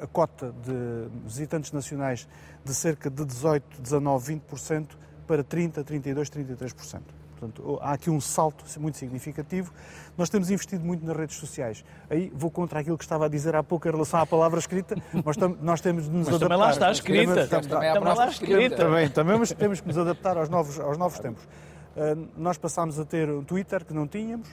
a, 0.00 0.04
a 0.04 0.06
cota 0.06 0.52
de 0.64 1.08
visitantes 1.26 1.72
nacionais 1.72 2.28
de 2.64 2.74
cerca 2.74 3.08
de 3.10 3.24
18, 3.24 3.80
19, 3.80 4.34
20% 4.36 4.86
para 5.26 5.42
30, 5.42 5.82
32, 5.82 6.28
33%. 6.30 7.00
Portanto, 7.38 7.78
há 7.82 7.92
aqui 7.92 8.08
um 8.10 8.20
salto 8.20 8.64
muito 8.80 8.96
significativo. 8.96 9.72
Nós 10.16 10.30
temos 10.30 10.50
investido 10.50 10.84
muito 10.84 11.04
nas 11.04 11.16
redes 11.16 11.36
sociais. 11.36 11.84
Aí 12.08 12.30
vou 12.34 12.50
contra 12.50 12.80
aquilo 12.80 12.96
que 12.96 13.04
estava 13.04 13.26
a 13.26 13.28
dizer 13.28 13.54
há 13.56 13.62
pouco 13.62 13.86
em 13.88 13.90
relação 13.90 14.20
à 14.20 14.26
palavra 14.26 14.58
escrita. 14.58 14.94
Nós, 15.24 15.36
tam- 15.36 15.56
nós 15.60 15.80
temos 15.80 16.04
de 16.04 16.10
nos 16.10 16.26
Mas 16.26 16.36
adaptar. 16.36 16.44
também 16.48 16.58
lá 16.58 16.70
está 16.70 16.90
escrita. 16.92 17.46
Também 17.48 17.88
há 17.90 17.94
Também 17.94 18.08
lá 18.08 18.14
palavra 18.14 18.30
escrita. 18.32 18.76
também, 18.76 19.10
também, 19.10 19.38
mas 19.38 19.52
temos 19.52 19.80
que 19.80 19.88
nos 19.88 19.98
adaptar 19.98 20.38
aos 20.38 20.48
novos, 20.48 20.78
aos 20.78 20.96
novos 20.96 21.18
tempos. 21.18 21.42
Uh, 21.44 22.28
nós 22.36 22.56
passámos 22.56 22.98
a 23.00 23.04
ter 23.04 23.28
um 23.30 23.42
Twitter 23.44 23.84
que 23.84 23.92
não 23.92 24.06
tínhamos, 24.06 24.48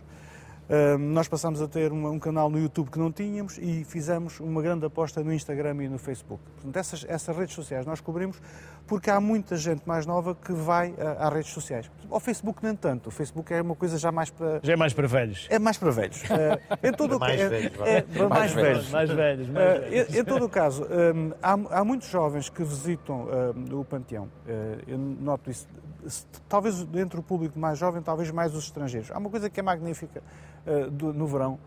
nós 0.99 1.27
passámos 1.27 1.61
a 1.61 1.67
ter 1.67 1.91
um 1.91 2.17
canal 2.19 2.49
no 2.49 2.57
YouTube 2.57 2.89
que 2.89 2.97
não 2.99 3.11
tínhamos 3.11 3.57
e 3.57 3.83
fizemos 3.83 4.39
uma 4.39 4.61
grande 4.61 4.85
aposta 4.85 5.23
no 5.23 5.33
Instagram 5.33 5.83
e 5.83 5.89
no 5.89 5.97
Facebook. 5.97 6.41
Portanto, 6.55 6.77
essas, 6.77 7.05
essas 7.07 7.35
redes 7.35 7.53
sociais 7.55 7.85
nós 7.85 7.99
cobrimos 7.99 8.41
porque 8.87 9.09
há 9.09 9.19
muita 9.19 9.55
gente 9.57 9.83
mais 9.85 10.05
nova 10.05 10.35
que 10.35 10.53
vai 10.53 10.93
às 11.17 11.33
redes 11.33 11.51
sociais. 11.51 11.89
Ao 12.09 12.19
Facebook 12.19 12.63
nem 12.63 12.75
tanto, 12.75 13.07
o 13.07 13.11
Facebook 13.11 13.53
é 13.53 13.61
uma 13.61 13.75
coisa 13.75 13.97
já 13.97 14.11
mais 14.11 14.29
para... 14.29 14.59
Já 14.63 14.73
é 14.73 14.75
mais 14.75 14.93
para 14.93 15.07
velhos. 15.07 15.47
É 15.49 15.59
mais 15.59 15.77
para 15.77 15.91
velhos. 15.91 16.21
Uh, 16.23 16.77
em 16.87 16.91
todo 16.91 17.17
o 17.17 17.19
mais 17.19 17.39
é- 17.39 17.49
velhos, 17.49 17.77
vá. 17.77 17.87
é- 17.87 18.01
para 18.01 18.29
mais 18.29 18.53
velhos. 18.53 18.89
Mais 18.89 19.09
velhos, 19.09 19.49
mais 19.49 19.77
Uh, 19.77 19.81
velhos. 19.89 20.15
em, 20.15 20.19
em 20.19 20.23
todo 20.23 20.45
o 20.45 20.49
caso, 20.49 20.87
há, 21.41 21.51
há 21.79 21.83
muitos 21.85 22.09
jovens 22.09 22.49
que 22.49 22.63
visitam 22.63 23.27
o 23.71 23.83
Panteão. 23.85 24.25
Uh, 24.25 24.81
eu 24.87 24.97
noto 24.97 25.49
isso. 25.49 25.67
Talvez 26.49 26.85
entre 26.95 27.19
o 27.19 27.23
público 27.23 27.59
mais 27.59 27.77
jovem, 27.77 28.01
talvez 28.01 28.31
mais 28.31 28.55
os 28.55 28.65
estrangeiros. 28.65 29.11
Há 29.11 29.17
uma 29.17 29.29
coisa 29.29 29.49
que 29.49 29.59
é 29.59 29.63
magnífica 29.63 30.21
do- 30.91 31.13
no 31.13 31.25
verão, 31.27 31.59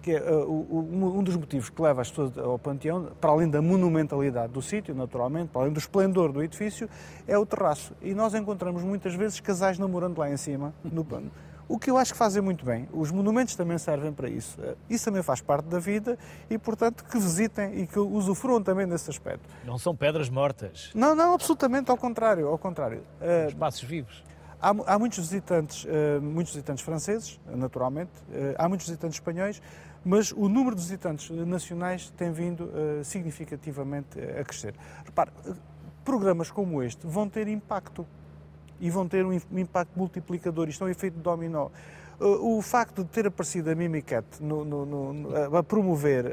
que 0.00 0.12
é 0.12 0.20
uh, 0.22 0.48
um 0.48 1.22
dos 1.22 1.36
motivos 1.36 1.68
que 1.68 1.82
leva 1.82 2.00
as 2.00 2.08
pessoas 2.08 2.38
ao 2.38 2.58
Panteão, 2.58 3.08
para 3.20 3.30
além 3.30 3.48
da 3.50 3.60
monumentalidade 3.60 4.52
do 4.52 4.62
sítio, 4.62 4.94
naturalmente, 4.94 5.48
para 5.48 5.62
além 5.62 5.72
do 5.72 5.78
esplendor 5.78 6.32
do 6.32 6.42
edifício, 6.42 6.88
é 7.26 7.36
o 7.36 7.44
terraço. 7.44 7.92
E 8.00 8.14
nós 8.14 8.32
encontramos 8.34 8.82
muitas 8.82 9.14
vezes 9.14 9.40
casais 9.40 9.78
namorando 9.78 10.16
lá 10.18 10.30
em 10.30 10.36
cima, 10.36 10.72
no 10.84 11.04
pano. 11.04 11.30
O 11.68 11.78
que 11.78 11.90
eu 11.90 11.98
acho 11.98 12.12
que 12.12 12.18
fazem 12.18 12.40
muito 12.40 12.64
bem. 12.64 12.88
Os 12.94 13.10
monumentos 13.10 13.54
também 13.54 13.76
servem 13.76 14.10
para 14.10 14.26
isso. 14.30 14.58
Uh, 14.58 14.74
isso 14.88 15.04
também 15.04 15.22
faz 15.22 15.42
parte 15.42 15.66
da 15.66 15.78
vida 15.78 16.16
e, 16.48 16.56
portanto, 16.56 17.04
que 17.04 17.18
visitem 17.18 17.80
e 17.82 17.86
que 17.86 17.98
usufruam 17.98 18.62
também 18.62 18.88
desse 18.88 19.10
aspecto. 19.10 19.46
Não 19.66 19.76
são 19.76 19.94
pedras 19.94 20.30
mortas. 20.30 20.90
Não, 20.94 21.14
não, 21.14 21.34
absolutamente 21.34 21.90
ao 21.90 21.96
contrário. 21.98 22.48
Ao 22.48 22.56
contrário. 22.56 23.02
Espaços 23.48 23.82
vivos. 23.82 24.24
Há, 24.60 24.74
há, 24.86 24.98
muitos 24.98 25.18
visitantes, 25.18 25.84
uh, 25.84 26.20
muitos 26.20 26.52
visitantes 26.52 26.84
franceses, 26.84 27.40
naturalmente, 27.46 28.10
uh, 28.28 28.54
há 28.58 28.68
muitos 28.68 28.88
visitantes 28.88 29.16
espanhóis, 29.16 29.62
mas 30.04 30.32
o 30.32 30.48
número 30.48 30.74
de 30.74 30.82
visitantes 30.82 31.30
nacionais 31.30 32.12
tem 32.16 32.32
vindo 32.32 32.64
uh, 32.64 33.04
significativamente 33.04 34.18
a 34.20 34.42
crescer. 34.42 34.74
Repare, 35.04 35.30
programas 36.04 36.50
como 36.50 36.82
este 36.82 37.06
vão 37.06 37.28
ter 37.28 37.46
impacto 37.46 38.04
e 38.80 38.90
vão 38.90 39.06
ter 39.06 39.24
um 39.24 39.32
impacto 39.32 39.96
multiplicador, 39.96 40.68
isto 40.68 40.82
é 40.82 40.88
um 40.88 40.90
efeito 40.90 41.18
dominó. 41.18 41.68
O 42.20 42.60
facto 42.62 43.04
de 43.04 43.10
ter 43.10 43.28
aparecido 43.28 43.70
a 43.70 43.76
Mimicat 43.76 44.24
no, 44.40 44.64
no, 44.64 44.84
no, 44.84 45.56
a 45.56 45.62
promover 45.62 46.26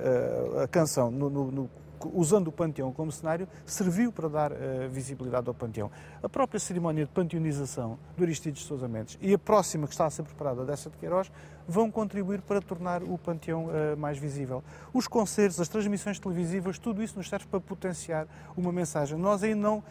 a 0.63 0.67
canção 0.67 1.11
no, 1.11 1.69
usando 2.13 2.47
o 2.47 2.51
Panteão 2.51 2.91
como 2.91 3.11
cenário, 3.11 3.47
serviu 3.65 4.11
para 4.11 4.27
dar 4.27 4.51
uh, 4.51 4.55
visibilidade 4.89 5.47
ao 5.47 5.53
Panteão. 5.53 5.91
A 6.21 6.29
própria 6.29 6.59
cerimónia 6.59 7.05
de 7.05 7.11
panteonização 7.11 7.97
do 8.17 8.23
Aristides 8.23 8.61
de 8.61 8.67
Sousa 8.67 8.87
Mendes 8.87 9.17
e 9.21 9.33
a 9.33 9.37
próxima 9.37 9.87
que 9.87 9.93
está 9.93 10.05
a 10.05 10.09
ser 10.09 10.23
preparada 10.23 10.65
dessa 10.65 10.89
de 10.89 10.97
Queiroz 10.97 11.31
vão 11.67 11.89
contribuir 11.89 12.41
para 12.41 12.61
tornar 12.61 13.03
o 13.03 13.17
Panteão 13.17 13.65
uh, 13.65 13.97
mais 13.97 14.17
visível. 14.17 14.63
Os 14.93 15.07
concertos, 15.07 15.59
as 15.59 15.67
transmissões 15.67 16.19
televisivas, 16.19 16.77
tudo 16.77 17.01
isso 17.01 17.17
nos 17.17 17.29
serve 17.29 17.45
para 17.47 17.59
potenciar 17.59 18.27
uma 18.55 18.71
mensagem. 18.71 19.17
Nós 19.17 19.43
ainda 19.43 19.61
não, 19.61 19.77
uh, 19.77 19.83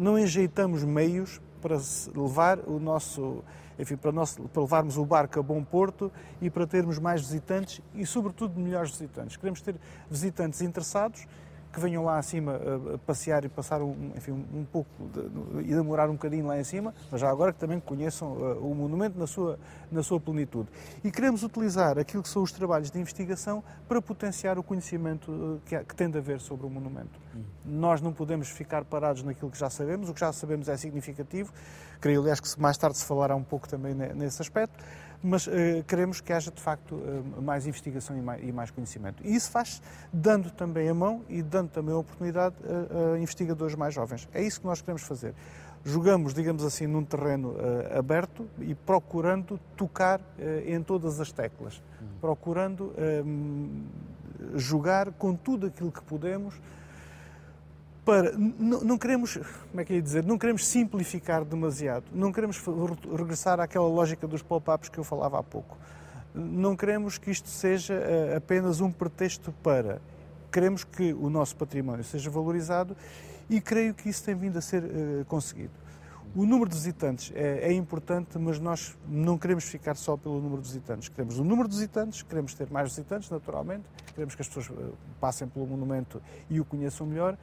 não 0.00 0.18
enjeitamos 0.18 0.84
meios 0.84 1.40
para 1.60 1.76
levar 2.14 2.60
o 2.60 2.78
nosso 2.78 3.42
enfim, 3.78 3.96
para, 3.96 4.12
nós, 4.12 4.36
para 4.52 4.62
levarmos 4.62 4.96
o 4.96 5.04
barco 5.04 5.38
a 5.38 5.42
bom 5.42 5.62
porto 5.62 6.10
e 6.40 6.48
para 6.48 6.66
termos 6.66 6.98
mais 6.98 7.20
visitantes 7.20 7.80
e, 7.94 8.06
sobretudo, 8.06 8.58
melhores 8.58 8.90
visitantes. 8.90 9.36
Queremos 9.36 9.60
ter 9.60 9.76
visitantes 10.10 10.62
interessados 10.62 11.26
que 11.76 11.80
venham 11.82 12.02
lá 12.02 12.16
acima 12.16 12.58
a 12.94 12.96
passear 12.96 13.44
e 13.44 13.50
passar 13.50 13.82
um, 13.82 14.12
enfim, 14.16 14.32
um 14.32 14.64
pouco 14.64 14.88
de, 15.12 15.60
e 15.60 15.74
demorar 15.74 16.08
um 16.08 16.14
bocadinho 16.14 16.46
lá 16.46 16.58
em 16.58 16.64
cima, 16.64 16.94
mas 17.10 17.20
já 17.20 17.28
agora 17.28 17.52
que 17.52 17.58
também 17.58 17.78
conheçam 17.78 18.32
uh, 18.32 18.66
o 18.66 18.74
monumento 18.74 19.18
na 19.18 19.26
sua, 19.26 19.58
na 19.92 20.02
sua 20.02 20.18
plenitude. 20.18 20.70
E 21.04 21.10
queremos 21.10 21.42
utilizar 21.42 21.98
aquilo 21.98 22.22
que 22.22 22.30
são 22.30 22.42
os 22.42 22.50
trabalhos 22.50 22.90
de 22.90 22.98
investigação 22.98 23.62
para 23.86 24.00
potenciar 24.00 24.58
o 24.58 24.62
conhecimento 24.62 25.60
que, 25.66 25.78
que 25.84 25.94
tem 25.94 26.08
de 26.08 26.16
haver 26.16 26.40
sobre 26.40 26.66
o 26.66 26.70
monumento. 26.70 27.20
Hum. 27.36 27.42
Nós 27.66 28.00
não 28.00 28.10
podemos 28.10 28.48
ficar 28.48 28.82
parados 28.82 29.22
naquilo 29.22 29.50
que 29.50 29.58
já 29.58 29.68
sabemos, 29.68 30.08
o 30.08 30.14
que 30.14 30.20
já 30.20 30.32
sabemos 30.32 30.70
é 30.70 30.78
significativo, 30.78 31.52
creio, 32.00 32.22
aliás, 32.22 32.40
que 32.40 32.58
mais 32.58 32.78
tarde 32.78 32.96
se 32.96 33.04
falará 33.04 33.36
um 33.36 33.44
pouco 33.44 33.68
também 33.68 33.94
nesse 33.94 34.40
aspecto, 34.40 34.82
mas 35.22 35.46
uh, 35.46 35.50
queremos 35.86 36.20
que 36.20 36.32
haja 36.32 36.50
de 36.50 36.60
facto 36.60 36.94
uh, 36.94 37.42
mais 37.42 37.66
investigação 37.66 38.16
e 38.16 38.52
mais, 38.52 38.70
conhecimento. 38.70 39.22
E 39.24 39.34
isso 39.34 39.50
faz 39.50 39.82
dando 40.12 40.50
também 40.50 40.88
a 40.88 40.94
mão 40.94 41.22
e 41.28 41.42
dando 41.42 41.70
também 41.70 41.94
a 41.94 41.98
oportunidade 41.98 42.54
a, 42.64 43.18
investigadores 43.18 43.74
mais 43.74 43.94
jovens. 43.94 44.28
É 44.32 44.42
isso 44.42 44.60
que 44.60 44.66
nós 44.66 44.80
queremos 44.80 45.02
fazer. 45.02 45.34
Jogamos, 45.84 46.34
digamos 46.34 46.64
assim, 46.64 46.86
num 46.86 47.04
terreno 47.04 47.50
uh, 47.50 47.98
aberto 47.98 48.48
e 48.60 48.74
procurando 48.74 49.58
tocar 49.76 50.20
em 50.66 50.82
todas 50.82 51.20
as 51.20 51.30
teclas, 51.30 51.82
uhum. 52.00 52.08
procurando 52.20 52.92
jogar 54.54 55.12
com 55.12 55.34
tudo 55.34 55.66
aquilo 55.66 55.92
que 55.92 56.02
podemos 56.02 56.60
para 58.06 58.32
não, 58.38 58.96
queremos, 58.96 59.36
como 59.68 59.80
é 59.80 59.84
que 59.84 59.94
ia 59.94 60.00
dizer, 60.00 60.24
não 60.24 60.38
queremos 60.38 60.64
simplificar 60.64 61.44
demasiado, 61.44 62.04
não 62.12 62.30
queremos 62.30 62.62
regressar 63.18 63.58
àquela 63.58 63.88
lógica 63.88 64.28
dos 64.28 64.42
pop-ups 64.42 64.88
que 64.88 64.96
eu 64.96 65.02
falava 65.02 65.40
há 65.40 65.42
pouco. 65.42 65.76
Não 66.32 66.76
queremos 66.76 67.18
que 67.18 67.32
isto 67.32 67.48
seja 67.48 67.94
uh, 67.94 68.36
apenas 68.36 68.80
um 68.80 68.92
pretexto 68.92 69.52
para. 69.60 70.00
Queremos 70.52 70.84
que 70.84 71.12
o 71.14 71.28
nosso 71.28 71.56
património 71.56 72.04
seja 72.04 72.30
valorizado 72.30 72.96
e 73.50 73.60
creio 73.60 73.92
que 73.92 74.08
isso 74.08 74.22
tem 74.22 74.36
vindo 74.36 74.56
a 74.56 74.60
ser 74.60 74.84
uh, 74.84 75.24
conseguido. 75.24 75.72
O 76.32 76.46
número 76.46 76.70
de 76.70 76.76
visitantes 76.76 77.32
é, 77.34 77.70
é, 77.70 77.72
importante, 77.72 78.38
mas 78.38 78.60
nós 78.60 78.96
não 79.08 79.36
queremos 79.36 79.64
ficar 79.64 79.96
só 79.96 80.16
pelo 80.16 80.40
número 80.40 80.62
de 80.62 80.68
visitantes. 80.68 81.08
Queremos 81.08 81.40
o 81.40 81.44
número 81.44 81.68
de 81.68 81.74
visitantes, 81.74 82.22
queremos 82.22 82.54
ter 82.54 82.70
mais 82.70 82.90
visitantes, 82.90 83.30
naturalmente, 83.30 83.84
queremos 84.14 84.36
que 84.36 84.42
as 84.42 84.46
pessoas 84.46 84.68
uh, 84.70 84.92
passem 85.18 85.48
pelo 85.48 85.66
monumento 85.66 86.22
e 86.48 86.60
o 86.60 86.64
conheçam 86.64 87.04
melhor, 87.04 87.36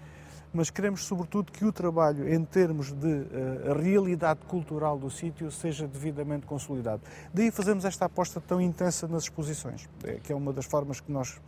mas 0.53 0.69
queremos, 0.69 1.05
sobretudo, 1.05 1.51
que 1.51 1.65
o 1.65 1.71
trabalho 1.71 2.31
em 2.31 2.45
termos 2.45 2.91
de 2.91 3.07
uh, 3.07 3.73
realidade 3.81 4.41
cultural 4.47 4.97
do 4.99 5.09
sítio 5.09 5.49
seja 5.51 5.87
devidamente 5.87 6.45
consolidado. 6.45 7.01
Daí 7.33 7.49
fazemos 7.49 7.83
esta 7.83 8.05
aposta 8.05 8.39
tão 8.39 8.61
intensa 8.61 9.07
nas 9.07 9.23
exposições, 9.23 9.89
eh, 10.03 10.19
que 10.23 10.31
é 10.31 10.35
uma 10.35 10.53
das 10.53 10.65
formas 10.65 10.99
que 10.99 11.11
nós 11.11 11.41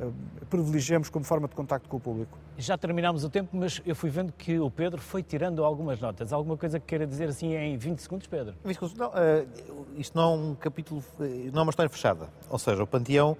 uh, 0.00 0.12
privilegiamos 0.50 1.08
como 1.08 1.24
forma 1.24 1.46
de 1.46 1.54
contacto 1.54 1.88
com 1.88 1.98
o 1.98 2.00
público. 2.00 2.36
Já 2.56 2.76
terminámos 2.76 3.22
o 3.22 3.30
tempo, 3.30 3.56
mas 3.56 3.80
eu 3.86 3.94
fui 3.94 4.10
vendo 4.10 4.32
que 4.32 4.58
o 4.58 4.68
Pedro 4.68 5.00
foi 5.00 5.22
tirando 5.22 5.64
algumas 5.64 6.00
notas. 6.00 6.32
Alguma 6.32 6.56
coisa 6.56 6.80
que 6.80 6.86
queira 6.86 7.06
dizer 7.06 7.28
assim 7.28 7.54
em 7.54 7.76
20 7.76 8.00
segundos, 8.00 8.26
Pedro? 8.26 8.56
Não, 8.96 9.08
uh, 9.08 9.86
isto 9.96 10.16
não 10.16 10.32
é 10.32 10.36
um 10.36 10.54
capítulo, 10.56 11.04
não 11.52 11.60
é 11.60 11.62
uma 11.62 11.70
história 11.70 11.90
fechada. 11.90 12.28
Ou 12.50 12.58
seja, 12.58 12.82
o 12.82 12.86
Panteão 12.86 13.36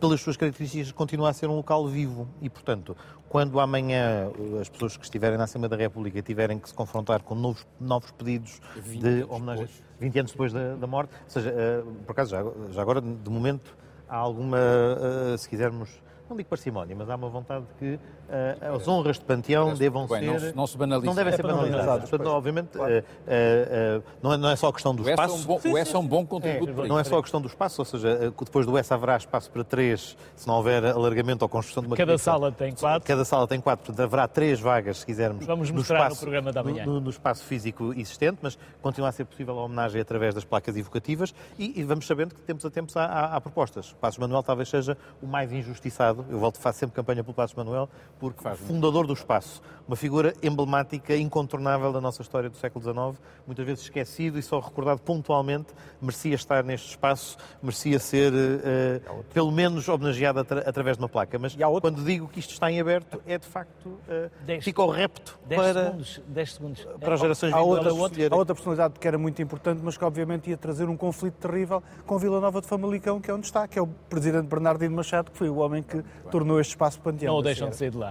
pelas 0.00 0.20
suas 0.20 0.36
características, 0.36 0.90
continua 0.90 1.28
a 1.28 1.32
ser 1.32 1.48
um 1.48 1.56
local 1.56 1.86
vivo. 1.86 2.26
E, 2.40 2.48
portanto, 2.48 2.96
quando 3.28 3.60
amanhã 3.60 4.30
as 4.60 4.68
pessoas 4.68 4.96
que 4.96 5.04
estiverem 5.04 5.36
na 5.36 5.44
Assembleia 5.44 5.68
da 5.68 5.76
República 5.76 6.22
tiverem 6.22 6.58
que 6.58 6.68
se 6.68 6.74
confrontar 6.74 7.22
com 7.22 7.34
novos, 7.34 7.66
novos 7.78 8.10
pedidos 8.10 8.60
de 8.86 9.24
homenagem, 9.28 9.68
20 10.00 10.18
anos 10.18 10.32
depois 10.32 10.52
da, 10.52 10.74
da 10.74 10.86
morte, 10.86 11.12
ou 11.24 11.30
seja, 11.30 11.52
uh, 11.52 11.92
por 12.04 12.12
acaso, 12.12 12.30
já, 12.30 12.42
já, 12.70 12.82
agora, 12.82 13.00
de 13.00 13.30
momento, 13.30 13.76
há 14.08 14.16
alguma, 14.16 14.56
uh, 14.58 15.36
se 15.36 15.48
quisermos, 15.48 15.90
não 16.28 16.36
digo 16.36 16.48
parcimónia, 16.48 16.96
mas 16.96 17.08
há 17.10 17.14
uma 17.14 17.28
vontade 17.28 17.66
de 17.66 17.74
que 17.74 18.00
uh, 18.30 18.76
as 18.76 18.88
honras 18.88 19.18
de 19.18 19.24
panteão 19.24 19.74
devam 19.74 20.06
bem, 20.06 20.20
ser... 20.20 20.46
Não, 20.48 20.52
não, 20.54 20.66
se 20.66 20.76
banalizem. 20.76 21.06
Não 21.08 21.14
devem 21.14 21.32
é 21.32 21.36
ser 21.36 21.42
banalizadas. 21.42 22.08
Portanto, 22.08 22.30
obviamente, 22.30 22.68
claro. 22.68 22.94
uh, 22.94 22.98
uh, 22.98 24.02
não, 24.22 24.32
é, 24.32 24.36
não, 24.36 24.50
é, 24.50 24.56
só 24.56 24.68
a 24.68 24.72
questão 24.72 24.94
do 24.94 25.08
espaço... 25.08 25.34
O 25.34 25.36
S 25.36 25.46
é 25.46 25.52
um 25.52 25.72
bom, 25.72 25.78
S 25.78 25.94
é 25.94 25.98
um 25.98 26.06
bom 26.06 26.26
contributo. 26.26 26.84
É, 26.84 26.88
não 26.88 26.98
é 26.98 27.04
só 27.04 27.18
a 27.18 27.22
questão 27.22 27.40
do 27.40 27.48
espaço, 27.48 27.80
ou 27.80 27.84
seja, 27.84 28.32
depois 28.38 28.66
do 28.66 28.76
S 28.78 28.92
haverá 28.92 29.16
espaço 29.16 29.50
para 29.50 29.64
três, 29.64 30.16
se 30.36 30.46
não 30.46 30.56
houver 30.56 30.84
alargamento 30.84 31.44
ou 31.44 31.48
construção 31.48 31.82
de 31.82 31.88
uma 31.88 31.96
Cada 31.96 32.16
sala 32.18 32.52
tem 32.52 32.74
quatro. 32.74 33.06
Cada 33.06 33.24
sala 33.24 33.46
tem 33.46 33.60
quatro, 33.60 33.86
portanto 33.86 34.04
haverá 34.04 34.28
três 34.28 34.60
vagas, 34.60 34.98
se 34.98 35.06
quisermos, 35.06 35.44
Vamos 35.46 35.70
mostrar 35.70 35.98
no, 35.98 36.02
espaço, 36.04 36.16
no 36.16 36.20
programa 36.20 36.52
da 36.52 36.62
manhã. 36.62 36.84
No, 36.84 37.00
no, 37.00 37.10
espaço 37.10 37.44
físico 37.44 37.92
existente, 37.92 38.38
mas 38.42 38.58
continua 38.80 39.08
a 39.08 39.12
ser 39.12 39.24
possível 39.24 39.58
a 39.58 39.64
homenagem 39.64 40.00
através 40.00 40.34
das 40.34 40.44
placas 40.44 40.76
evocativas 40.76 41.34
e, 41.58 41.80
e 41.80 41.82
vamos 41.82 42.06
sabendo 42.06 42.34
que 42.34 42.40
de 42.40 42.46
tempos 42.46 42.64
a 42.64 42.70
tempos 42.70 42.96
há, 42.96 43.04
há, 43.04 43.36
há 43.36 43.40
propostas. 43.40 43.92
O 43.92 43.96
Passos 43.96 44.18
Manuel 44.18 44.42
talvez 44.42 44.68
seja 44.68 44.96
o 45.22 45.26
mais 45.26 45.52
injustiçado, 45.52 46.24
eu 46.30 46.38
volto, 46.38 46.58
faço 46.58 46.78
sempre 46.78 46.94
campanha 46.94 47.22
pelo 47.22 47.34
Passos 47.34 47.56
Manuel, 47.56 47.88
porque 48.20 48.42
Faz 48.42 48.60
fundador 48.60 49.06
do 49.06 49.14
espaço, 49.14 49.62
uma 49.88 49.96
figura 49.96 50.34
emblemática, 50.42 51.16
incontornável 51.16 51.92
da 51.92 52.00
nossa 52.00 52.22
história 52.22 52.48
do 52.48 52.56
século 52.56 52.84
XIX, 52.84 53.20
muitas 53.46 53.66
vezes 53.66 53.82
esquecido 53.82 54.38
e 54.38 54.42
só 54.42 54.60
recordado 54.60 55.00
pontualmente, 55.00 55.68
merecia 56.00 56.34
estar 56.34 56.62
neste 56.62 56.90
espaço, 56.90 57.36
merecia 57.60 57.98
ser, 57.98 58.32
uh, 58.32 59.24
pelo 59.32 59.50
menos, 59.50 59.88
homenageado 59.88 60.40
atra 60.40 60.60
através 60.60 60.96
de 60.96 61.02
uma 61.02 61.08
placa. 61.08 61.38
Mas 61.38 61.56
quando 61.80 62.04
digo 62.04 62.28
que 62.28 62.38
isto 62.38 62.52
está 62.52 62.70
em 62.70 62.78
aberto, 62.78 63.20
é 63.26 63.38
de 63.38 63.46
facto, 63.46 63.86
uh, 63.86 64.60
fica 64.60 64.82
o 64.82 64.90
repto 64.90 65.38
para, 65.48 65.86
segundos, 65.86 66.22
10 66.28 66.52
segundos. 66.52 66.88
para 67.00 67.14
as 67.14 67.20
gerações 67.20 67.52
há 67.52 67.60
outra, 67.60 67.90
há 67.90 68.36
outra 68.36 68.54
personalidade 68.54 68.94
que 69.00 69.08
era 69.08 69.18
muito 69.18 69.40
importante, 69.40 69.80
mas 69.82 69.96
que 69.96 70.04
obviamente 70.04 70.50
ia 70.50 70.56
trazer 70.56 70.88
um 70.88 70.96
conflito 70.96 71.34
terrível 71.34 71.82
com 72.06 72.18
Vila 72.18 72.40
Nova 72.40 72.60
de 72.60 72.66
Famalicão, 72.66 73.20
que 73.20 73.30
é 73.30 73.34
onde 73.34 73.46
está, 73.46 73.66
que 73.66 73.78
é 73.78 73.82
o 73.82 73.86
presidente 73.86 74.46
Bernardino 74.46 74.94
Machado, 74.94 75.30
que 75.30 75.38
foi 75.38 75.48
o 75.48 75.56
homem 75.56 75.82
que 75.82 76.02
tornou 76.30 76.60
este 76.60 76.70
espaço 76.70 77.00
panteão. 77.00 77.32
Não 77.32 77.40
o 77.40 77.42
deixam 77.42 77.70
de 77.70 77.76
sair 77.76 77.90
de 77.90 77.96
lá. 77.96 78.09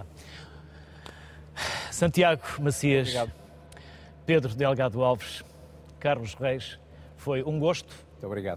Santiago 1.92 2.44
Macias, 2.60 3.10
Obrigado. 3.10 3.32
Pedro 4.26 4.56
Delgado 4.56 5.04
Alves, 5.04 5.44
Carlos 6.00 6.34
Reis, 6.34 6.80
foi 7.18 7.44
um 7.44 7.60
gosto 7.60 7.94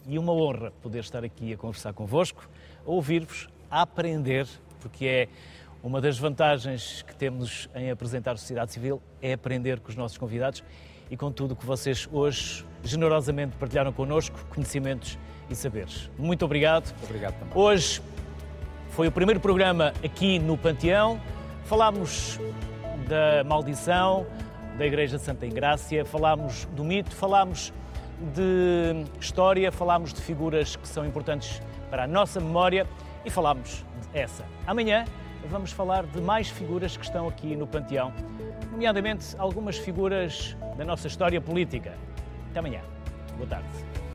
e 0.07 0.19
uma 0.19 0.33
honra 0.33 0.73
poder 0.83 1.01
estar 1.01 1.25
aqui 1.25 1.53
a 1.53 1.57
conversar 1.57 1.93
convosco, 1.93 2.49
a 2.85 2.91
ouvir-vos, 2.91 3.49
a 3.71 3.83
aprender, 3.83 4.47
porque 4.81 5.07
é 5.07 5.29
uma 5.83 6.01
das 6.01 6.19
vantagens 6.19 7.03
que 7.03 7.15
temos 7.15 7.69
em 7.75 7.91
apresentar 7.91 8.33
a 8.33 8.37
sociedade 8.37 8.73
civil, 8.73 9.01
é 9.21 9.33
aprender 9.33 9.81
com 9.81 9.89
os 9.89 9.97
nossos 9.97 10.19
convidados 10.19 10.63
e 11.11 11.17
com 11.17 11.31
tudo 11.31 11.55
que 11.55 11.67
vocês 11.67 12.09
hoje 12.11 12.65
generosamente 12.83 13.57
partilharam 13.57 13.93
connosco, 13.93 14.45
conhecimentos 14.47 15.19
e 15.49 15.55
saberes. 15.55 16.11
Muito 16.19 16.45
obrigado. 16.45 16.95
Obrigado 17.05 17.39
também. 17.39 17.57
Hoje 17.57 18.01
foi 18.93 19.09
o 19.09 19.13
primeiro 19.13 19.41
programa 19.41 19.93
aqui 20.05 20.39
no 20.39 20.57
Panteão. 20.57 21.21
Falámos 21.65 22.39
da 23.09 23.43
maldição 23.45 24.27
da 24.77 24.87
Igreja 24.87 25.17
de 25.17 25.23
Santa 25.23 25.47
Ingrácia, 25.47 26.05
falámos 26.05 26.67
do 26.67 26.85
mito, 26.85 27.15
falámos 27.15 27.73
de 28.35 29.05
história, 29.19 29.73
falámos 29.73 30.13
de 30.13 30.21
figuras 30.21 30.77
que 30.77 30.87
são 30.87 31.07
importantes 31.07 31.61
para 31.91 32.05
a 32.05 32.07
nossa 32.07 32.39
memória 32.39 32.87
e 33.25 33.31
falámos 33.31 33.85
dessa. 34.13 34.45
Amanhã 34.67 35.05
vamos 35.49 35.73
falar 35.73 36.05
de 36.05 36.21
mais 36.21 36.49
figuras 36.49 36.97
que 36.97 37.05
estão 37.05 37.29
aqui 37.29 37.57
no 37.57 37.67
Panteão, 37.67 38.13
nomeadamente 38.71 39.35
algumas 39.39 39.79
figuras 39.79 40.57
da 40.77 40.85
nossa 40.85 41.07
história 41.07 41.41
política. 41.41 41.95
Até 42.51 42.59
amanhã. 42.59 42.81
Boa 43.37 43.49
tarde. 43.49 44.02